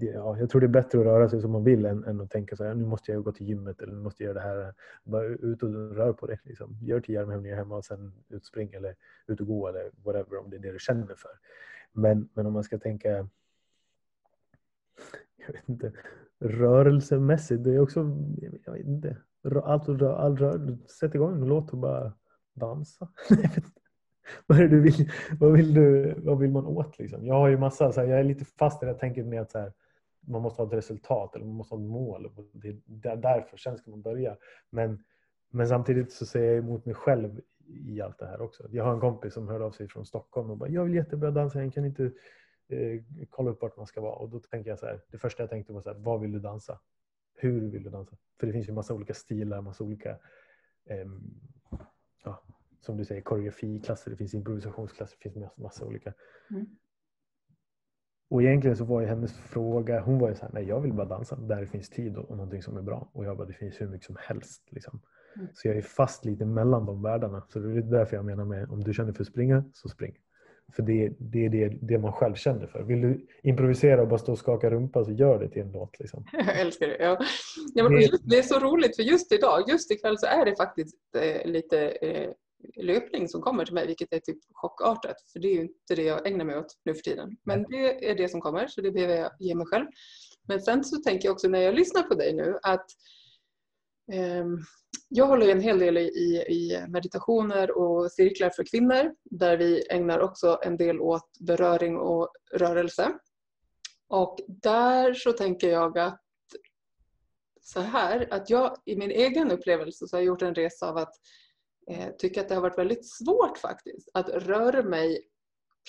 Ja. 0.00 0.38
Jag 0.38 0.50
tror 0.50 0.60
det 0.60 0.66
är 0.66 0.68
bättre 0.68 0.98
att 0.98 1.04
röra 1.04 1.28
sig 1.28 1.40
som 1.40 1.50
man 1.50 1.64
vill 1.64 1.86
än, 1.86 2.04
än 2.04 2.20
att 2.20 2.30
tänka 2.30 2.56
så 2.56 2.64
här, 2.64 2.74
nu 2.74 2.86
måste 2.86 3.12
jag 3.12 3.24
gå 3.24 3.32
till 3.32 3.48
gymmet 3.48 3.80
eller 3.82 3.92
nu 3.92 4.00
måste 4.00 4.22
jag 4.22 4.28
göra 4.34 4.42
det 4.42 4.48
här. 4.48 4.74
Bara 5.04 5.24
ut 5.24 5.62
och 5.62 5.96
rör 5.96 6.12
på 6.12 6.26
det. 6.26 6.38
Liksom. 6.42 6.78
Gör 6.82 7.00
tio 7.00 7.20
armhävningar 7.20 7.56
hemma 7.56 7.76
och 7.76 7.84
sen 7.84 8.12
ut 8.28 8.48
och 8.56 8.74
eller 8.74 8.94
ut 9.26 9.40
och 9.40 9.46
gå 9.46 9.68
eller 9.68 9.90
whatever 10.04 10.38
om 10.38 10.50
det 10.50 10.56
är 10.56 10.60
det 10.60 10.72
du 10.72 10.78
känner 10.78 11.14
för. 11.14 11.30
Men, 11.92 12.28
men 12.34 12.46
om 12.46 12.52
man 12.52 12.64
ska 12.64 12.78
tänka 12.78 13.28
jag 15.46 15.52
vet 15.52 15.68
inte, 15.68 15.92
rörelsemässigt, 16.38 17.64
det 17.64 17.74
är 17.74 17.80
också, 17.80 18.00
jag 18.64 18.72
vet 18.72 18.86
inte, 18.86 19.16
allt, 19.64 19.88
all 20.02 20.36
rör, 20.36 20.78
sätt 21.00 21.14
igång 21.14 21.34
en 21.34 21.48
låt 21.48 21.70
och 21.70 21.78
bara 21.78 22.12
dansa. 22.54 23.08
Vad, 24.46 24.60
är 24.60 24.68
du 24.68 24.80
vill, 24.80 25.10
vad, 25.40 25.52
vill 25.52 25.74
du, 25.74 26.14
vad 26.18 26.38
vill 26.38 26.50
man 26.50 26.66
åt 26.66 26.98
liksom? 26.98 27.26
Jag 27.26 27.34
har 27.34 27.48
ju 27.48 27.58
massa, 27.58 27.92
så 27.92 28.00
här, 28.00 28.08
jag 28.08 28.20
är 28.20 28.24
lite 28.24 28.44
fast 28.44 28.82
i 28.82 28.86
det 28.86 28.92
här 28.92 28.98
tänket 28.98 29.26
med 29.26 29.40
att 29.40 29.50
så 29.50 29.58
här, 29.58 29.72
man 30.20 30.42
måste 30.42 30.62
ha 30.62 30.66
ett 30.66 30.74
resultat 30.74 31.36
eller 31.36 31.46
man 31.46 31.54
måste 31.54 31.74
ha 31.74 31.82
ett 31.82 31.88
mål. 31.88 32.30
Det, 32.52 33.08
är 33.08 33.16
därför, 33.16 33.56
sen 33.56 33.78
ska 33.78 33.90
man 33.90 34.02
börja. 34.02 34.36
Men, 34.70 35.04
men 35.50 35.68
samtidigt 35.68 36.12
så 36.12 36.26
säger 36.26 36.46
jag 36.46 36.58
emot 36.58 36.84
mig 36.84 36.94
själv 36.94 37.40
i 37.68 38.00
allt 38.00 38.18
det 38.18 38.26
här 38.26 38.40
också. 38.40 38.66
Jag 38.70 38.84
har 38.84 38.94
en 38.94 39.00
kompis 39.00 39.34
som 39.34 39.48
hörde 39.48 39.64
av 39.64 39.70
sig 39.70 39.88
från 39.88 40.06
Stockholm 40.06 40.50
och 40.50 40.56
bara, 40.56 40.68
jag 40.68 40.84
vill 40.84 40.94
jättebra 40.94 41.30
dansa, 41.30 41.62
jag 41.62 41.74
kan 41.74 41.84
inte 41.84 42.04
eh, 42.68 43.00
kolla 43.30 43.50
upp 43.50 43.62
vart 43.62 43.76
man 43.76 43.86
ska 43.86 44.00
vara. 44.00 44.14
Och 44.14 44.28
då 44.28 44.40
tänker 44.40 44.70
jag 44.70 44.78
så 44.78 44.86
här, 44.86 45.00
det 45.10 45.18
första 45.18 45.42
jag 45.42 45.50
tänkte 45.50 45.72
var 45.72 45.80
så 45.80 45.92
här, 45.92 45.98
vad 45.98 46.20
vill 46.20 46.32
du 46.32 46.38
dansa? 46.38 46.80
Hur 47.34 47.70
vill 47.70 47.82
du 47.82 47.90
dansa? 47.90 48.16
För 48.40 48.46
det 48.46 48.52
finns 48.52 48.68
ju 48.68 48.72
massa 48.72 48.94
olika 48.94 49.14
stilar, 49.14 49.60
massa 49.60 49.84
olika, 49.84 50.10
eh, 50.84 51.06
ja, 52.24 52.42
som 52.88 52.96
du 52.96 53.04
säger, 53.04 53.20
koreografiklasser, 53.22 54.10
det 54.10 54.16
finns 54.16 54.34
improvisationsklasser, 54.34 55.16
det 55.16 55.22
finns 55.22 55.36
massa, 55.36 55.62
massa 55.62 55.84
olika. 55.86 56.12
Mm. 56.50 56.66
Och 58.30 58.42
egentligen 58.42 58.76
så 58.76 58.84
var 58.84 59.00
ju 59.00 59.06
hennes 59.06 59.36
fråga, 59.38 60.00
hon 60.00 60.18
var 60.18 60.28
ju 60.28 60.34
så 60.34 60.42
här, 60.42 60.50
nej 60.52 60.64
jag 60.64 60.80
vill 60.80 60.92
bara 60.92 61.06
dansa 61.06 61.36
där 61.36 61.60
det 61.60 61.66
finns 61.66 61.90
tid 61.90 62.16
och, 62.16 62.30
och 62.30 62.36
någonting 62.36 62.62
som 62.62 62.76
är 62.76 62.82
bra. 62.82 63.10
Och 63.12 63.24
jag 63.24 63.36
bara, 63.36 63.46
det 63.46 63.52
finns 63.52 63.80
hur 63.80 63.86
mycket 63.88 64.06
som 64.06 64.16
helst. 64.20 64.62
Liksom. 64.70 65.00
Mm. 65.36 65.48
Så 65.54 65.68
jag 65.68 65.76
är 65.76 65.82
fast 65.82 66.24
lite 66.24 66.44
mellan 66.44 66.86
de 66.86 67.02
världarna. 67.02 67.42
Så 67.48 67.58
det 67.58 67.78
är 67.78 67.82
därför 67.82 68.16
jag 68.16 68.24
menar 68.24 68.44
med, 68.44 68.70
om 68.70 68.84
du 68.84 68.94
känner 68.94 69.12
för 69.12 69.22
att 69.22 69.28
springa, 69.28 69.64
så 69.72 69.88
spring. 69.88 70.18
För 70.72 70.82
det, 70.82 71.12
det 71.18 71.44
är 71.46 71.48
det, 71.50 71.68
det 71.68 71.98
man 71.98 72.12
själv 72.12 72.34
känner 72.34 72.66
för. 72.66 72.82
Vill 72.82 73.00
du 73.00 73.26
improvisera 73.42 74.02
och 74.02 74.08
bara 74.08 74.18
stå 74.18 74.32
och 74.32 74.38
skaka 74.38 74.70
rumpa 74.70 75.04
så 75.04 75.12
gör 75.12 75.38
det 75.38 75.48
till 75.48 75.62
en 75.62 75.72
låt. 75.72 75.98
Liksom. 76.00 76.24
Jag 76.32 76.60
älskar 76.60 76.86
det. 76.86 76.96
Ja. 77.00 77.18
Ja, 77.74 77.88
men 77.88 77.92
Det- 78.24 78.38
är 78.38 78.42
så 78.42 78.58
roligt 78.58 78.96
för 78.96 79.02
just 79.02 79.32
idag, 79.32 79.68
just 79.68 79.90
ikväll 79.90 80.18
så 80.18 80.26
är 80.26 80.44
det 80.44 80.56
faktiskt 80.56 80.96
eh, 81.16 81.50
lite 81.50 81.88
eh, 81.88 82.30
löpning 82.76 83.28
som 83.28 83.42
kommer 83.42 83.64
till 83.64 83.74
mig 83.74 83.86
vilket 83.86 84.12
är 84.12 84.18
typ 84.18 84.38
chockartat 84.52 85.16
för 85.32 85.40
det 85.40 85.48
är 85.48 85.54
ju 85.54 85.60
inte 85.60 85.94
det 85.94 86.02
jag 86.02 86.26
ägnar 86.26 86.44
mig 86.44 86.58
åt 86.58 86.76
nu 86.84 86.94
för 86.94 87.02
tiden. 87.02 87.36
Men 87.44 87.62
det 87.62 88.10
är 88.10 88.14
det 88.14 88.28
som 88.28 88.40
kommer 88.40 88.66
så 88.66 88.80
det 88.80 88.90
behöver 88.90 89.16
jag 89.16 89.30
ge 89.38 89.54
mig 89.54 89.66
själv. 89.66 89.86
Men 90.48 90.60
sen 90.60 90.84
så 90.84 90.96
tänker 90.96 91.28
jag 91.28 91.32
också 91.32 91.48
när 91.48 91.60
jag 91.60 91.74
lyssnar 91.74 92.02
på 92.02 92.14
dig 92.14 92.34
nu 92.34 92.58
att 92.62 92.86
ehm, 94.12 94.58
jag 95.08 95.26
håller 95.26 95.48
en 95.48 95.60
hel 95.60 95.78
del 95.78 95.98
i, 95.98 96.44
i 96.48 96.86
meditationer 96.88 97.78
och 97.78 98.12
cirklar 98.12 98.50
för 98.50 98.64
kvinnor 98.64 99.14
där 99.24 99.56
vi 99.56 99.86
ägnar 99.90 100.18
också 100.18 100.58
en 100.62 100.76
del 100.76 101.00
åt 101.00 101.38
beröring 101.40 101.96
och 101.96 102.32
rörelse. 102.54 103.12
Och 104.08 104.38
där 104.48 105.14
så 105.14 105.32
tänker 105.32 105.70
jag 105.70 105.98
att 105.98 106.20
så 107.60 107.80
här, 107.80 108.28
att 108.30 108.50
jag 108.50 108.76
i 108.84 108.96
min 108.96 109.10
egen 109.10 109.50
upplevelse 109.50 110.06
så 110.08 110.16
har 110.16 110.20
jag 110.20 110.26
gjort 110.26 110.42
en 110.42 110.54
resa 110.54 110.90
av 110.90 110.96
att 110.96 111.12
eh, 111.90 112.08
tycka 112.18 112.40
att 112.40 112.48
det 112.48 112.54
har 112.54 112.62
varit 112.62 112.78
väldigt 112.78 113.06
svårt 113.06 113.58
faktiskt 113.58 114.08
att 114.14 114.28
röra 114.28 114.82
mig 114.82 115.28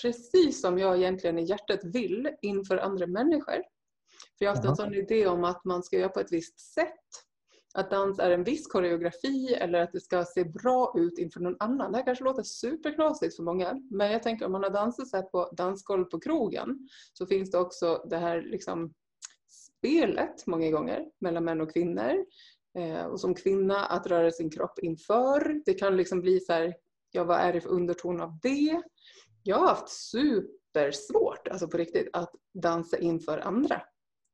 precis 0.02 0.60
som 0.60 0.78
jag 0.78 0.96
egentligen 0.96 1.38
i 1.38 1.44
hjärtat 1.44 1.80
vill 1.84 2.30
inför 2.42 2.76
andra 2.76 3.06
människor. 3.06 3.62
För 4.38 4.44
jag 4.44 4.50
har 4.50 4.56
haft 4.56 4.68
en 4.68 4.76
sån 4.76 4.94
idé 4.94 5.26
om 5.26 5.44
att 5.44 5.64
man 5.64 5.82
ska 5.82 5.98
göra 5.98 6.08
på 6.08 6.20
ett 6.20 6.32
visst 6.32 6.60
sätt. 6.60 6.94
Att 7.74 7.90
dans 7.90 8.18
är 8.18 8.30
en 8.30 8.44
viss 8.44 8.66
koreografi 8.66 9.54
eller 9.54 9.80
att 9.80 9.92
det 9.92 10.00
ska 10.00 10.24
se 10.24 10.44
bra 10.44 10.94
ut 10.96 11.18
inför 11.18 11.40
någon 11.40 11.56
annan. 11.60 11.92
Det 11.92 11.98
här 11.98 12.04
kanske 12.04 12.24
låter 12.24 12.42
superknasigt 12.42 13.36
för 13.36 13.42
många. 13.42 13.80
Men 13.90 14.12
jag 14.12 14.22
tänker 14.22 14.46
om 14.46 14.52
man 14.52 14.62
har 14.62 14.70
dansat 14.70 15.08
så 15.08 15.22
på 15.22 15.50
dansgolv 15.56 16.04
på 16.04 16.20
krogen 16.20 16.88
så 17.12 17.26
finns 17.26 17.50
det 17.50 17.58
också 17.58 18.06
det 18.10 18.16
här 18.16 18.42
liksom 18.42 18.94
spelet 19.48 20.46
många 20.46 20.70
gånger 20.70 21.04
mellan 21.20 21.44
män 21.44 21.60
och 21.60 21.72
kvinnor. 21.72 22.24
Eh, 22.78 23.04
och 23.04 23.20
som 23.20 23.34
kvinna 23.34 23.86
att 23.86 24.06
röra 24.06 24.30
sin 24.30 24.50
kropp 24.50 24.78
inför. 24.78 25.62
Det 25.64 25.74
kan 25.74 25.96
liksom 25.96 26.20
bli 26.20 26.40
så 26.40 26.52
här, 26.52 26.74
ja 27.10 27.24
vad 27.24 27.38
är 27.38 27.52
det 27.52 27.60
för 27.60 27.70
underton 27.70 28.20
av 28.20 28.38
det? 28.42 28.82
Jag 29.42 29.58
har 29.58 29.66
haft 29.66 29.88
supersvårt, 29.88 31.48
alltså 31.48 31.68
på 31.68 31.76
riktigt, 31.76 32.08
att 32.12 32.32
dansa 32.54 32.98
inför 32.98 33.38
andra 33.38 33.82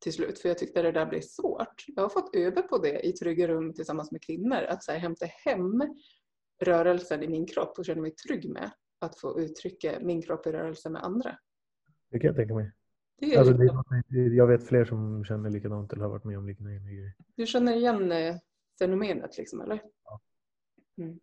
till 0.03 0.13
slut. 0.13 0.39
För 0.39 0.49
jag 0.49 0.59
tyckte 0.59 0.83
det 0.83 0.93
där 0.93 1.07
blev 1.07 1.21
svårt. 1.21 1.85
Jag 1.87 2.03
har 2.03 2.09
fått 2.09 2.37
öva 2.37 2.63
på 2.63 2.79
det 2.79 3.07
i 3.07 3.13
trygga 3.13 3.49
rum 3.49 3.75
tillsammans 3.75 4.13
med 4.13 4.23
kvinnor. 4.23 4.63
Att 4.69 4.85
så 4.85 4.93
här, 4.93 4.99
hämta 4.99 5.27
hem 5.27 5.83
rörelsen 6.63 7.23
i 7.23 7.29
min 7.29 7.47
kropp 7.47 7.79
och 7.79 7.85
känna 7.85 8.03
mig 8.03 8.11
trygg 8.11 8.51
med 8.51 8.71
att 8.99 9.21
få 9.21 9.41
uttrycka 9.41 9.99
min 10.01 10.23
kropp 10.23 10.47
i 10.47 10.53
rörelse 10.53 10.91
med 10.91 11.05
andra. 11.05 11.39
Det 12.11 12.19
kan 12.19 12.27
jag 12.27 12.37
tänka 12.37 12.55
mig. 12.55 12.73
Det 13.19 13.35
är 13.35 13.39
Alltså, 13.39 13.55
det, 14.09 14.19
jag 14.19 14.47
vet 14.47 14.65
fler 14.65 14.85
som 14.85 15.25
känner 15.25 15.51
likadant 15.51 15.93
eller 15.93 16.03
har 16.03 16.11
varit 16.11 16.25
med 16.25 16.39
om 16.39 16.47
liknande 16.47 16.79
grejer. 16.79 17.13
Du 17.35 17.47
känner 17.47 17.77
igen 17.77 18.13
eh, 18.13 18.37
fenomenet 18.79 19.39
liksom, 19.39 19.61
eller? 19.61 19.83
Ja. 20.05 20.21
Mm. 20.99 21.21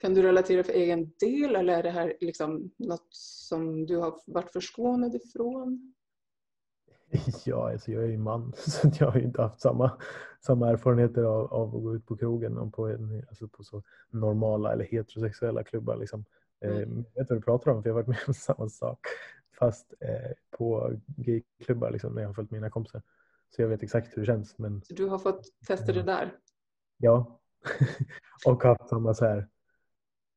Kan 0.00 0.14
du 0.14 0.22
relatera 0.22 0.64
för 0.64 0.72
egen 0.72 1.12
del 1.20 1.56
eller 1.56 1.78
är 1.78 1.82
det 1.82 1.90
här 1.90 2.16
liksom 2.20 2.70
något 2.76 3.08
som 3.10 3.86
du 3.86 3.96
har 3.96 4.20
varit 4.26 4.52
förskånad 4.52 5.14
ifrån? 5.14 5.94
Ja, 7.44 7.72
alltså 7.72 7.92
jag 7.92 8.02
är 8.02 8.08
ju 8.08 8.18
man 8.18 8.52
så 8.56 8.90
jag 9.00 9.10
har 9.10 9.18
ju 9.18 9.24
inte 9.24 9.42
haft 9.42 9.60
samma, 9.60 10.00
samma 10.40 10.70
erfarenheter 10.70 11.22
av, 11.22 11.52
av 11.52 11.76
att 11.76 11.82
gå 11.82 11.94
ut 11.94 12.06
på 12.06 12.16
krogen 12.16 12.58
och 12.58 12.74
på, 12.74 12.86
en, 12.86 13.24
alltså 13.28 13.48
på 13.48 13.64
så 13.64 13.82
normala 14.10 14.72
eller 14.72 14.84
heterosexuella 14.84 15.64
klubbar. 15.64 15.96
Liksom. 15.96 16.24
Eh, 16.64 16.70
Mm. 16.70 17.04
Jag 17.14 17.22
vet 17.22 17.30
vad 17.30 17.38
du 17.38 17.42
pratar 17.42 17.70
om 17.70 17.82
för 17.82 17.90
jag 17.90 17.94
har 17.94 18.02
varit 18.02 18.08
med 18.08 18.18
om 18.26 18.34
samma 18.56 18.68
sak. 18.68 18.98
Fast 19.62 19.94
eh, 20.00 20.30
på 20.58 20.92
gayklubbar 21.06 21.90
liksom, 21.90 22.14
när 22.14 22.22
jag 22.22 22.28
har 22.28 22.34
följt 22.34 22.50
mina 22.50 22.70
kompisar. 22.70 23.02
Så 23.50 23.62
jag 23.62 23.68
vet 23.68 23.82
exakt 23.82 24.16
hur 24.16 24.22
det 24.22 24.26
känns. 24.26 24.58
Men 24.58 24.82
Så 24.82 24.94
du 24.94 25.06
har 25.06 25.18
fått 25.18 25.46
testa 25.66 25.92
det 25.92 26.02
där? 26.02 26.38
ja. 26.96 27.40
och 28.46 28.62
haft 28.64 28.88
samma 28.88 29.14
så 29.14 29.24
här. 29.24 29.48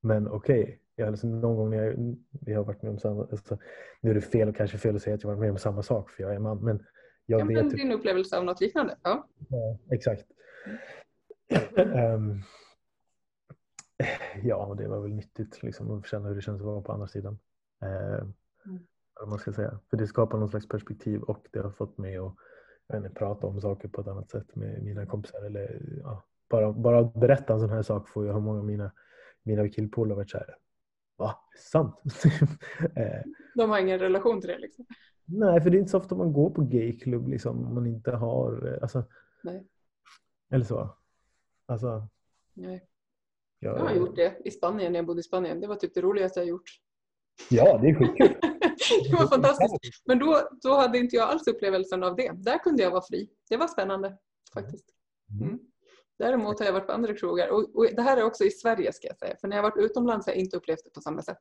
Men 0.02 0.28
okej. 0.28 0.82
Ja, 0.96 1.08
alltså 1.08 1.28
någon 1.28 1.56
gång 1.56 1.70
när 1.70 1.84
jag, 1.84 2.16
vi 2.42 2.54
har 2.54 2.64
varit 2.64 2.82
med 2.82 2.92
om 2.92 3.00
samma. 3.00 3.22
Alltså, 3.22 3.58
nu 4.02 4.10
är 4.10 4.14
det 4.14 4.22
fel 4.22 4.50
och 4.50 4.56
kanske 4.56 4.78
fel 4.78 4.96
att 4.96 5.02
säga 5.02 5.16
att 5.16 5.24
jag 5.24 5.30
varit 5.30 5.40
med 5.40 5.52
om 5.52 5.58
samma 5.58 5.84
sak 5.84 6.10
för 6.10 6.24
jag 6.24 6.36
är 6.36 6.40
man. 6.40 6.64
Men 6.64 6.86
jag 7.26 7.42
Ja, 7.42 7.46
vet 7.46 7.56
men 7.56 7.70
din 7.70 7.92
upplevelse 7.92 8.38
av 8.38 8.46
något 8.46 8.62
liknande? 8.62 8.98
Ja. 9.04 9.28
Ja, 9.50 9.78
exakt. 9.92 10.26
Ehm, 11.78 12.42
ja, 14.44 14.76
det 14.78 14.88
var 14.88 15.02
väl 15.02 15.14
nyttigt 15.14 15.64
liksom, 15.64 15.92
att 15.92 16.08
känna 16.08 16.28
hur 16.28 16.36
det 16.36 16.42
känns 16.42 16.62
att 16.62 16.66
vara 16.66 16.82
på 16.82 16.92
andra 16.92 17.08
sidan. 17.08 17.40
Uh, 17.84 18.30
vad 19.20 19.30
man 19.30 19.40
ska 19.40 19.54
säga. 19.54 19.80
För 19.90 19.98
det 19.98 20.08
skapar 20.08 20.38
någon 20.38 20.50
slags 20.50 20.68
perspektiv 20.68 21.22
och 21.22 21.48
det 21.52 21.60
har 21.60 21.72
fått 21.72 21.98
mig 21.98 22.18
att 22.18 22.36
jag 22.88 22.98
inte, 22.98 23.10
prata 23.10 23.48
om 23.48 23.62
saker 23.62 23.88
på 23.88 24.02
ett 24.02 24.08
annat 24.08 24.30
sätt 24.30 24.56
med 24.56 24.84
mina 24.84 25.06
kompisar. 25.06 25.46
Eller, 25.46 25.82
ja, 26.04 26.24
bara, 26.50 26.72
bara 26.74 27.00
att 27.00 27.14
berätta 27.14 27.54
en 27.54 27.60
sån 27.60 27.70
här 27.70 27.82
sak 27.82 28.10
får 28.10 28.26
jag 28.26 28.34
hur 28.34 28.42
många 28.42 28.60
av 28.60 28.66
mina, 28.66 28.92
mina 29.44 29.70
killpolare 29.70 30.16
varit 30.16 30.30
såhär. 30.30 30.56
Va? 31.18 31.26
Är 31.52 31.56
det 31.58 31.62
sant? 31.62 32.02
Eh, 32.96 33.22
De 33.56 33.70
har 33.70 33.80
ingen 33.80 34.00
relation 34.00 34.42
till 34.42 34.50
det 34.50 34.58
liksom? 34.60 34.86
Nej, 35.26 35.62
för 35.62 35.70
det 35.70 35.78
är 35.78 35.80
inte 35.80 35.92
så 35.92 35.98
ofta 35.98 36.16
man 36.16 36.34
går 36.34 36.50
på 36.50 36.62
gayklubb 36.62 37.28
liksom, 37.28 37.66
om 37.68 37.74
man 37.76 37.86
inte 37.86 38.12
har... 38.12 38.68
eh, 38.74 38.78
Alltså, 38.82 39.04
Nej. 39.44 39.68
Eller 40.52 40.66
så. 40.66 40.98
Alltså, 41.66 42.08
Nej. 42.54 42.88
jag, 43.60 43.78
Jag 43.80 43.84
har 43.86 43.96
gjort 43.96 44.16
det 44.16 44.38
i 44.46 44.52
Spanien 44.52 44.92
när 44.92 45.00
jag 45.00 45.06
bodde 45.06 45.20
i 45.20 45.24
Spanien. 45.24 45.60
Det 45.62 45.68
var 45.68 45.76
typ 45.76 45.94
det 45.94 46.02
roligaste 46.02 46.40
jag 46.40 46.48
gjort. 46.48 46.70
Ja, 47.50 47.78
det 47.78 47.90
är 47.90 47.94
skitkul. 47.94 48.36
det 49.10 49.16
var 49.16 49.28
fantastiskt. 49.28 50.04
Men 50.06 50.20
då, 50.20 50.50
då 50.62 50.76
hade 50.76 50.98
inte 50.98 51.16
jag 51.16 51.30
alls 51.30 51.48
upplevelsen 51.48 52.04
av 52.04 52.16
det. 52.16 52.32
Där 52.36 52.58
kunde 52.58 52.84
jag 52.84 52.92
vara 52.92 53.02
fri. 53.02 53.30
Det 53.50 53.58
var 53.58 53.68
spännande 53.68 54.18
faktiskt. 54.54 54.86
Mm. 55.32 55.48
Mm. 55.48 55.60
Däremot 56.18 56.60
har 56.60 56.66
jag 56.66 56.74
varit 56.74 56.88
på 56.88 56.94
andra 56.94 57.14
krogar. 57.14 57.50
Och, 57.50 57.76
och 57.76 57.88
det 57.96 58.02
här 58.02 58.18
är 58.18 58.24
också 58.24 58.44
i 58.44 58.52
Sverige 58.52 58.94
ska 58.94 59.08
jag 59.08 59.18
säga. 59.18 59.36
För 59.42 59.48
när 59.48 59.56
jag 59.56 59.64
varit 59.64 59.78
utomlands 59.78 60.26
har 60.26 60.34
jag 60.34 60.40
inte 60.40 60.58
upplevt 60.58 60.84
det 60.84 60.90
på 60.90 61.02
samma 61.02 61.22
sätt. 61.22 61.38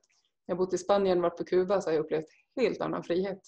När 0.47 0.53
jag 0.53 0.57
bott 0.57 0.73
i 0.73 0.77
Spanien 0.77 1.17
och 1.17 1.21
varit 1.21 1.37
på 1.37 1.43
Kuba 1.43 1.81
så 1.81 1.89
har 1.89 1.95
jag 1.95 2.05
upplevt 2.05 2.27
helt 2.55 2.81
annan 2.81 3.03
frihet. 3.03 3.41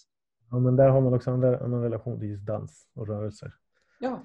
Ja, 0.49 0.59
men 0.59 0.75
där 0.75 0.89
har 0.89 1.01
man 1.01 1.13
också 1.13 1.29
en 1.29 1.43
annan, 1.43 1.55
annan 1.55 1.83
relation 1.83 2.19
till 2.19 2.29
just 2.29 2.45
dans 2.45 2.87
och 2.95 3.07
rörelser. 3.07 3.53
Ja, 3.99 4.23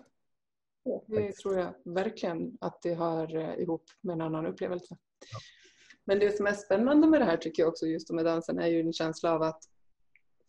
det 1.07 1.33
tror 1.33 1.59
jag 1.59 1.75
verkligen 1.85 2.59
att 2.61 2.83
det 2.83 2.95
hör 2.95 3.37
eh, 3.37 3.59
ihop 3.59 3.85
med 4.01 4.13
en 4.15 4.21
annan 4.21 4.47
upplevelse. 4.47 4.97
Ja. 5.33 5.39
Men 6.05 6.19
det 6.19 6.37
som 6.37 6.47
är 6.47 6.53
spännande 6.53 7.07
med 7.07 7.21
det 7.21 7.25
här 7.25 7.37
tycker 7.37 7.63
jag 7.63 7.69
också 7.69 7.87
just 7.87 8.11
med 8.11 8.25
dansen 8.25 8.59
är 8.59 8.67
ju 8.67 8.81
en 8.81 8.93
känsla 8.93 9.35
av 9.35 9.43
att 9.43 9.63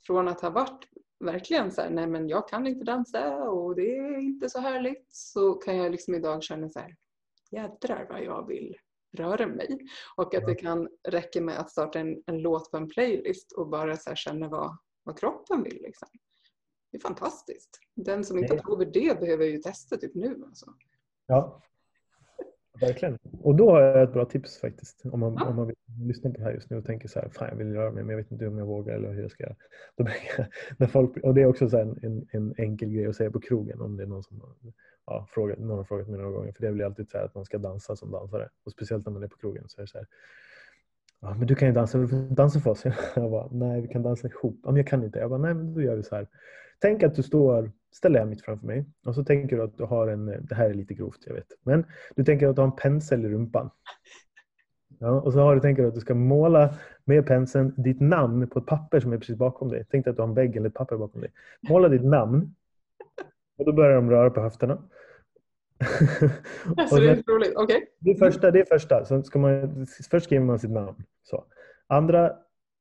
från 0.06 0.28
att 0.28 0.42
ha 0.42 0.50
varit 0.50 0.88
verkligen 1.20 1.72
så 1.72 1.82
här, 1.82 1.90
nej 1.90 2.08
men 2.08 2.30
jag 2.30 2.50
kan 2.50 2.68
inte 2.68 2.86
dansa 2.86 3.44
och 3.44 3.76
det 3.76 3.98
är 3.98 4.18
inte 4.18 4.50
så 4.50 4.60
härligt 4.60 5.06
så 5.10 5.54
kan 5.54 5.78
jag 5.78 5.92
liksom 5.92 6.16
idag 6.16 6.44
känna 6.44 6.70
så 6.70 6.80
här, 6.80 6.96
jädrar 7.52 8.08
vad 8.10 8.24
jag 8.24 8.48
vill 8.48 8.78
röra 9.18 9.48
mig. 9.48 9.80
Och 10.16 10.36
att 10.36 10.46
det 10.46 10.56
kan 10.56 10.90
räcka 11.08 11.42
med 11.42 11.60
att 11.60 11.72
starta 11.72 12.00
en, 12.00 12.24
en 12.26 12.42
låt 12.42 12.72
på 12.72 12.78
en 12.78 12.90
playlist 12.90 13.52
och 13.52 13.68
bara 13.70 13.98
så 13.98 14.16
känna 14.16 14.48
vad, 14.48 14.78
vad 15.04 15.20
kroppen 15.20 15.64
vill. 15.64 15.82
Liksom. 15.82 16.08
Det 16.92 16.98
är 16.98 17.02
fantastiskt. 17.02 17.80
Den 17.96 18.24
som 18.24 18.38
inte 18.38 18.54
har 18.54 18.62
provat 18.62 18.94
det 18.94 19.20
behöver 19.20 19.46
ju 19.46 19.58
testa 19.58 19.98
typ 19.98 20.16
nu. 20.16 20.44
Alltså. 20.46 20.74
Ja, 21.28 21.62
verkligen. 22.80 23.18
Och 23.42 23.56
då 23.56 23.72
har 23.72 23.82
jag 23.82 24.04
ett 24.04 24.14
bra 24.14 24.26
tips 24.26 24.58
faktiskt. 24.58 25.02
Om 25.06 25.20
man, 25.20 25.34
ja. 25.40 25.46
om 25.46 25.56
man 25.56 25.68
vill 25.68 25.76
lyssna 26.08 26.30
på 26.30 26.38
det 26.38 26.44
här 26.44 26.52
just 26.52 26.70
nu 26.70 26.78
och 26.78 26.86
tänker 26.86 27.08
så 27.08 27.20
här, 27.20 27.30
fan 27.30 27.48
jag 27.50 27.56
vill 27.56 27.74
röra 27.74 27.92
mig 27.92 28.04
men 28.04 28.10
jag 28.10 28.18
vet 28.18 28.32
inte 28.32 28.48
om 28.48 28.58
jag 28.58 28.66
vågar 28.66 28.96
eller 28.96 29.14
hur 29.14 29.22
jag 29.22 29.32
ska 29.32 29.44
göra. 29.44 29.56
Då 29.96 30.08
när 30.78 30.88
folk, 30.88 31.18
och 31.18 31.34
det 31.34 31.42
är 31.42 31.46
också 31.46 31.70
så 31.70 31.78
en, 31.78 32.28
en, 32.32 32.54
enkel 32.58 32.90
grej 32.90 33.08
att 33.08 33.16
säga 33.16 33.32
på 33.32 33.40
krogen 33.40 33.82
om 33.82 33.98
det 33.98 34.04
är 34.04 34.08
någon 34.08 34.24
som 34.24 34.42
ja, 35.06 35.28
frågat, 35.30 35.60
någon 35.60 35.78
har 35.78 35.84
frågat 35.84 36.08
mig 36.08 36.18
några 36.20 36.32
gånger. 36.32 36.52
För 36.52 36.62
det 36.62 36.72
blir 36.72 36.86
alltid 36.86 37.10
så 37.10 37.18
här 37.18 37.26
att 37.26 37.36
man 37.36 37.46
ska 37.46 37.58
dansa 37.58 37.96
som 37.96 38.12
dansare. 38.12 38.50
Och 38.66 38.72
speciellt 38.72 39.06
när 39.06 39.14
man 39.14 39.24
är 39.24 39.28
på 39.28 39.38
krogen 39.38 39.64
så 39.68 39.82
är 39.82 39.84
det 39.84 39.88
så 39.88 39.98
här. 39.98 40.08
Ja, 41.22 41.36
men 41.38 41.48
du 41.48 41.56
kan 41.56 41.68
ju 41.68 41.74
dansa, 41.74 41.98
du 41.98 42.28
dansa 42.30 42.60
för 42.60 42.72
oss. 42.72 42.84
Jag 43.16 43.32
bara, 43.32 43.48
nej 43.52 43.82
vi 43.82 43.88
kan 43.88 44.04
dansa 44.04 44.28
ihop. 44.28 44.60
Ja, 44.64 44.72
men 44.72 44.78
jag 44.78 44.88
kan 44.88 45.04
inte. 45.04 45.20
Jag 45.20 45.30
bara, 45.30 45.40
nej 45.40 45.54
men 45.54 45.74
då 45.74 45.82
gör 45.82 45.96
vi 45.96 46.04
så 46.04 46.16
här. 46.16 46.28
Tänk 46.84 47.04
att 47.04 47.16
du 47.16 47.24
står, 47.24 47.72
ställ 47.96 48.14
dig 48.14 48.26
mitt 48.26 48.42
framför 48.42 48.68
mig 48.68 48.86
och 49.06 49.16
så 49.16 49.24
tänker 49.24 49.56
du 49.56 49.64
att 49.64 49.78
du 49.78 49.84
har 49.84 50.08
en, 50.08 50.26
det 50.26 50.56
här 50.56 50.70
är 50.70 50.74
lite 50.74 50.94
grovt 50.94 51.20
jag 51.26 51.34
vet, 51.34 51.48
men 51.62 51.86
du 52.16 52.24
tänker 52.24 52.48
att 52.48 52.56
du 52.56 52.62
har 52.62 52.68
en 52.68 52.76
pensel 52.76 53.26
i 53.26 53.30
rumpan. 53.30 53.70
Ja, 55.00 55.22
och 55.22 55.34
så 55.34 55.40
har 55.40 55.56
du 55.56 55.62
tänker 55.62 55.86
att 55.86 55.94
du 55.94 56.00
ska 56.00 56.16
måla 56.16 56.74
med 57.06 57.26
penseln 57.26 57.74
ditt 57.78 58.02
namn 58.02 58.48
på 58.48 58.60
ett 58.60 58.66
papper 58.66 59.00
som 59.00 59.14
är 59.14 59.18
precis 59.18 59.36
bakom 59.36 59.70
dig. 59.70 59.86
Tänk 59.92 60.06
dig 60.06 60.12
att 60.12 60.16
du 60.18 60.22
har 60.22 60.30
en 60.30 60.36
vägg 60.36 60.56
eller 60.56 60.70
ett 60.70 60.76
papper 60.76 60.98
bakom 60.98 61.22
dig. 61.22 61.32
Måla 61.70 61.90
ditt 61.90 62.06
namn 62.06 62.56
och 63.58 63.66
då 63.66 63.74
börjar 63.74 63.96
de 63.96 64.10
röra 64.10 64.30
på 64.30 64.42
höfterna. 64.42 64.78
Alltså, 66.78 66.96
det 66.96 67.10
är 67.10 67.34
roligt. 67.34 67.58
Okay. 67.58 67.82
Det 68.00 68.12
är 68.12 68.16
första. 68.16 68.52
Det 68.52 68.60
är 68.60 68.66
första. 68.66 69.06
Så 69.06 69.24
ska 69.24 69.40
man, 69.40 69.88
först 70.12 70.26
skriver 70.26 70.46
man 70.46 70.60
sitt 70.60 70.72
namn. 70.72 71.04
Så. 71.24 71.46
Andra 71.88 72.34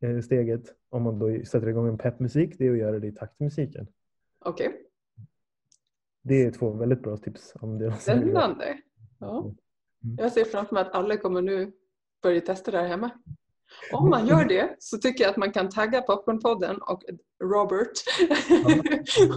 eh, 0.02 0.20
steget, 0.20 0.62
om 0.92 1.02
man 1.02 1.18
då 1.18 1.44
sätter 1.44 1.68
igång 1.68 1.88
en 1.88 1.98
peppmusik, 1.98 2.58
det 2.58 2.66
är 2.66 2.72
att 2.72 2.78
göra 2.78 2.98
det 2.98 3.06
i 3.06 3.12
takt 3.12 3.36
till 3.36 3.44
musiken. 3.44 3.86
Okej. 4.44 4.68
Okay. 4.68 4.78
Det 6.22 6.42
är 6.42 6.50
två 6.50 6.70
väldigt 6.70 7.02
bra 7.02 7.16
tips. 7.16 7.52
Om 7.60 7.78
det 7.78 7.92
Spännande. 7.92 8.78
Ja. 9.18 9.40
Mm. 9.40 10.16
Jag 10.18 10.32
ser 10.32 10.44
framför 10.44 10.74
mig 10.74 10.82
att 10.82 10.94
alla 10.94 11.16
kommer 11.16 11.42
nu 11.42 11.72
börja 12.22 12.40
testa 12.40 12.70
det 12.70 12.78
här 12.78 12.88
hemma. 12.88 13.10
Om 13.92 14.10
man 14.10 14.26
gör 14.26 14.44
det 14.44 14.76
så 14.78 14.98
tycker 14.98 15.24
jag 15.24 15.30
att 15.30 15.36
man 15.36 15.52
kan 15.52 15.68
tagga 15.68 16.02
Popcornpodden 16.02 16.82
och 16.82 17.02
Robert. 17.44 17.92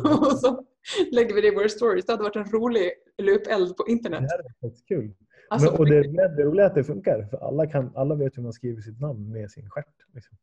och 0.31 0.39
så 0.39 0.65
lägger 1.11 1.35
vi 1.35 1.41
det 1.41 1.47
i 1.47 1.55
våra 1.55 1.69
stories. 1.69 2.05
Det 2.05 2.13
hade 2.13 2.23
varit 2.23 2.35
en 2.35 2.51
rolig 2.51 2.91
löpeld 3.17 3.77
på 3.77 3.87
internet. 3.87 4.21
Det 4.21 4.31
hade 4.31 4.43
varit 4.59 4.87
kul. 4.87 5.13
Alltså, 5.49 5.71
Men, 5.71 5.79
och 5.79 5.85
det, 5.85 6.01
det 6.37 6.43
roliga 6.43 6.65
är 6.65 6.69
att 6.69 6.75
det 6.75 6.83
funkar. 6.83 7.27
För 7.31 7.37
alla, 7.37 7.67
kan, 7.67 7.91
alla 7.95 8.15
vet 8.15 8.37
hur 8.37 8.43
man 8.43 8.53
skriver 8.53 8.81
sitt 8.81 8.99
namn 8.99 9.31
med 9.31 9.51
sin 9.51 9.69
stjärt. 9.69 10.13
Liksom. 10.13 10.37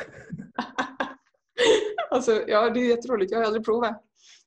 alltså, 2.10 2.44
ja, 2.48 2.70
det 2.70 2.80
är 2.80 2.88
jätteroligt. 2.88 3.32
Jag 3.32 3.38
har 3.38 3.46
aldrig 3.46 3.64
provat. 3.64 4.02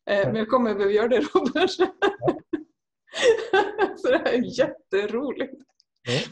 Eh, 0.09 0.27
men 0.27 0.35
jag 0.35 0.49
kommer 0.49 0.73
behöva 0.73 0.93
göra 0.93 1.07
det 1.07 1.19
Robert. 1.19 1.71
Så 3.97 4.09
det 4.09 4.17
här 4.17 4.33
är 4.33 4.59
jätteroligt. 4.59 5.53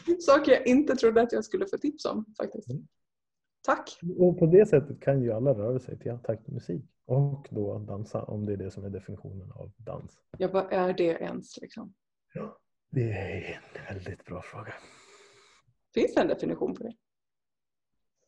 Ja. 0.06 0.16
Saker 0.20 0.52
jag 0.52 0.66
inte 0.66 0.96
trodde 0.96 1.22
att 1.22 1.32
jag 1.32 1.44
skulle 1.44 1.66
få 1.66 1.78
tips 1.78 2.04
om 2.04 2.24
faktiskt. 2.36 2.70
Mm. 2.70 2.86
Tack! 3.62 3.98
Och 4.18 4.38
på 4.38 4.46
det 4.46 4.66
sättet 4.66 5.00
kan 5.00 5.22
ju 5.22 5.32
alla 5.32 5.54
röra 5.54 5.78
sig 5.78 5.98
till 5.98 6.18
taktmusik 6.24 6.84
och 7.06 7.48
då 7.50 7.78
dansa 7.78 8.22
om 8.22 8.46
det 8.46 8.52
är 8.52 8.56
det 8.56 8.70
som 8.70 8.84
är 8.84 8.90
definitionen 8.90 9.52
av 9.52 9.72
dans. 9.76 10.18
Ja, 10.38 10.48
vad 10.52 10.72
är 10.72 10.92
det 10.92 11.04
ens 11.04 11.60
liksom? 11.60 11.94
Ja, 12.34 12.58
det 12.90 13.12
är 13.12 13.60
en 13.88 13.94
väldigt 13.94 14.24
bra 14.24 14.42
fråga. 14.42 14.74
Finns 15.94 16.14
det 16.14 16.20
en 16.20 16.28
definition 16.28 16.74
på 16.74 16.82
det? 16.82 16.94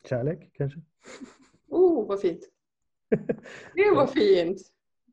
Kärlek 0.09 0.51
kanske? 0.53 0.81
Oh, 1.69 2.09
vad 2.09 2.21
fint! 2.21 2.51
Det 3.75 3.91
var 3.95 4.07
fint! 4.07 4.61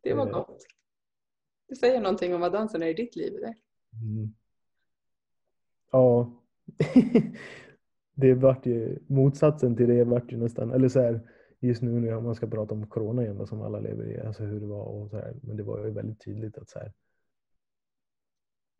Det 0.02 0.14
var 0.14 0.32
gott. 0.32 0.66
Det 1.68 1.76
säger 1.76 2.02
någonting 2.02 2.36
om 2.36 2.41
vad 2.41 2.52
dansen 2.52 2.84
är 2.84 2.88
i 2.88 2.94
ditt 2.94 3.16
liv. 3.16 3.34
Mm. 3.34 4.34
Ja. 5.91 6.32
det 8.16 8.34
vart 8.34 8.66
ju 8.66 9.00
motsatsen 9.08 9.76
till 9.76 9.88
det 9.88 10.04
vart 10.04 10.32
ju 10.32 10.38
nästan, 10.38 10.72
eller 10.72 10.88
så 10.88 11.00
här, 11.00 11.22
just 11.60 11.82
nu 11.82 12.00
när 12.00 12.22
man 12.22 12.36
ska 12.36 12.48
prata 12.48 12.74
om 12.74 12.88
corona 12.88 13.24
igen 13.24 13.38
då, 13.38 13.46
som 13.46 13.62
alla 13.62 13.80
lever 13.80 14.06
i, 14.06 14.20
alltså 14.20 14.44
hur 14.44 14.60
det 14.60 14.66
var 14.66 14.86
och 14.86 15.10
så 15.10 15.18
här, 15.18 15.34
men 15.41 15.58
det 15.58 15.64
var 15.64 15.86
ju 15.86 15.91
väldigt 15.91 16.22
tydligt 16.22 16.58
att 16.58 16.70
så 16.70 16.80
här, 16.80 16.94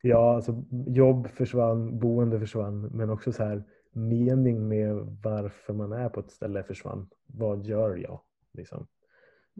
ja, 0.01 0.36
alltså 0.36 0.64
jobb 0.88 1.28
försvann, 1.28 1.99
boende 1.99 2.39
försvann, 2.39 2.82
men 2.82 3.09
också 3.09 3.32
så 3.32 3.43
här 3.43 3.64
mening 3.93 4.67
med 4.67 5.17
varför 5.23 5.73
man 5.73 5.91
är 5.91 6.09
på 6.09 6.19
ett 6.19 6.31
ställe 6.31 6.63
försvann. 6.63 7.09
Vad 7.25 7.65
gör 7.65 7.95
jag? 7.95 8.21
Liksom. 8.53 8.87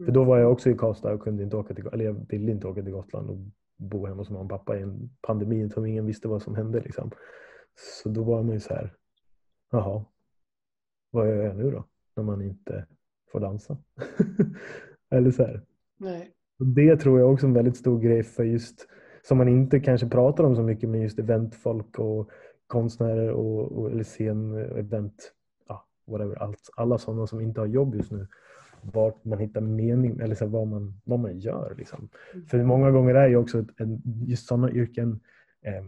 För 0.04 0.12
då 0.12 0.24
var 0.24 0.38
jag 0.38 0.52
också 0.52 0.70
i 0.70 0.74
Karlstad 0.74 1.12
och 1.12 1.22
kunde 1.22 1.42
inte 1.42 1.56
åka 1.56 1.74
till, 1.74 1.86
eller 1.86 2.04
jag 2.04 2.26
ville 2.28 2.52
inte 2.52 2.66
åka 2.66 2.82
till 2.82 2.92
Gotland 2.92 3.30
och 3.30 3.38
bo 3.76 4.06
hemma 4.06 4.20
hos 4.20 4.30
mamma 4.30 4.44
och 4.44 4.50
pappa 4.50 4.78
i 4.78 4.82
en 4.82 5.10
pandemi 5.20 5.70
som 5.70 5.86
ingen 5.86 6.06
visste 6.06 6.28
vad 6.28 6.42
som 6.42 6.54
hände. 6.54 6.80
Liksom. 6.80 7.10
Så 8.02 8.08
då 8.08 8.22
var 8.22 8.42
man 8.42 8.54
ju 8.54 8.60
så 8.60 8.74
här, 8.74 8.94
jaha, 9.70 10.04
vad 11.10 11.28
gör 11.28 11.42
jag 11.42 11.56
nu 11.56 11.70
då? 11.70 11.84
När 12.16 12.24
man 12.24 12.42
inte 12.42 12.86
får 13.32 13.40
dansa. 13.40 13.76
eller 15.10 15.30
så 15.30 15.42
här. 15.42 15.62
Nej. 15.96 16.30
Det 16.58 16.96
tror 16.96 17.20
jag 17.20 17.32
också 17.32 17.46
är 17.46 17.48
en 17.48 17.54
väldigt 17.54 17.76
stor 17.76 18.00
grej 18.00 18.22
för 18.22 18.44
just, 18.44 18.88
som 19.22 19.38
man 19.38 19.48
inte 19.48 19.80
kanske 19.80 20.08
pratar 20.08 20.44
om 20.44 20.56
så 20.56 20.62
mycket, 20.62 20.88
men 20.88 21.02
just 21.02 21.18
eventfolk 21.18 21.98
och 21.98 22.30
konstnärer 22.66 23.30
och, 23.30 23.72
och 23.72 23.90
eller 23.90 24.04
scen, 24.04 24.54
event, 24.54 25.32
ja, 25.68 25.86
whatever, 26.06 26.42
allt, 26.42 26.70
alla 26.76 26.98
sådana 26.98 27.26
som 27.26 27.40
inte 27.40 27.60
har 27.60 27.66
jobb 27.66 27.94
just 27.94 28.10
nu 28.10 28.26
vart 28.92 29.24
man 29.24 29.38
hittar 29.38 29.60
mening 29.60 30.20
eller 30.20 30.34
så 30.34 30.46
vad, 30.46 30.66
man, 30.66 31.00
vad 31.04 31.18
man 31.20 31.38
gör. 31.38 31.74
Liksom. 31.78 32.08
Mm. 32.34 32.46
För 32.46 32.62
många 32.62 32.90
gånger 32.90 33.14
är 33.14 33.28
ju 33.28 33.36
också 33.36 33.64
en, 33.76 34.02
just 34.26 34.46
sådana 34.46 34.70
yrken 34.70 35.20
eh, 35.62 35.84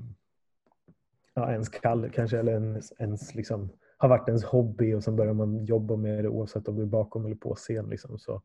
ja, 1.35 1.53
ens 1.53 1.69
kall 1.69 2.11
kanske 2.11 2.39
eller 2.39 2.53
ens, 2.53 2.93
ens 2.99 3.35
liksom, 3.35 3.69
har 3.97 4.09
varit 4.09 4.29
ens 4.29 4.45
hobby 4.45 4.95
och 4.95 5.05
sen 5.05 5.17
börjar 5.17 5.33
man 5.33 5.65
jobba 5.65 5.97
med 5.97 6.25
det 6.25 6.29
oavsett 6.29 6.69
om 6.69 6.77
du 6.77 6.83
är 6.83 6.87
bakom 6.87 7.27
eller 7.27 7.37
på 7.37 7.55
scen. 7.55 7.89
Liksom, 7.89 8.19
så 8.19 8.43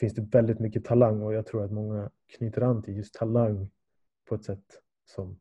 finns 0.00 0.14
det 0.14 0.22
väldigt 0.22 0.58
mycket 0.58 0.84
talang 0.84 1.22
och 1.22 1.34
jag 1.34 1.46
tror 1.46 1.64
att 1.64 1.72
många 1.72 2.10
knyter 2.36 2.62
an 2.62 2.82
till 2.82 2.96
just 2.96 3.14
talang 3.14 3.70
på 4.28 4.34
ett 4.34 4.44
sätt 4.44 4.80
som 5.06 5.40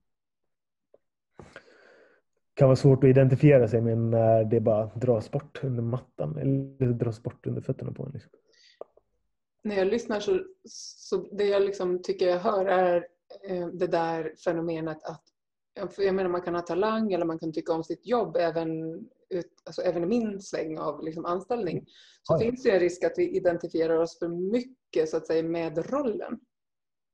kan 2.53 2.67
vara 2.67 2.75
svårt 2.75 3.03
att 3.03 3.09
identifiera 3.09 3.67
sig 3.67 3.81
med 3.81 3.97
när 3.97 4.43
det 4.43 4.59
bara 4.59 4.85
dras 4.85 5.31
bort 5.31 5.63
under 5.63 5.83
mattan 5.83 6.37
eller 6.37 6.93
dras 6.93 7.23
bort 7.23 7.47
under 7.47 7.61
fötterna 7.61 7.91
på 7.91 8.05
en. 8.05 8.11
Liksom. 8.11 8.31
När 9.63 9.75
jag 9.75 9.87
lyssnar 9.87 10.19
så, 10.19 10.39
så 10.97 11.17
det 11.17 11.45
jag 11.45 11.61
liksom 11.61 12.01
tycker 12.01 12.27
jag 12.27 12.39
hör 12.39 12.65
är 12.65 13.07
eh, 13.49 13.67
det 13.67 13.87
där 13.87 14.33
fenomenet 14.43 15.03
att 15.03 15.23
jag 15.97 16.15
menar 16.15 16.29
man 16.29 16.41
kan 16.41 16.55
ha 16.55 16.61
talang 16.61 17.13
eller 17.13 17.25
man 17.25 17.39
kan 17.39 17.53
tycka 17.53 17.73
om 17.73 17.83
sitt 17.83 18.07
jobb 18.07 18.37
även, 18.37 18.99
ut, 19.29 19.53
alltså 19.65 19.81
även 19.81 20.03
i 20.03 20.05
min 20.05 20.41
sväng 20.41 20.77
av 20.77 21.03
liksom 21.03 21.25
anställning. 21.25 21.85
Så 22.23 22.33
ja, 22.33 22.37
ja. 22.37 22.39
finns 22.39 22.63
det 22.63 22.71
en 22.71 22.79
risk 22.79 23.03
att 23.03 23.13
vi 23.17 23.37
identifierar 23.37 23.97
oss 23.97 24.19
för 24.19 24.27
mycket 24.27 25.09
så 25.09 25.17
att 25.17 25.27
säga 25.27 25.43
med 25.43 25.91
rollen. 25.91 26.39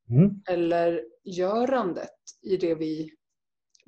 Mm. 0.09 0.41
Eller 0.49 1.03
görandet 1.23 2.09
i 2.41 2.57
det 2.57 2.75
vi 2.75 3.11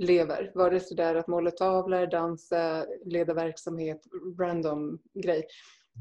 lever. 0.02 0.80
Sig 0.80 0.98
det 0.98 1.04
är 1.04 1.16
att 1.16 1.28
måla 1.28 1.52
tavlor, 1.52 2.08
dansa, 2.08 2.86
leda 3.06 3.34
verksamhet, 3.34 4.02
random 4.40 5.00
grej. 5.14 5.44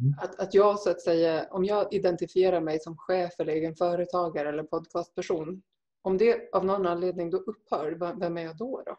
Mm. 0.00 0.14
Att, 0.18 0.40
att 0.40 0.54
jag 0.54 0.78
så 0.78 0.90
att 0.90 1.00
säga, 1.00 1.46
om 1.50 1.64
jag 1.64 1.94
identifierar 1.94 2.60
mig 2.60 2.80
som 2.80 2.96
chef 2.96 3.32
eller 3.38 3.52
egen 3.52 3.74
företagare 3.74 4.48
eller 4.48 4.62
podcastperson. 4.62 5.62
Om 6.02 6.18
det 6.18 6.48
av 6.52 6.64
någon 6.64 6.86
anledning 6.86 7.30
då 7.30 7.36
upphör, 7.36 8.16
vem 8.20 8.36
är 8.36 8.42
jag 8.42 8.56
då? 8.56 8.82
då? 8.86 8.96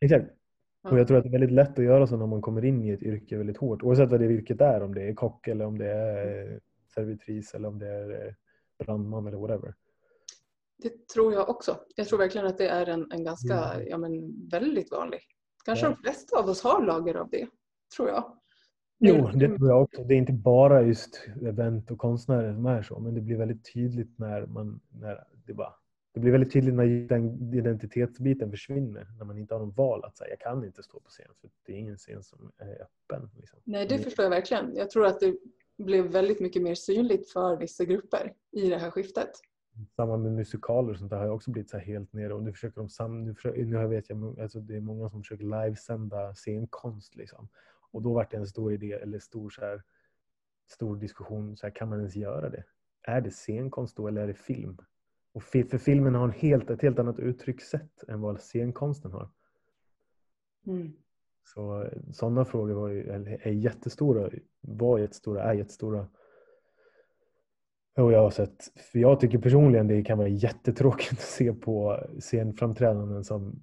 Exakt. 0.00 0.30
Och 0.82 0.98
jag 0.98 1.08
tror 1.08 1.18
att 1.18 1.24
det 1.24 1.28
är 1.28 1.38
väldigt 1.38 1.52
lätt 1.52 1.78
att 1.78 1.84
göra 1.84 2.06
så 2.06 2.16
när 2.16 2.26
man 2.26 2.42
kommer 2.42 2.64
in 2.64 2.84
i 2.84 2.90
ett 2.90 3.02
yrke 3.02 3.36
väldigt 3.36 3.56
hårt. 3.56 3.82
Oavsett 3.82 4.10
vad 4.10 4.20
det 4.20 4.26
yrket 4.26 4.60
är. 4.60 4.82
Om 4.82 4.94
det 4.94 5.02
är 5.02 5.14
kock 5.14 5.48
eller 5.48 5.64
om 5.64 5.78
det 5.78 5.90
är 5.90 6.60
servitris 6.94 7.54
eller 7.54 7.68
om 7.68 7.78
det 7.78 7.88
är 7.88 8.36
brandman 8.78 9.26
eller 9.26 9.38
whatever. 9.38 9.74
Det 10.76 11.08
tror 11.08 11.32
jag 11.32 11.48
också. 11.48 11.78
Jag 11.96 12.08
tror 12.08 12.18
verkligen 12.18 12.46
att 12.46 12.58
det 12.58 12.68
är 12.68 12.86
en, 12.86 13.12
en 13.12 13.24
ganska, 13.24 13.54
mm. 13.54 13.88
ja 13.88 13.98
men 13.98 14.48
väldigt 14.48 14.90
vanlig. 14.90 15.20
Kanske 15.64 15.86
ja. 15.86 15.90
de 15.90 15.96
flesta 15.96 16.38
av 16.38 16.48
oss 16.48 16.62
har 16.62 16.82
lager 16.82 17.14
av 17.14 17.30
det, 17.30 17.46
tror 17.96 18.08
jag. 18.08 18.38
Jo, 18.98 19.30
det 19.34 19.46
tror 19.46 19.68
jag 19.68 19.82
också. 19.82 20.04
Det 20.04 20.14
är 20.14 20.18
inte 20.18 20.32
bara 20.32 20.82
just 20.82 21.26
event 21.42 21.90
och 21.90 21.98
konstnärer 21.98 22.54
som 22.54 22.66
är 22.66 22.82
så, 22.82 22.98
men 22.98 23.14
det 23.14 23.20
blir 23.20 23.36
väldigt 23.36 23.72
tydligt 23.74 24.18
när 24.18 24.46
man, 24.46 24.80
när 24.88 25.24
det 25.46 25.54
bara 25.54 25.74
det 26.14 26.20
blir 26.20 26.32
väldigt 26.32 26.52
tydligt 26.52 26.74
när 26.74 27.08
den 27.08 27.54
identitetsbiten 27.54 28.50
försvinner. 28.50 29.06
När 29.18 29.24
man 29.24 29.38
inte 29.38 29.54
har 29.54 29.58
någon 29.60 29.72
val 29.72 30.04
att 30.04 30.16
säga 30.16 30.30
jag 30.30 30.40
kan 30.40 30.64
inte 30.64 30.82
stå 30.82 31.00
på 31.00 31.08
scen 31.08 31.30
för 31.40 31.50
det 31.66 31.72
är 31.72 31.76
ingen 31.76 31.96
scen 31.96 32.22
som 32.22 32.52
är 32.58 32.82
öppen. 32.82 33.30
Liksom. 33.36 33.60
Nej, 33.64 33.86
det 33.86 33.98
förstår 33.98 34.22
jag 34.22 34.30
verkligen. 34.30 34.76
Jag 34.76 34.90
tror 34.90 35.06
att 35.06 35.20
det 35.20 35.36
blev 35.78 36.04
väldigt 36.04 36.40
mycket 36.40 36.62
mer 36.62 36.74
synligt 36.74 37.32
för 37.32 37.56
vissa 37.56 37.84
grupper 37.84 38.32
i 38.52 38.68
det 38.68 38.78
här 38.78 38.90
skiftet. 38.90 39.30
Samma 39.96 40.16
med 40.16 40.32
musikaler 40.32 40.92
och 40.92 40.98
sånt 40.98 41.10
där 41.10 41.18
har 41.18 41.28
också 41.28 41.50
blivit 41.50 41.70
så 41.70 41.78
helt 41.78 42.12
nere 42.12 42.34
och 42.34 42.42
nu 42.42 42.52
försöker 42.52 42.76
de 42.76 42.88
sam, 42.88 43.24
nu, 43.24 43.34
försöker, 43.34 43.64
nu 43.64 43.86
vet 43.86 44.08
jag 44.08 44.40
alltså 44.40 44.60
det 44.60 44.76
är 44.76 44.80
många 44.80 45.08
som 45.08 45.22
försöker 45.22 45.44
livesända 45.44 46.34
scenkonst 46.34 47.14
liksom. 47.16 47.48
Och 47.90 48.02
då 48.02 48.14
var 48.14 48.26
det 48.30 48.36
en 48.36 48.46
stor 48.46 48.72
idé 48.72 48.92
eller 48.92 49.18
stor 49.18 49.50
så 49.50 49.60
här, 49.60 49.82
stor 50.66 50.96
diskussion, 50.96 51.56
så 51.56 51.66
här, 51.66 51.74
kan 51.74 51.88
man 51.88 51.98
ens 51.98 52.16
göra 52.16 52.50
det? 52.50 52.64
Är 53.02 53.20
det 53.20 53.30
scenkonst 53.30 53.96
då 53.96 54.08
eller 54.08 54.22
är 54.22 54.26
det 54.26 54.34
film? 54.34 54.78
Och 55.32 55.42
för 55.42 55.78
filmen 55.78 56.14
har 56.14 56.24
en 56.24 56.30
helt, 56.30 56.70
ett 56.70 56.82
helt 56.82 56.98
annat 56.98 57.18
uttryckssätt 57.18 58.04
än 58.08 58.20
vad 58.20 58.40
scenkonsten 58.40 59.12
har. 59.12 59.30
Mm. 60.66 60.92
Så 61.44 61.90
sådana 62.12 62.44
frågor 62.44 62.74
var 62.74 62.88
ju, 62.88 63.08
är 63.42 63.50
jättestora, 63.50 64.30
var 64.60 64.98
jättestora, 64.98 65.42
är 65.42 65.54
jättestora. 65.54 66.08
Och 67.96 68.12
jag 68.12 68.22
har 68.22 68.30
sett, 68.30 68.72
för 68.92 68.98
jag 68.98 69.20
tycker 69.20 69.38
personligen 69.38 69.88
det 69.88 70.02
kan 70.02 70.18
vara 70.18 70.28
jättetråkigt 70.28 71.12
att 71.12 71.20
se 71.20 71.52
på 71.52 72.00
scenframträdanden 72.18 73.24
som 73.24 73.60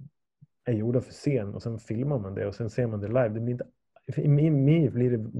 är 0.65 0.73
gjorda 0.73 1.01
för 1.01 1.11
scen 1.11 1.55
och 1.55 1.63
sen 1.63 1.79
filmar 1.79 2.19
man 2.19 2.35
det 2.35 2.47
och 2.47 2.55
sen 2.55 2.69
ser 2.69 2.87
man 2.87 2.99
det 2.99 3.07
live. 3.07 3.29
Det 3.29 3.39
blir 3.39 3.51
inte, 3.51 3.65
I 4.21 4.27
mig 4.27 4.89
blir 4.89 5.17
det, 5.17 5.31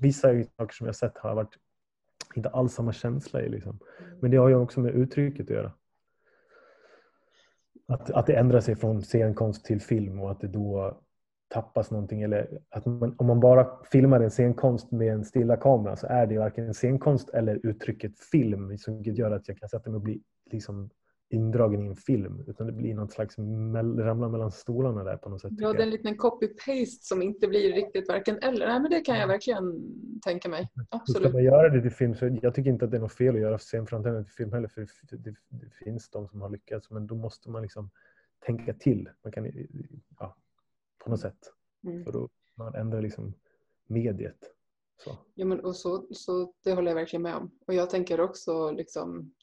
vissa 0.00 0.28
saker 0.58 0.74
som 0.74 0.86
jag 0.86 0.96
sett 0.96 1.18
har 1.18 1.34
varit 1.34 1.58
inte 2.36 2.48
alls 2.48 2.74
samma 2.74 2.92
känsla 2.92 3.42
i. 3.42 3.48
Liksom. 3.48 3.78
Men 4.20 4.30
det 4.30 4.36
har 4.36 4.48
ju 4.48 4.54
också 4.54 4.80
med 4.80 4.94
uttrycket 4.94 5.46
att 5.46 5.50
göra. 5.50 5.72
Att, 7.88 8.10
att 8.10 8.26
det 8.26 8.36
ändrar 8.36 8.60
sig 8.60 8.76
från 8.76 9.02
scenkonst 9.02 9.64
till 9.64 9.80
film 9.80 10.20
och 10.20 10.30
att 10.30 10.40
det 10.40 10.48
då 10.48 11.00
tappas 11.48 11.90
någonting. 11.90 12.22
Eller 12.22 12.60
att 12.70 12.86
man, 12.86 13.14
om 13.18 13.26
man 13.26 13.40
bara 13.40 13.84
filmar 13.92 14.20
en 14.20 14.30
scenkonst 14.30 14.90
med 14.90 15.12
en 15.12 15.24
stilla 15.24 15.56
kamera 15.56 15.96
så 15.96 16.06
är 16.06 16.26
det 16.26 16.38
varken 16.38 16.66
en 16.66 16.74
scenkonst 16.74 17.28
eller 17.28 17.60
uttrycket 17.66 18.20
film 18.20 18.78
som 18.78 19.02
gör 19.02 19.30
att 19.30 19.48
jag 19.48 19.58
kan 19.58 19.68
sätta 19.68 19.90
mig 19.90 19.96
och 19.96 20.02
bli 20.02 20.22
liksom 20.50 20.90
indragen 21.30 21.82
i 21.82 21.86
en 21.86 21.96
film 21.96 22.44
utan 22.46 22.66
det 22.66 22.72
blir 22.72 22.94
något 22.94 23.12
slags 23.12 23.38
ramla 23.98 24.28
mellan 24.28 24.50
stolarna 24.50 25.04
där 25.04 25.16
på 25.16 25.28
något 25.28 25.40
sätt. 25.40 25.52
Ja, 25.58 25.72
det 25.72 25.78
är 25.78 25.82
en 25.82 25.90
liten 25.90 26.16
copy-paste 26.16 27.02
som 27.02 27.22
inte 27.22 27.48
blir 27.48 27.72
riktigt 27.72 28.08
varken 28.08 28.38
eller. 28.38 28.66
Nej, 28.66 28.80
men 28.80 28.90
det 28.90 29.00
kan 29.00 29.18
jag 29.18 29.26
verkligen 29.26 29.82
tänka 30.24 30.48
mig. 30.48 30.68
Absolut. 30.88 31.28
Ska 31.28 31.32
man 31.32 31.44
göra 31.44 31.68
det 31.68 31.82
till 31.82 31.90
film 31.90 32.14
så 32.14 32.38
jag 32.42 32.54
tycker 32.54 32.70
inte 32.70 32.84
att 32.84 32.90
det 32.90 32.96
är 32.96 33.00
något 33.00 33.12
fel 33.12 33.34
att 33.34 33.40
göra 33.40 33.58
scenframträdande 33.58 34.24
till 34.24 34.34
film 34.34 34.52
heller 34.52 34.68
för 34.68 34.80
det, 34.80 35.16
det, 35.16 35.34
det, 35.48 35.70
finns 35.84 36.10
de 36.10 36.28
som 36.28 36.40
har 36.40 36.50
lyckats 36.50 36.90
men 36.90 37.06
då 37.06 37.14
måste 37.14 37.50
man 37.50 37.62
liksom 37.62 37.90
tänka 38.46 38.74
till. 38.74 39.08
Man 39.24 39.32
kan, 39.32 39.52
ja, 40.18 40.36
på 41.08 41.12
något 41.12 41.20
sätt. 41.20 41.52
Mm. 41.84 42.04
För 42.04 42.12
då 42.12 42.28
man 42.56 42.74
ändrar 42.74 43.02
liksom 43.02 43.34
mediet. 43.86 44.38
Så. 45.04 45.16
Ja, 45.34 45.46
men 45.46 45.60
och 45.60 45.76
så, 45.76 46.06
så 46.10 46.52
det 46.64 46.72
håller 46.72 46.90
jag 46.90 46.96
verkligen 46.96 47.22
med 47.22 47.36
om. 47.36 47.50
Och 47.66 47.74
jag 47.74 47.90
tänker 47.90 48.20
också 48.20 48.70
liksom 48.70 49.34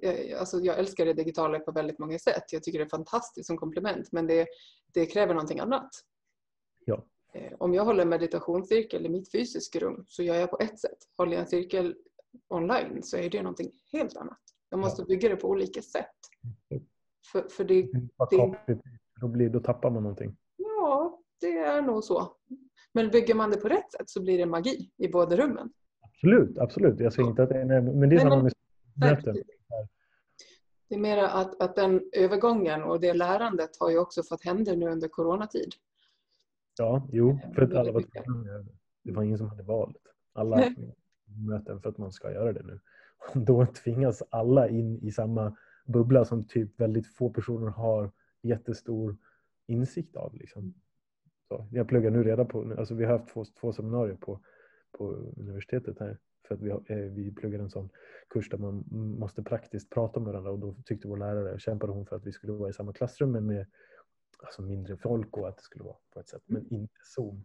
jag, 0.00 0.32
alltså 0.32 0.60
jag 0.60 0.78
älskar 0.78 1.06
det 1.06 1.12
digitala 1.12 1.58
på 1.58 1.72
väldigt 1.72 1.98
många 1.98 2.18
sätt. 2.18 2.52
Jag 2.52 2.62
tycker 2.62 2.78
det 2.78 2.84
är 2.84 2.88
fantastiskt 2.88 3.46
som 3.46 3.56
komplement 3.56 4.12
men 4.12 4.26
det, 4.26 4.46
det 4.94 5.06
kräver 5.06 5.34
någonting 5.34 5.60
annat. 5.60 5.90
Ja. 6.84 7.06
Eh, 7.34 7.52
om 7.58 7.74
jag 7.74 7.84
håller 7.84 8.02
en 8.02 8.08
meditationscirkel 8.08 9.06
i 9.06 9.08
mitt 9.08 9.32
fysiska 9.32 9.78
rum 9.78 10.04
så 10.08 10.22
gör 10.22 10.34
jag 10.34 10.50
på 10.50 10.58
ett 10.60 10.80
sätt. 10.80 10.98
Håller 11.16 11.32
jag 11.32 11.40
en 11.40 11.48
cirkel 11.48 11.96
online 12.48 13.02
så 13.02 13.16
är 13.16 13.30
det 13.30 13.42
någonting 13.42 13.72
helt 13.92 14.16
annat. 14.16 14.40
Jag 14.68 14.80
måste 14.80 15.02
ja. 15.02 15.06
bygga 15.06 15.28
det 15.28 15.36
på 15.36 15.48
olika 15.48 15.82
sätt. 15.82 16.16
Mm. 16.70 16.84
För, 17.32 17.48
för 17.48 17.64
det, 17.64 17.82
det, 18.30 18.80
då, 19.24 19.28
blir, 19.28 19.48
då 19.48 19.60
tappar 19.60 19.90
man 19.90 20.02
någonting. 20.02 20.36
Ja, 20.56 21.20
det 21.40 21.58
är 21.58 21.82
nog 21.82 22.04
så. 22.04 22.36
Men 22.92 23.10
bygger 23.10 23.34
man 23.34 23.50
det 23.50 23.56
på 23.56 23.68
rätt 23.68 23.92
sätt 23.92 24.10
så 24.10 24.22
blir 24.22 24.38
det 24.38 24.46
magi 24.46 24.90
i 24.96 25.08
båda 25.08 25.36
rummen. 25.36 25.72
Absolut, 26.00 26.58
absolut. 26.58 27.00
Jag 27.00 27.12
säger 27.12 27.28
inte 27.28 27.42
att 27.42 27.48
det 27.48 27.60
är... 27.60 27.80
Men 27.80 28.08
det 28.08 28.16
är 28.16 28.20
samma 28.20 28.42
med 28.42 28.52
möten. 28.94 29.36
Det 30.88 30.94
är 30.94 30.98
mer 30.98 31.18
att, 31.18 31.62
att 31.62 31.76
den 31.76 32.10
övergången 32.12 32.82
och 32.82 33.00
det 33.00 33.14
lärandet 33.14 33.70
har 33.80 33.90
ju 33.90 33.98
också 33.98 34.22
fått 34.22 34.44
hända 34.44 34.72
nu 34.74 34.88
under 34.88 35.08
coronatid. 35.08 35.72
Ja, 36.78 37.08
jo, 37.12 37.38
för 37.54 37.62
att 37.62 37.74
alla 37.74 37.92
var 37.92 38.00
tvungna 38.24 38.64
Det 39.04 39.12
var 39.12 39.22
ingen 39.22 39.38
som 39.38 39.48
hade 39.48 39.62
valet. 39.62 40.02
Alla 40.32 40.74
möten 41.48 41.80
för 41.80 41.88
att 41.88 41.98
man 41.98 42.12
ska 42.12 42.32
göra 42.32 42.52
det 42.52 42.62
nu. 42.62 42.80
Då 43.34 43.66
tvingas 43.66 44.22
alla 44.30 44.68
in 44.68 44.98
i 45.02 45.10
samma 45.10 45.56
bubbla 45.86 46.24
som 46.24 46.44
typ 46.44 46.80
väldigt 46.80 47.06
få 47.06 47.30
personer 47.30 47.66
har 47.66 48.10
jättestor 48.44 49.16
insikt 49.66 50.16
av. 50.16 50.34
Liksom. 50.34 50.74
Så 51.48 51.66
jag 51.70 51.88
pluggar 51.88 52.10
nu 52.10 52.22
redan 52.22 52.48
på, 52.48 52.74
alltså 52.78 52.94
vi 52.94 53.04
har 53.04 53.18
haft 53.18 53.32
två, 53.32 53.44
två 53.44 53.72
seminarier 53.72 54.16
på, 54.16 54.40
på 54.92 55.08
universitetet 55.36 55.98
här 55.98 56.18
för 56.48 56.54
att 56.54 56.60
vi, 56.60 56.70
eh, 56.70 56.96
vi 56.96 57.34
pluggar 57.34 57.58
en 57.58 57.70
sån 57.70 57.90
kurs 58.28 58.48
där 58.48 58.58
man 58.58 58.84
måste 59.18 59.42
praktiskt 59.42 59.90
prata 59.90 60.20
med 60.20 60.32
varandra 60.32 60.50
och 60.50 60.58
då 60.58 60.74
tyckte 60.84 61.08
vår 61.08 61.16
lärare, 61.16 61.58
kämpade 61.58 61.92
hon 61.92 62.06
för 62.06 62.16
att 62.16 62.26
vi 62.26 62.32
skulle 62.32 62.52
vara 62.52 62.70
i 62.70 62.72
samma 62.72 62.92
klassrum 62.92 63.32
men 63.32 63.46
med 63.46 63.66
alltså 64.38 64.62
mindre 64.62 64.96
folk 64.96 65.36
och 65.36 65.48
att 65.48 65.56
det 65.56 65.62
skulle 65.62 65.84
vara 65.84 65.96
på 66.10 66.20
ett 66.20 66.28
sätt, 66.28 66.42
men 66.46 66.72
inte 66.72 67.00
Zoom. 67.04 67.44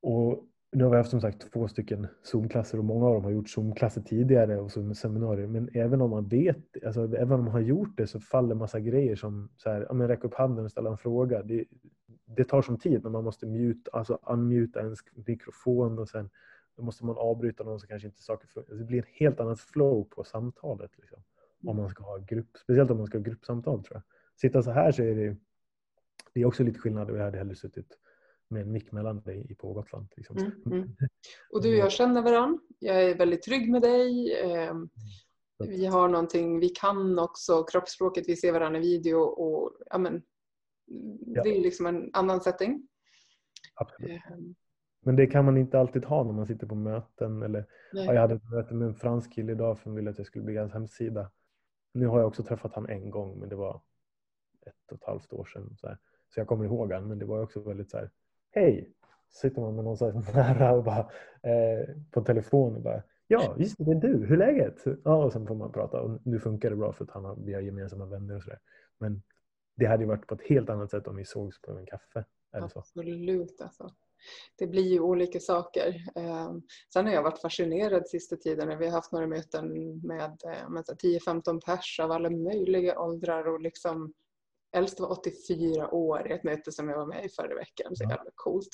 Och 0.00 0.48
nu 0.72 0.84
har 0.84 0.90
vi 0.90 0.96
haft 0.96 1.10
som 1.10 1.20
sagt 1.20 1.52
två 1.52 1.68
stycken 1.68 2.06
Zoom-klasser 2.22 2.78
och 2.78 2.84
många 2.84 3.06
av 3.06 3.14
dem 3.14 3.24
har 3.24 3.30
gjort 3.30 3.48
Zoom-klasser 3.48 4.00
tidigare 4.00 4.60
och 4.60 4.70
seminarier. 4.96 5.46
Men 5.46 5.68
även 5.74 6.00
om 6.00 6.10
man 6.10 6.28
vet, 6.28 6.84
alltså 6.86 7.04
även 7.04 7.32
om 7.32 7.44
man 7.44 7.52
har 7.52 7.60
gjort 7.60 7.96
det 7.96 8.06
så 8.06 8.20
faller 8.20 8.54
massa 8.54 8.80
grejer 8.80 9.16
som 9.16 9.48
så 9.56 9.70
här, 9.70 9.86
ja, 9.88 9.94
men 9.94 10.08
räcka 10.08 10.26
upp 10.26 10.34
handen 10.34 10.64
och 10.64 10.70
ställa 10.70 10.90
en 10.90 10.98
fråga. 10.98 11.42
Det, 11.42 11.64
det 12.24 12.44
tar 12.44 12.62
som 12.62 12.78
tid 12.78 13.02
när 13.02 13.10
man 13.10 13.24
måste 13.24 13.46
mute, 13.46 13.90
alltså 13.92 14.18
unmuta 14.22 14.80
ens 14.80 14.98
mikrofon 15.26 15.98
och 15.98 16.08
sen 16.08 16.30
då 16.76 16.82
måste 16.82 17.04
man 17.04 17.16
avbryta 17.18 17.64
någon 17.64 17.80
som 17.80 17.88
kanske 17.88 18.08
inte 18.08 18.22
saker 18.22 18.48
för, 18.48 18.60
alltså, 18.60 18.74
Det 18.74 18.84
blir 18.84 18.98
ett 18.98 19.08
helt 19.08 19.40
annat 19.40 19.60
flow 19.60 20.04
på 20.04 20.24
samtalet. 20.24 20.90
Liksom, 20.98 21.18
om 21.66 21.76
man 21.76 21.88
ska 21.88 22.04
ha 22.04 22.18
grupp, 22.18 22.56
speciellt 22.56 22.90
om 22.90 22.96
man 22.98 23.06
ska 23.06 23.18
ha 23.18 23.22
gruppsamtal 23.22 23.84
tror 23.84 23.96
jag. 23.96 24.02
Sitta 24.40 24.62
så 24.62 24.70
här 24.70 24.92
så 24.92 25.02
är 25.02 25.14
det, 25.14 25.36
det 26.34 26.40
är 26.40 26.44
också 26.44 26.62
lite 26.62 26.78
skillnad. 26.78 27.10
Jag 27.10 27.24
hade 27.24 27.38
hellre 27.38 27.54
suttit 27.54 27.98
med 28.48 28.62
en 28.62 28.72
mick 28.72 28.92
mellan 28.92 29.20
dig 29.20 29.56
på 29.58 29.72
Gotland. 29.72 30.08
Liksom. 30.16 30.36
Mm, 30.36 30.52
mm. 30.66 30.96
Och 31.50 31.62
du 31.62 31.68
och 31.68 31.78
jag 31.78 31.92
känner 31.92 32.22
varandra. 32.22 32.58
Jag 32.78 33.04
är 33.04 33.14
väldigt 33.14 33.42
trygg 33.42 33.70
med 33.70 33.82
dig. 33.82 34.40
Ehm, 34.42 34.88
vi 35.58 35.86
har 35.86 36.08
någonting, 36.08 36.60
vi 36.60 36.68
kan 36.68 37.18
också 37.18 37.64
kroppsspråket, 37.64 38.28
vi 38.28 38.36
ser 38.36 38.52
varandra 38.52 38.78
i 38.78 38.82
video 38.82 39.18
och 39.18 39.72
ja, 39.90 39.98
men, 39.98 40.22
det 41.44 41.56
är 41.56 41.60
liksom 41.60 41.86
en 41.86 42.10
annan 42.12 42.40
setting. 42.40 42.88
Absolut. 43.74 44.10
Ehm, 44.10 44.54
men 45.06 45.16
det 45.16 45.26
kan 45.26 45.44
man 45.44 45.56
inte 45.56 45.78
alltid 45.78 46.04
ha 46.04 46.24
när 46.24 46.32
man 46.32 46.46
sitter 46.46 46.66
på 46.66 46.74
möten. 46.74 47.42
Eller, 47.42 47.66
ja, 47.92 48.14
jag 48.14 48.20
hade 48.20 48.34
ett 48.34 48.50
möte 48.50 48.74
med 48.74 48.88
en 48.88 48.94
fransk 48.94 49.32
kille 49.32 49.52
idag 49.52 49.78
som 49.78 49.94
ville 49.94 50.10
att 50.10 50.18
jag 50.18 50.26
skulle 50.26 50.44
bygga 50.44 50.60
hans 50.60 50.72
hemsida. 50.72 51.30
Nu 51.94 52.06
har 52.06 52.18
jag 52.18 52.28
också 52.28 52.42
träffat 52.42 52.74
han 52.74 52.88
en 52.88 53.10
gång 53.10 53.40
men 53.40 53.48
det 53.48 53.56
var 53.56 53.80
ett 54.66 54.92
och 54.92 54.98
ett 54.98 55.04
halvt 55.04 55.32
år 55.32 55.44
sedan. 55.44 55.76
Så, 55.76 55.96
så 56.28 56.40
jag 56.40 56.46
kommer 56.46 56.64
ihåg 56.64 56.92
han 56.92 57.08
men 57.08 57.18
det 57.18 57.26
var 57.26 57.42
också 57.42 57.60
väldigt 57.60 57.90
så 57.90 57.96
här, 57.96 58.10
hej! 58.60 58.92
sitter 59.30 59.60
man 59.60 59.74
med 59.74 59.84
någon 59.84 59.96
så 59.96 60.12
nära 60.34 60.72
och 60.72 60.84
bara, 60.84 61.10
eh, 61.42 61.88
på 62.10 62.20
telefon 62.20 62.76
och 62.76 62.82
bara 62.82 63.02
Ja, 63.28 63.56
just 63.58 63.78
det, 63.78 63.84
det 63.84 63.90
är 63.90 64.00
du. 64.00 64.26
Hur 64.26 64.32
är 64.32 64.46
läget? 64.46 64.84
Ja, 65.04 65.24
och 65.24 65.32
sen 65.32 65.46
får 65.46 65.54
man 65.54 65.72
prata. 65.72 66.00
Och 66.00 66.20
nu 66.24 66.40
funkar 66.40 66.70
det 66.70 66.76
bra 66.76 66.92
för 66.92 67.04
att 67.04 67.10
han 67.10 67.24
har, 67.24 67.36
vi 67.36 67.54
har 67.54 67.60
gemensamma 67.60 68.06
vänner 68.06 68.36
och 68.36 68.42
sådär. 68.42 68.58
Men 68.98 69.22
det 69.76 69.86
hade 69.86 70.02
ju 70.02 70.08
varit 70.08 70.26
på 70.26 70.34
ett 70.34 70.42
helt 70.42 70.70
annat 70.70 70.90
sätt 70.90 71.08
om 71.08 71.16
vi 71.16 71.24
sågs 71.24 71.60
på 71.60 71.72
en 71.72 71.86
kaffe. 71.86 72.24
Eller 72.52 72.68
så. 72.68 72.78
Absolut 72.78 73.60
alltså 73.60 73.90
det 74.58 74.66
blir 74.66 74.82
ju 74.82 75.00
olika 75.00 75.40
saker. 75.40 75.88
Eh, 76.16 76.52
sen 76.92 77.06
har 77.06 77.12
jag 77.12 77.22
varit 77.22 77.40
fascinerad 77.40 78.08
sista 78.08 78.36
tiden 78.36 78.68
när 78.68 78.76
vi 78.76 78.86
har 78.86 78.92
haft 78.92 79.12
några 79.12 79.26
möten 79.26 79.66
med, 80.06 80.40
eh, 80.44 80.68
med 80.68 80.84
10-15 80.84 81.60
pers 81.60 82.00
av 82.00 82.10
alla 82.10 82.30
möjliga 82.30 82.98
åldrar 83.00 83.48
och 83.48 83.60
liksom 83.60 84.12
Äldst 84.72 85.00
var 85.00 85.12
84 85.12 85.90
år 85.90 86.28
i 86.28 86.32
ett 86.32 86.44
möte 86.44 86.72
som 86.72 86.88
jag 86.88 86.98
var 86.98 87.06
med 87.06 87.24
i 87.24 87.28
förra 87.28 87.54
veckan. 87.54 87.96
Så 87.96 88.04
jävla 88.04 88.30
coolt. 88.34 88.68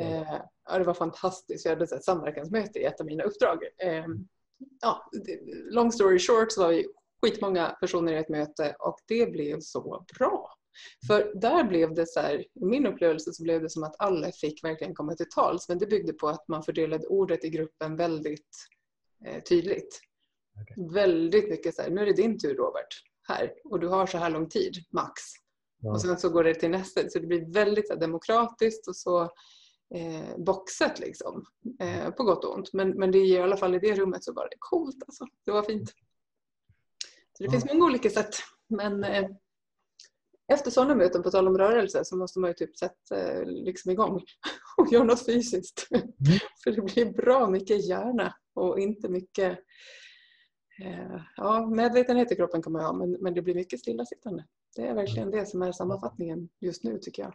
Eh, 0.00 0.40
ja, 0.68 0.78
det 0.78 0.84
var 0.84 0.94
fantastiskt. 0.94 1.64
Jag 1.64 1.72
hade 1.72 1.84
ett 1.84 2.04
samverkansmöte 2.04 2.78
i 2.78 2.84
ett 2.84 3.00
av 3.00 3.06
mina 3.06 3.24
uppdrag. 3.24 3.58
Eh, 3.82 4.06
ja, 4.82 5.10
long 5.70 5.92
story 5.92 6.18
short 6.18 6.52
så 6.52 6.62
var 6.62 6.68
vi 6.68 6.86
skitmånga 7.22 7.76
personer 7.80 8.12
i 8.12 8.16
ett 8.16 8.28
möte 8.28 8.76
och 8.78 8.98
det 9.08 9.32
blev 9.32 9.60
så 9.60 10.06
bra. 10.18 10.52
För 11.06 11.32
där 11.34 11.64
blev 11.64 11.94
det 11.94 12.06
så 12.08 12.20
här, 12.20 12.38
i 12.40 12.64
min 12.64 12.86
upplevelse 12.86 13.32
så 13.32 13.42
blev 13.42 13.62
det 13.62 13.70
som 13.70 13.82
att 13.82 13.96
alla 13.98 14.32
fick 14.32 14.64
verkligen 14.64 14.94
komma 14.94 15.14
till 15.14 15.28
tals 15.34 15.68
men 15.68 15.78
det 15.78 15.86
byggde 15.86 16.12
på 16.12 16.28
att 16.28 16.48
man 16.48 16.62
fördelade 16.62 17.06
ordet 17.06 17.44
i 17.44 17.50
gruppen 17.50 17.96
väldigt 17.96 18.50
eh, 19.26 19.42
tydligt. 19.42 20.00
Okay. 20.62 20.94
Väldigt 20.94 21.50
mycket 21.50 21.74
så 21.74 21.82
här, 21.82 21.90
nu 21.90 22.00
är 22.00 22.06
det 22.06 22.12
din 22.12 22.38
tur 22.38 22.54
Robert, 22.54 23.02
här 23.28 23.52
och 23.64 23.80
du 23.80 23.88
har 23.88 24.06
så 24.06 24.18
här 24.18 24.30
lång 24.30 24.48
tid, 24.48 24.76
max. 24.92 25.22
Ja. 25.82 25.92
Och 25.92 26.00
sen 26.00 26.18
så 26.18 26.28
går 26.28 26.44
det 26.44 26.54
till 26.54 26.70
nästa, 26.70 27.08
så 27.08 27.18
det 27.18 27.26
blir 27.26 27.52
väldigt 27.52 28.00
demokratiskt 28.00 28.88
och 28.88 28.96
så 28.96 29.22
eh, 29.94 30.36
boxat 30.38 30.98
liksom. 30.98 31.44
Eh, 31.80 32.10
på 32.10 32.24
gott 32.24 32.44
och 32.44 32.54
ont. 32.54 32.72
Men, 32.72 32.90
men 32.90 33.12
det 33.12 33.18
i 33.18 33.38
alla 33.38 33.56
fall 33.56 33.74
i 33.74 33.78
det 33.78 33.94
rummet 33.94 34.24
så 34.24 34.32
var 34.32 34.48
det 34.48 34.56
coolt 34.58 35.02
alltså. 35.06 35.24
Det 35.44 35.50
var 35.50 35.62
fint. 35.62 35.88
Så 37.32 37.42
det 37.42 37.44
ja. 37.44 37.50
finns 37.50 37.64
många 37.64 37.84
olika 37.84 38.10
sätt. 38.10 38.34
Men 38.68 39.04
eh, 39.04 39.28
efter 40.52 40.70
sådana 40.70 40.94
möten, 40.94 41.22
på 41.22 41.30
tal 41.30 41.48
om 41.48 41.58
rörelse, 41.58 42.04
så 42.04 42.16
måste 42.16 42.38
man 42.38 42.50
ju 42.50 42.54
typ 42.54 42.76
sätta 42.76 43.44
liksom 43.44 43.90
igång 43.90 44.24
och 44.76 44.92
göra 44.92 45.04
något 45.04 45.26
fysiskt. 45.26 45.88
Mm. 45.90 46.08
För 46.64 46.70
det 46.70 46.82
blir 46.82 47.12
bra 47.12 47.50
mycket 47.50 47.88
hjärna 47.88 48.34
och 48.54 48.80
inte 48.80 49.08
mycket 49.08 49.52
eh, 49.52 49.58
ja, 51.36 51.66
medvetenhet 51.66 52.32
i 52.32 52.36
kroppen 52.36 52.62
kan 52.62 52.72
man 52.72 52.84
ha 52.84 52.92
men, 52.92 53.10
men 53.20 53.34
det 53.34 53.42
blir 53.42 53.54
mycket 53.54 53.80
stillasittande. 53.80 54.44
Det 54.76 54.86
är 54.86 54.94
verkligen 54.94 55.30
det 55.30 55.46
som 55.46 55.62
är 55.62 55.72
sammanfattningen 55.72 56.48
just 56.60 56.84
nu 56.84 56.98
tycker 56.98 57.22
jag. 57.22 57.34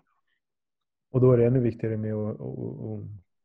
Och 1.12 1.22
då 1.22 1.32
är 1.32 1.38
det 1.38 1.46
ännu 1.46 1.60
viktigare 1.60 1.98
med 1.98 2.14
att, 2.14 2.40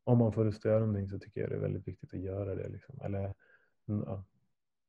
om 0.03 0.17
man 0.17 0.33
får 0.33 0.45
lust 0.45 0.65
att 0.65 0.71
göra 0.71 0.79
någonting 0.79 1.09
så 1.09 1.19
tycker 1.19 1.41
jag 1.41 1.49
det 1.49 1.55
är 1.55 1.59
väldigt 1.59 1.87
viktigt 1.87 2.13
att 2.13 2.19
göra 2.19 2.55
det. 2.55 2.69
Liksom. 2.69 2.99
Eller, 3.01 3.33
ja, 3.85 4.23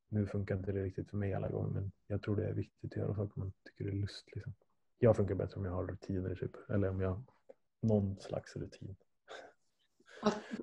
nu 0.08 0.26
funkar 0.26 0.56
inte 0.56 0.72
det 0.72 0.82
riktigt 0.82 1.10
för 1.10 1.16
mig 1.16 1.34
alla 1.34 1.48
gånger 1.48 1.70
men 1.70 1.92
jag 2.06 2.22
tror 2.22 2.36
det 2.36 2.48
är 2.48 2.52
viktigt 2.52 2.92
att 2.92 2.96
göra 2.96 3.14
saker 3.14 3.40
man 3.40 3.52
tycker 3.64 3.84
det 3.84 3.96
är 3.96 4.00
lust. 4.00 4.34
Liksom. 4.34 4.54
Jag 4.98 5.16
funkar 5.16 5.34
bättre 5.34 5.56
om 5.56 5.64
jag 5.64 5.72
har 5.72 5.86
rutiner 5.86 6.34
typ. 6.34 6.70
Eller 6.70 6.90
om 6.90 7.00
jag 7.00 7.08
har 7.08 7.22
någon 7.80 8.16
slags 8.16 8.56
rutin. 8.56 8.96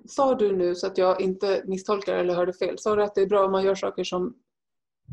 Sa 0.04 0.34
du 0.34 0.56
nu 0.56 0.74
så 0.74 0.86
att 0.86 0.98
jag 0.98 1.20
inte 1.20 1.62
misstolkar 1.66 2.14
eller 2.14 2.34
hörde 2.34 2.52
fel? 2.52 2.78
Sa 2.78 2.96
du 2.96 3.02
att 3.02 3.14
det 3.14 3.20
är 3.20 3.26
bra 3.26 3.44
om 3.44 3.52
man 3.52 3.64
gör 3.64 3.74
saker 3.74 4.04
som 4.04 4.34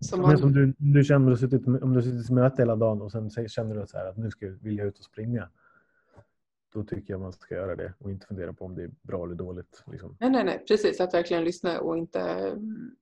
som, 0.02 0.22
man... 0.22 0.38
som 0.38 0.54
du, 0.54 0.74
du 0.78 1.04
känner 1.04 1.32
du 1.32 1.38
suttit, 1.38 1.68
om 1.68 1.94
du 1.94 2.02
suttit 2.02 2.30
i 2.30 2.34
möte 2.34 2.62
hela 2.62 2.76
dagen 2.76 3.02
och 3.02 3.12
sen 3.12 3.30
känner 3.30 3.76
du 3.76 3.88
så 3.88 3.98
här 3.98 4.06
att 4.06 4.18
nu 4.18 4.32
ska, 4.32 4.48
vill 4.62 4.78
jag 4.78 4.88
ut 4.88 5.00
och 5.00 5.06
springa. 5.06 5.50
Då 6.74 6.84
tycker 6.84 7.14
jag 7.14 7.22
man 7.22 7.34
ska 7.34 7.56
göra 7.56 7.76
det 7.76 7.94
och 7.98 8.12
inte 8.12 8.28
fundera 8.28 8.54
på 8.54 8.66
om 8.66 8.76
det 8.76 8.84
är 8.84 8.92
bra 9.02 9.26
eller 9.26 9.36
dåligt. 9.36 9.84
Liksom. 9.92 10.18
Nej, 10.20 10.30
nej, 10.30 10.44
nej, 10.44 10.64
precis. 10.68 11.02
Att 11.02 11.14
verkligen 11.14 11.44
lyssna 11.44 11.80
och 11.80 11.98
inte 11.98 12.20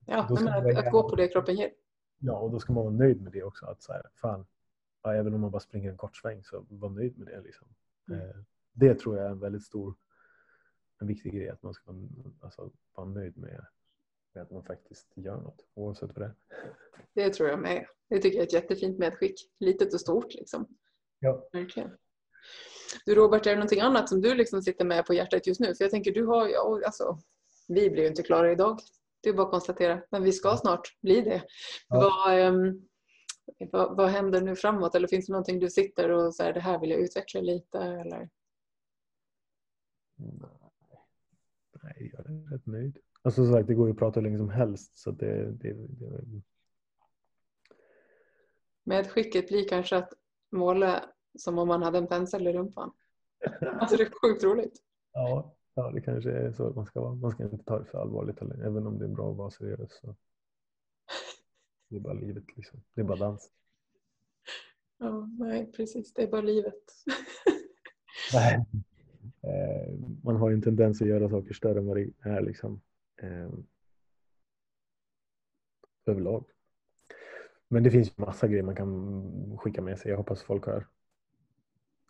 ja, 0.06 0.28
nej, 0.42 0.72
att, 0.72 0.86
att, 0.86 0.92
gå 0.92 1.10
på 1.10 1.16
det 1.16 1.28
kroppen 1.28 1.56
ger. 1.56 1.70
Ja, 2.20 2.38
och 2.38 2.52
då 2.52 2.60
ska 2.60 2.74
man 2.74 2.84
vara 2.84 2.94
nöjd 2.94 3.22
med 3.22 3.32
det 3.32 3.44
också. 3.44 3.66
Att 3.66 3.82
så 3.82 3.94
här, 3.94 4.02
fan, 4.16 4.46
ja, 5.04 5.14
även 5.14 5.34
om 5.34 5.42
man 5.42 5.52
bara 5.52 5.60
springer 5.60 5.92
en 5.92 5.98
kort 5.98 6.18
sväng 6.18 6.44
så 6.44 6.66
var 6.70 6.90
nöjd 6.90 7.18
med 7.18 7.28
det. 7.28 7.42
Liksom. 7.42 7.68
Mm. 8.10 8.22
Eh, 8.22 8.36
det 8.74 9.00
tror 9.00 9.18
jag 9.18 9.26
är 9.26 9.30
en 9.30 9.40
väldigt 9.40 9.64
stor, 9.64 9.96
en 11.02 11.08
viktig 11.08 11.34
grej. 11.34 11.50
Att 11.50 11.64
man 11.64 11.74
ska 11.74 11.96
alltså, 12.42 12.72
vara 12.96 13.08
nöjd 13.08 13.38
med, 13.38 13.66
med 14.34 14.44
att 14.44 14.52
man 14.52 14.64
faktiskt 14.64 15.08
gör 15.16 15.38
något 15.38 15.66
oavsett 15.74 16.10
vad 16.16 16.20
det 16.20 16.26
är. 16.26 16.36
Det 17.14 17.34
tror 17.34 17.50
jag 17.50 17.60
med. 17.60 17.86
Det 18.10 18.20
tycker 18.20 18.38
jag 18.38 18.44
är 18.44 18.48
ett 18.48 18.54
jättefint 18.54 19.00
medskick. 19.00 19.36
Litet 19.60 19.94
och 19.94 20.02
stort 20.02 20.34
liksom. 20.34 20.68
Ja. 21.20 21.50
Verkligen. 21.54 21.98
Du 23.06 23.16
Robert, 23.16 23.46
är 23.46 23.50
det 23.50 23.56
någonting 23.56 23.82
annat 23.82 24.10
som 24.10 24.22
du 24.22 24.36
liksom 24.36 24.62
sitter 24.62 24.86
med 24.86 25.06
på 25.06 25.14
hjärtat 25.14 25.48
just 25.48 25.60
nu? 25.60 25.76
För 25.76 25.84
jag 25.84 25.92
tänker, 25.92 26.12
du 26.12 26.26
har 26.26 26.48
ju, 26.48 26.56
alltså, 26.86 27.18
vi 27.68 27.90
blir 27.90 28.04
ju 28.04 28.10
inte 28.10 28.24
klara 28.24 28.52
idag. 28.52 28.80
Det 29.24 29.30
är 29.30 29.34
bara 29.34 29.46
att 29.46 29.52
konstatera. 29.52 30.02
Men 30.10 30.24
vi 30.24 30.32
ska 30.32 30.58
snart 30.58 30.98
bli 31.02 31.22
det. 31.22 31.44
Ja. 31.88 32.00
Vad, 32.00 32.40
um, 32.40 32.88
vad, 33.72 33.98
vad, 33.98 34.10
händer 34.10 34.42
nu 34.42 34.56
framåt? 34.56 34.96
Eller 34.96 35.08
finns 35.08 35.26
det 35.26 35.34
någonting 35.34 35.60
du 35.60 35.70
sitter 35.70 36.10
och 36.10 36.36
säger 36.36 36.54
det 36.54 36.60
här 36.60 36.80
vill 36.80 36.90
jag 36.90 37.00
utveckla 37.00 37.42
lite? 37.42 37.78
Eller? 37.78 38.30
Nej, 41.84 42.12
jag 42.14 42.26
är 42.26 42.52
rätt 42.52 42.66
nöjd. 42.66 42.98
Alltså 43.22 43.46
som 43.46 43.54
sagt, 43.54 43.68
det 43.68 43.74
går 43.74 43.88
ju 43.88 43.92
att 43.92 44.00
prata 44.00 44.20
hur 44.20 44.28
länge 44.28 44.38
som 44.38 44.50
helst. 44.50 44.98
Så 44.98 45.12
det, 45.12 45.52
det, 45.52 45.74
det... 45.74 46.42
Medskicket 48.84 49.48
blir 49.48 49.68
kanske 49.68 49.98
att 49.98 50.14
måla 50.52 51.06
som 51.38 51.58
om 51.58 51.68
man 51.68 51.84
hade 51.84 51.98
en 51.98 52.08
pensel 52.08 52.48
i 52.48 52.54
rumpan. 52.54 52.92
Alltså 53.62 53.98
det 53.98 54.04
är 54.04 54.12
sjukt 54.22 54.44
roligt. 54.44 54.84
Ja, 55.14 55.56
ja, 55.74 55.92
det 55.92 56.02
kanske 56.02 56.32
är 56.32 56.52
så 56.52 56.70
man 56.70 56.86
ska 56.86 57.02
vara. 57.02 57.16
Man 57.16 57.32
ska 57.32 57.44
inte 57.44 57.64
ta 57.64 57.80
det 57.80 57.86
för 57.86 57.98
allvarligt 57.98 58.40
heller. 58.40 58.66
Även 58.66 58.88
om 58.88 59.00
det 59.00 59.06
är 59.06 59.10
bra 59.10 59.32
att 59.32 59.38
vara 59.38 59.52
seriös. 59.52 60.00
Så. 60.02 60.16
Det 61.90 61.96
är 61.96 62.00
bara 62.00 62.14
livet 62.14 62.58
liksom. 62.58 62.84
Det 62.94 63.02
är 63.02 63.06
bara 63.06 63.18
dans. 63.18 63.52
Ja, 64.98 65.30
nej 65.40 65.72
precis. 65.72 66.14
Det 66.14 66.24
är 66.24 66.28
bara 66.28 66.42
livet. 66.42 66.84
nej. 68.34 68.66
Eh, 69.44 69.94
man 70.24 70.36
har 70.36 70.50
ju 70.50 70.54
en 70.54 70.62
tendens 70.62 71.02
att 71.02 71.08
göra 71.08 71.30
saker 71.30 71.54
större 71.54 71.80
än 71.80 71.86
vad 71.86 71.98
det 71.98 72.10
är 72.22 72.42
liksom. 72.42 72.82
Eh, 73.22 73.50
överlag. 76.06 76.46
Men 77.68 77.84
det 77.84 77.92
finns 77.92 78.08
ju 78.08 78.14
massa 78.16 78.48
grejer 78.48 78.64
man 78.64 78.76
kan 78.76 79.58
skicka 79.58 79.82
med 79.82 80.00
sig. 80.00 80.12
Jag 80.12 80.18
hoppas 80.18 80.44
folk 80.44 80.66
har 80.66 80.88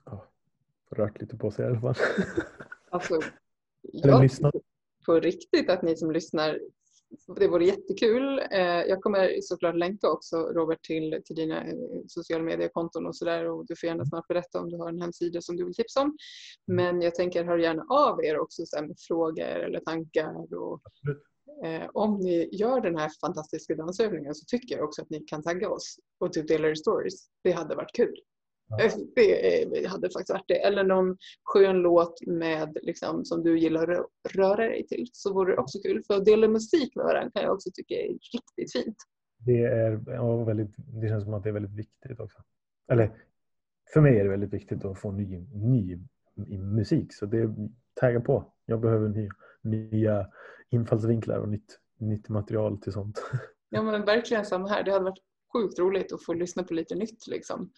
ja, 0.05 0.27
rört 0.89 1.21
lite 1.21 1.37
på 1.37 1.51
sig 1.51 1.65
i 1.65 1.67
alla 1.67 1.81
fall. 1.81 1.95
Alltså, 2.89 3.19
jag 3.81 4.31
tycker 4.31 4.51
på 5.05 5.19
riktigt 5.19 5.69
att 5.69 5.81
ni 5.81 5.95
som 5.95 6.11
lyssnar 6.11 6.59
det 7.39 7.47
vore 7.47 7.65
jättekul. 7.65 8.39
Eh, 8.51 8.59
jag 8.61 9.01
kommer 9.01 9.41
såklart 9.41 9.75
länka 9.75 10.09
också 10.09 10.35
Robert 10.37 10.81
till, 10.83 11.21
till 11.25 11.35
dina 11.35 11.63
eh, 11.63 11.75
sociala 12.07 12.43
mediekonton 12.43 13.05
och 13.05 13.15
sådär 13.15 13.45
och 13.45 13.65
du 13.65 13.75
får 13.75 13.87
gärna 13.87 14.05
snart 14.05 14.27
berätta 14.27 14.59
om 14.59 14.69
du 14.69 14.77
har 14.77 14.89
en 14.89 15.01
hemsida 15.01 15.41
som 15.41 15.55
du 15.55 15.65
vill 15.65 15.75
tipsa 15.75 16.01
om. 16.01 16.17
Men 16.67 17.01
jag 17.01 17.15
tänker 17.15 17.43
hör 17.43 17.57
gärna 17.57 17.85
av 17.89 18.23
er 18.23 18.39
också 18.39 18.65
så 18.65 18.81
med 18.81 18.95
frågor 19.07 19.45
eller 19.45 19.79
tankar. 19.79 20.55
Och, 20.55 20.81
eh, 21.65 21.89
om 21.93 22.19
ni 22.19 22.49
gör 22.51 22.81
den 22.81 22.97
här 22.97 23.09
fantastiska 23.21 23.75
dansövningen 23.75 24.35
så 24.35 24.45
tycker 24.45 24.75
jag 24.75 24.85
också 24.85 25.01
att 25.01 25.09
ni 25.09 25.19
kan 25.19 25.43
tagga 25.43 25.69
oss 25.69 25.95
och 26.19 26.33
typ 26.33 26.47
dela 26.47 26.67
er 26.67 26.75
stories. 26.75 27.27
Det 27.43 27.51
hade 27.51 27.75
varit 27.75 27.95
kul. 27.95 28.15
Ja. 28.77 28.89
Det 29.15 29.87
hade 29.87 30.09
faktiskt 30.09 30.29
varit 30.29 30.47
det. 30.47 30.65
Eller 30.65 30.83
någon 30.83 31.17
skön 31.43 31.75
låt 31.81 32.27
med, 32.27 32.77
liksom, 32.81 33.25
som 33.25 33.43
du 33.43 33.59
gillar 33.59 33.91
att 33.91 34.35
röra 34.35 34.67
dig 34.67 34.87
till. 34.87 35.07
Så 35.11 35.33
vore 35.33 35.51
det 35.51 35.57
också 35.57 35.79
kul. 35.79 36.03
För 36.07 36.13
att 36.13 36.25
dela 36.25 36.47
musik 36.47 36.95
med 36.95 37.05
varandra 37.05 37.31
kan 37.31 37.43
jag 37.43 37.53
också 37.53 37.69
tycka 37.73 37.93
är 37.93 38.07
riktigt 38.07 38.71
fint. 38.73 38.97
Det, 39.45 39.63
är, 39.63 40.03
ja, 40.07 40.43
väldigt, 40.43 40.75
det 40.77 41.07
känns 41.07 41.23
som 41.23 41.33
att 41.33 41.43
det 41.43 41.49
är 41.49 41.53
väldigt 41.53 41.75
viktigt 41.75 42.19
också. 42.19 42.37
Eller 42.91 43.11
för 43.93 44.01
mig 44.01 44.19
är 44.19 44.23
det 44.23 44.29
väldigt 44.29 44.53
viktigt 44.53 44.85
att 44.85 44.99
få 44.99 45.11
ny, 45.11 45.45
ny 45.53 45.99
musik. 46.57 47.13
Så 47.13 47.25
det 47.25 47.55
taggar 47.93 48.19
på. 48.19 48.53
Jag 48.65 48.81
behöver 48.81 49.09
ny, 49.09 49.29
nya 49.61 50.27
infallsvinklar 50.69 51.39
och 51.39 51.49
nytt, 51.49 51.79
nytt 51.97 52.29
material 52.29 52.77
till 52.77 52.93
sånt. 52.93 53.23
Ja 53.73 53.81
men 53.81 54.05
verkligen 54.05 54.45
samma 54.45 54.69
här. 54.69 54.83
Det 54.83 54.91
hade 54.91 55.05
varit 55.05 55.23
sjukt 55.53 55.79
roligt 55.79 56.13
att 56.13 56.25
få 56.25 56.33
lyssna 56.33 56.63
på 56.63 56.73
lite 56.73 56.95
nytt. 56.95 57.27
Liksom. 57.27 57.71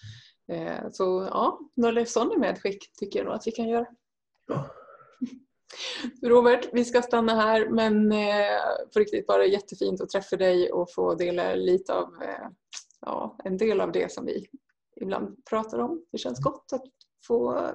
Eh, 0.52 0.90
så 0.92 1.28
ja, 1.32 1.60
några 1.76 2.06
sådana 2.06 2.38
medskick 2.38 2.94
tycker 3.00 3.20
jag 3.20 3.26
nog 3.26 3.36
att 3.36 3.48
vi 3.48 3.52
kan 3.52 3.70
göra. 3.70 3.88
Robert, 6.22 6.70
vi 6.74 6.86
ska 6.86 7.02
stanna 7.02 7.36
här 7.36 7.70
men 7.70 8.12
eh, 8.12 8.60
på 8.94 9.00
riktigt 9.00 9.28
bara 9.28 9.46
jättefint 9.46 10.02
att 10.02 10.10
träffa 10.10 10.36
dig 10.36 10.72
och 10.72 10.94
få 10.94 11.16
dela 11.16 11.56
lite 11.56 11.94
av 11.94 12.24
eh, 12.24 12.48
ja, 13.02 13.38
en 13.44 13.58
del 13.58 13.82
av 13.82 13.92
det 13.92 14.12
som 14.12 14.26
vi 14.26 14.48
ibland 15.02 15.46
pratar 15.46 15.80
om. 15.80 16.06
Det 16.12 16.18
känns 16.18 16.40
gott 16.40 16.74
att 16.74 16.84
få 17.28 17.70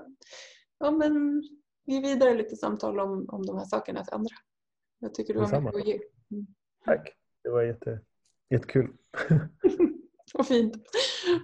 ja, 0.78 0.90
men, 0.90 1.42
ge 1.86 2.00
vidare 2.00 2.34
lite 2.34 2.56
samtal 2.56 3.00
om, 3.00 3.28
om 3.28 3.46
de 3.46 3.58
här 3.58 3.64
sakerna 3.64 4.04
till 4.04 4.14
andra. 4.14 4.34
Jag 4.98 5.14
tycker 5.14 5.34
du 5.34 5.40
har 5.40 5.60
mycket 5.60 5.80
att 5.80 5.86
ge. 5.86 6.00
Mm. 6.30 6.46
Tack, 6.84 7.12
det 7.44 7.50
var 7.50 7.62
jätte, 7.62 8.00
jättekul. 8.50 8.88
Vad 10.34 10.46
fint. 10.46 10.76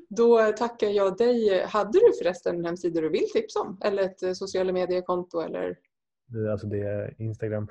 Då 0.08 0.52
tackar 0.52 0.88
jag 0.88 1.16
dig. 1.16 1.64
Hade 1.64 1.98
du 1.98 2.12
förresten 2.18 2.56
en 2.56 2.64
hemsida 2.64 3.00
du 3.00 3.08
vill 3.08 3.30
tipsa 3.32 3.60
om? 3.60 3.80
Eller 3.84 4.02
ett 4.02 4.22
eh, 4.22 4.32
sociala 4.32 4.72
mediekonto? 4.72 5.40
Eller? 5.40 5.78
Alltså 6.50 6.66
det 6.66 6.80
är 6.80 7.14
Instagram. 7.18 7.68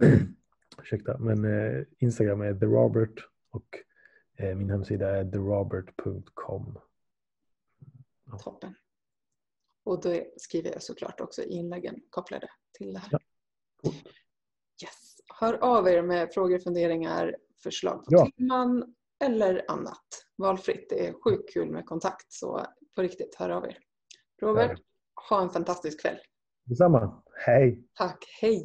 Ursäkta, 0.82 1.18
men 1.18 1.44
eh, 1.44 1.84
Instagram 1.98 2.40
är 2.40 2.54
therobert 2.54 3.28
och 3.50 3.78
eh, 4.36 4.56
min 4.56 4.70
hemsida 4.70 5.16
är 5.16 5.24
therobert.com. 5.24 6.78
Ja. 8.26 8.38
Toppen. 8.38 8.74
Och 9.84 10.02
det 10.02 10.26
skriver 10.36 10.70
jag 10.72 10.82
såklart 10.82 11.20
också 11.20 11.42
i 11.42 11.52
inläggen 11.52 12.00
kopplade 12.10 12.48
till 12.78 12.92
det 12.92 12.98
här. 12.98 13.08
Ja. 13.10 13.18
Cool. 13.76 13.94
Yes. 14.82 15.16
Hör 15.40 15.54
av 15.54 15.88
er 15.88 16.02
med 16.02 16.32
frågor, 16.32 16.58
funderingar, 16.58 17.36
förslag 17.62 18.04
på 18.04 18.06
ja. 18.08 18.28
teman 18.38 18.94
eller 19.24 19.64
annat. 19.68 20.06
Valfritt. 20.36 20.86
Det 20.88 21.06
är 21.06 21.12
sjukt 21.12 21.52
kul 21.52 21.70
med 21.70 21.86
kontakt 21.86 22.32
så 22.32 22.66
på 22.96 23.02
riktigt, 23.02 23.34
hör 23.34 23.50
av 23.50 23.64
er. 23.64 23.78
Robert, 24.42 24.80
ha 25.30 25.42
en 25.42 25.50
fantastisk 25.50 26.00
kväll. 26.00 26.18
Detsamma. 26.64 27.22
Hej. 27.46 27.84
Tack. 27.94 28.24
Hej. 28.40 28.64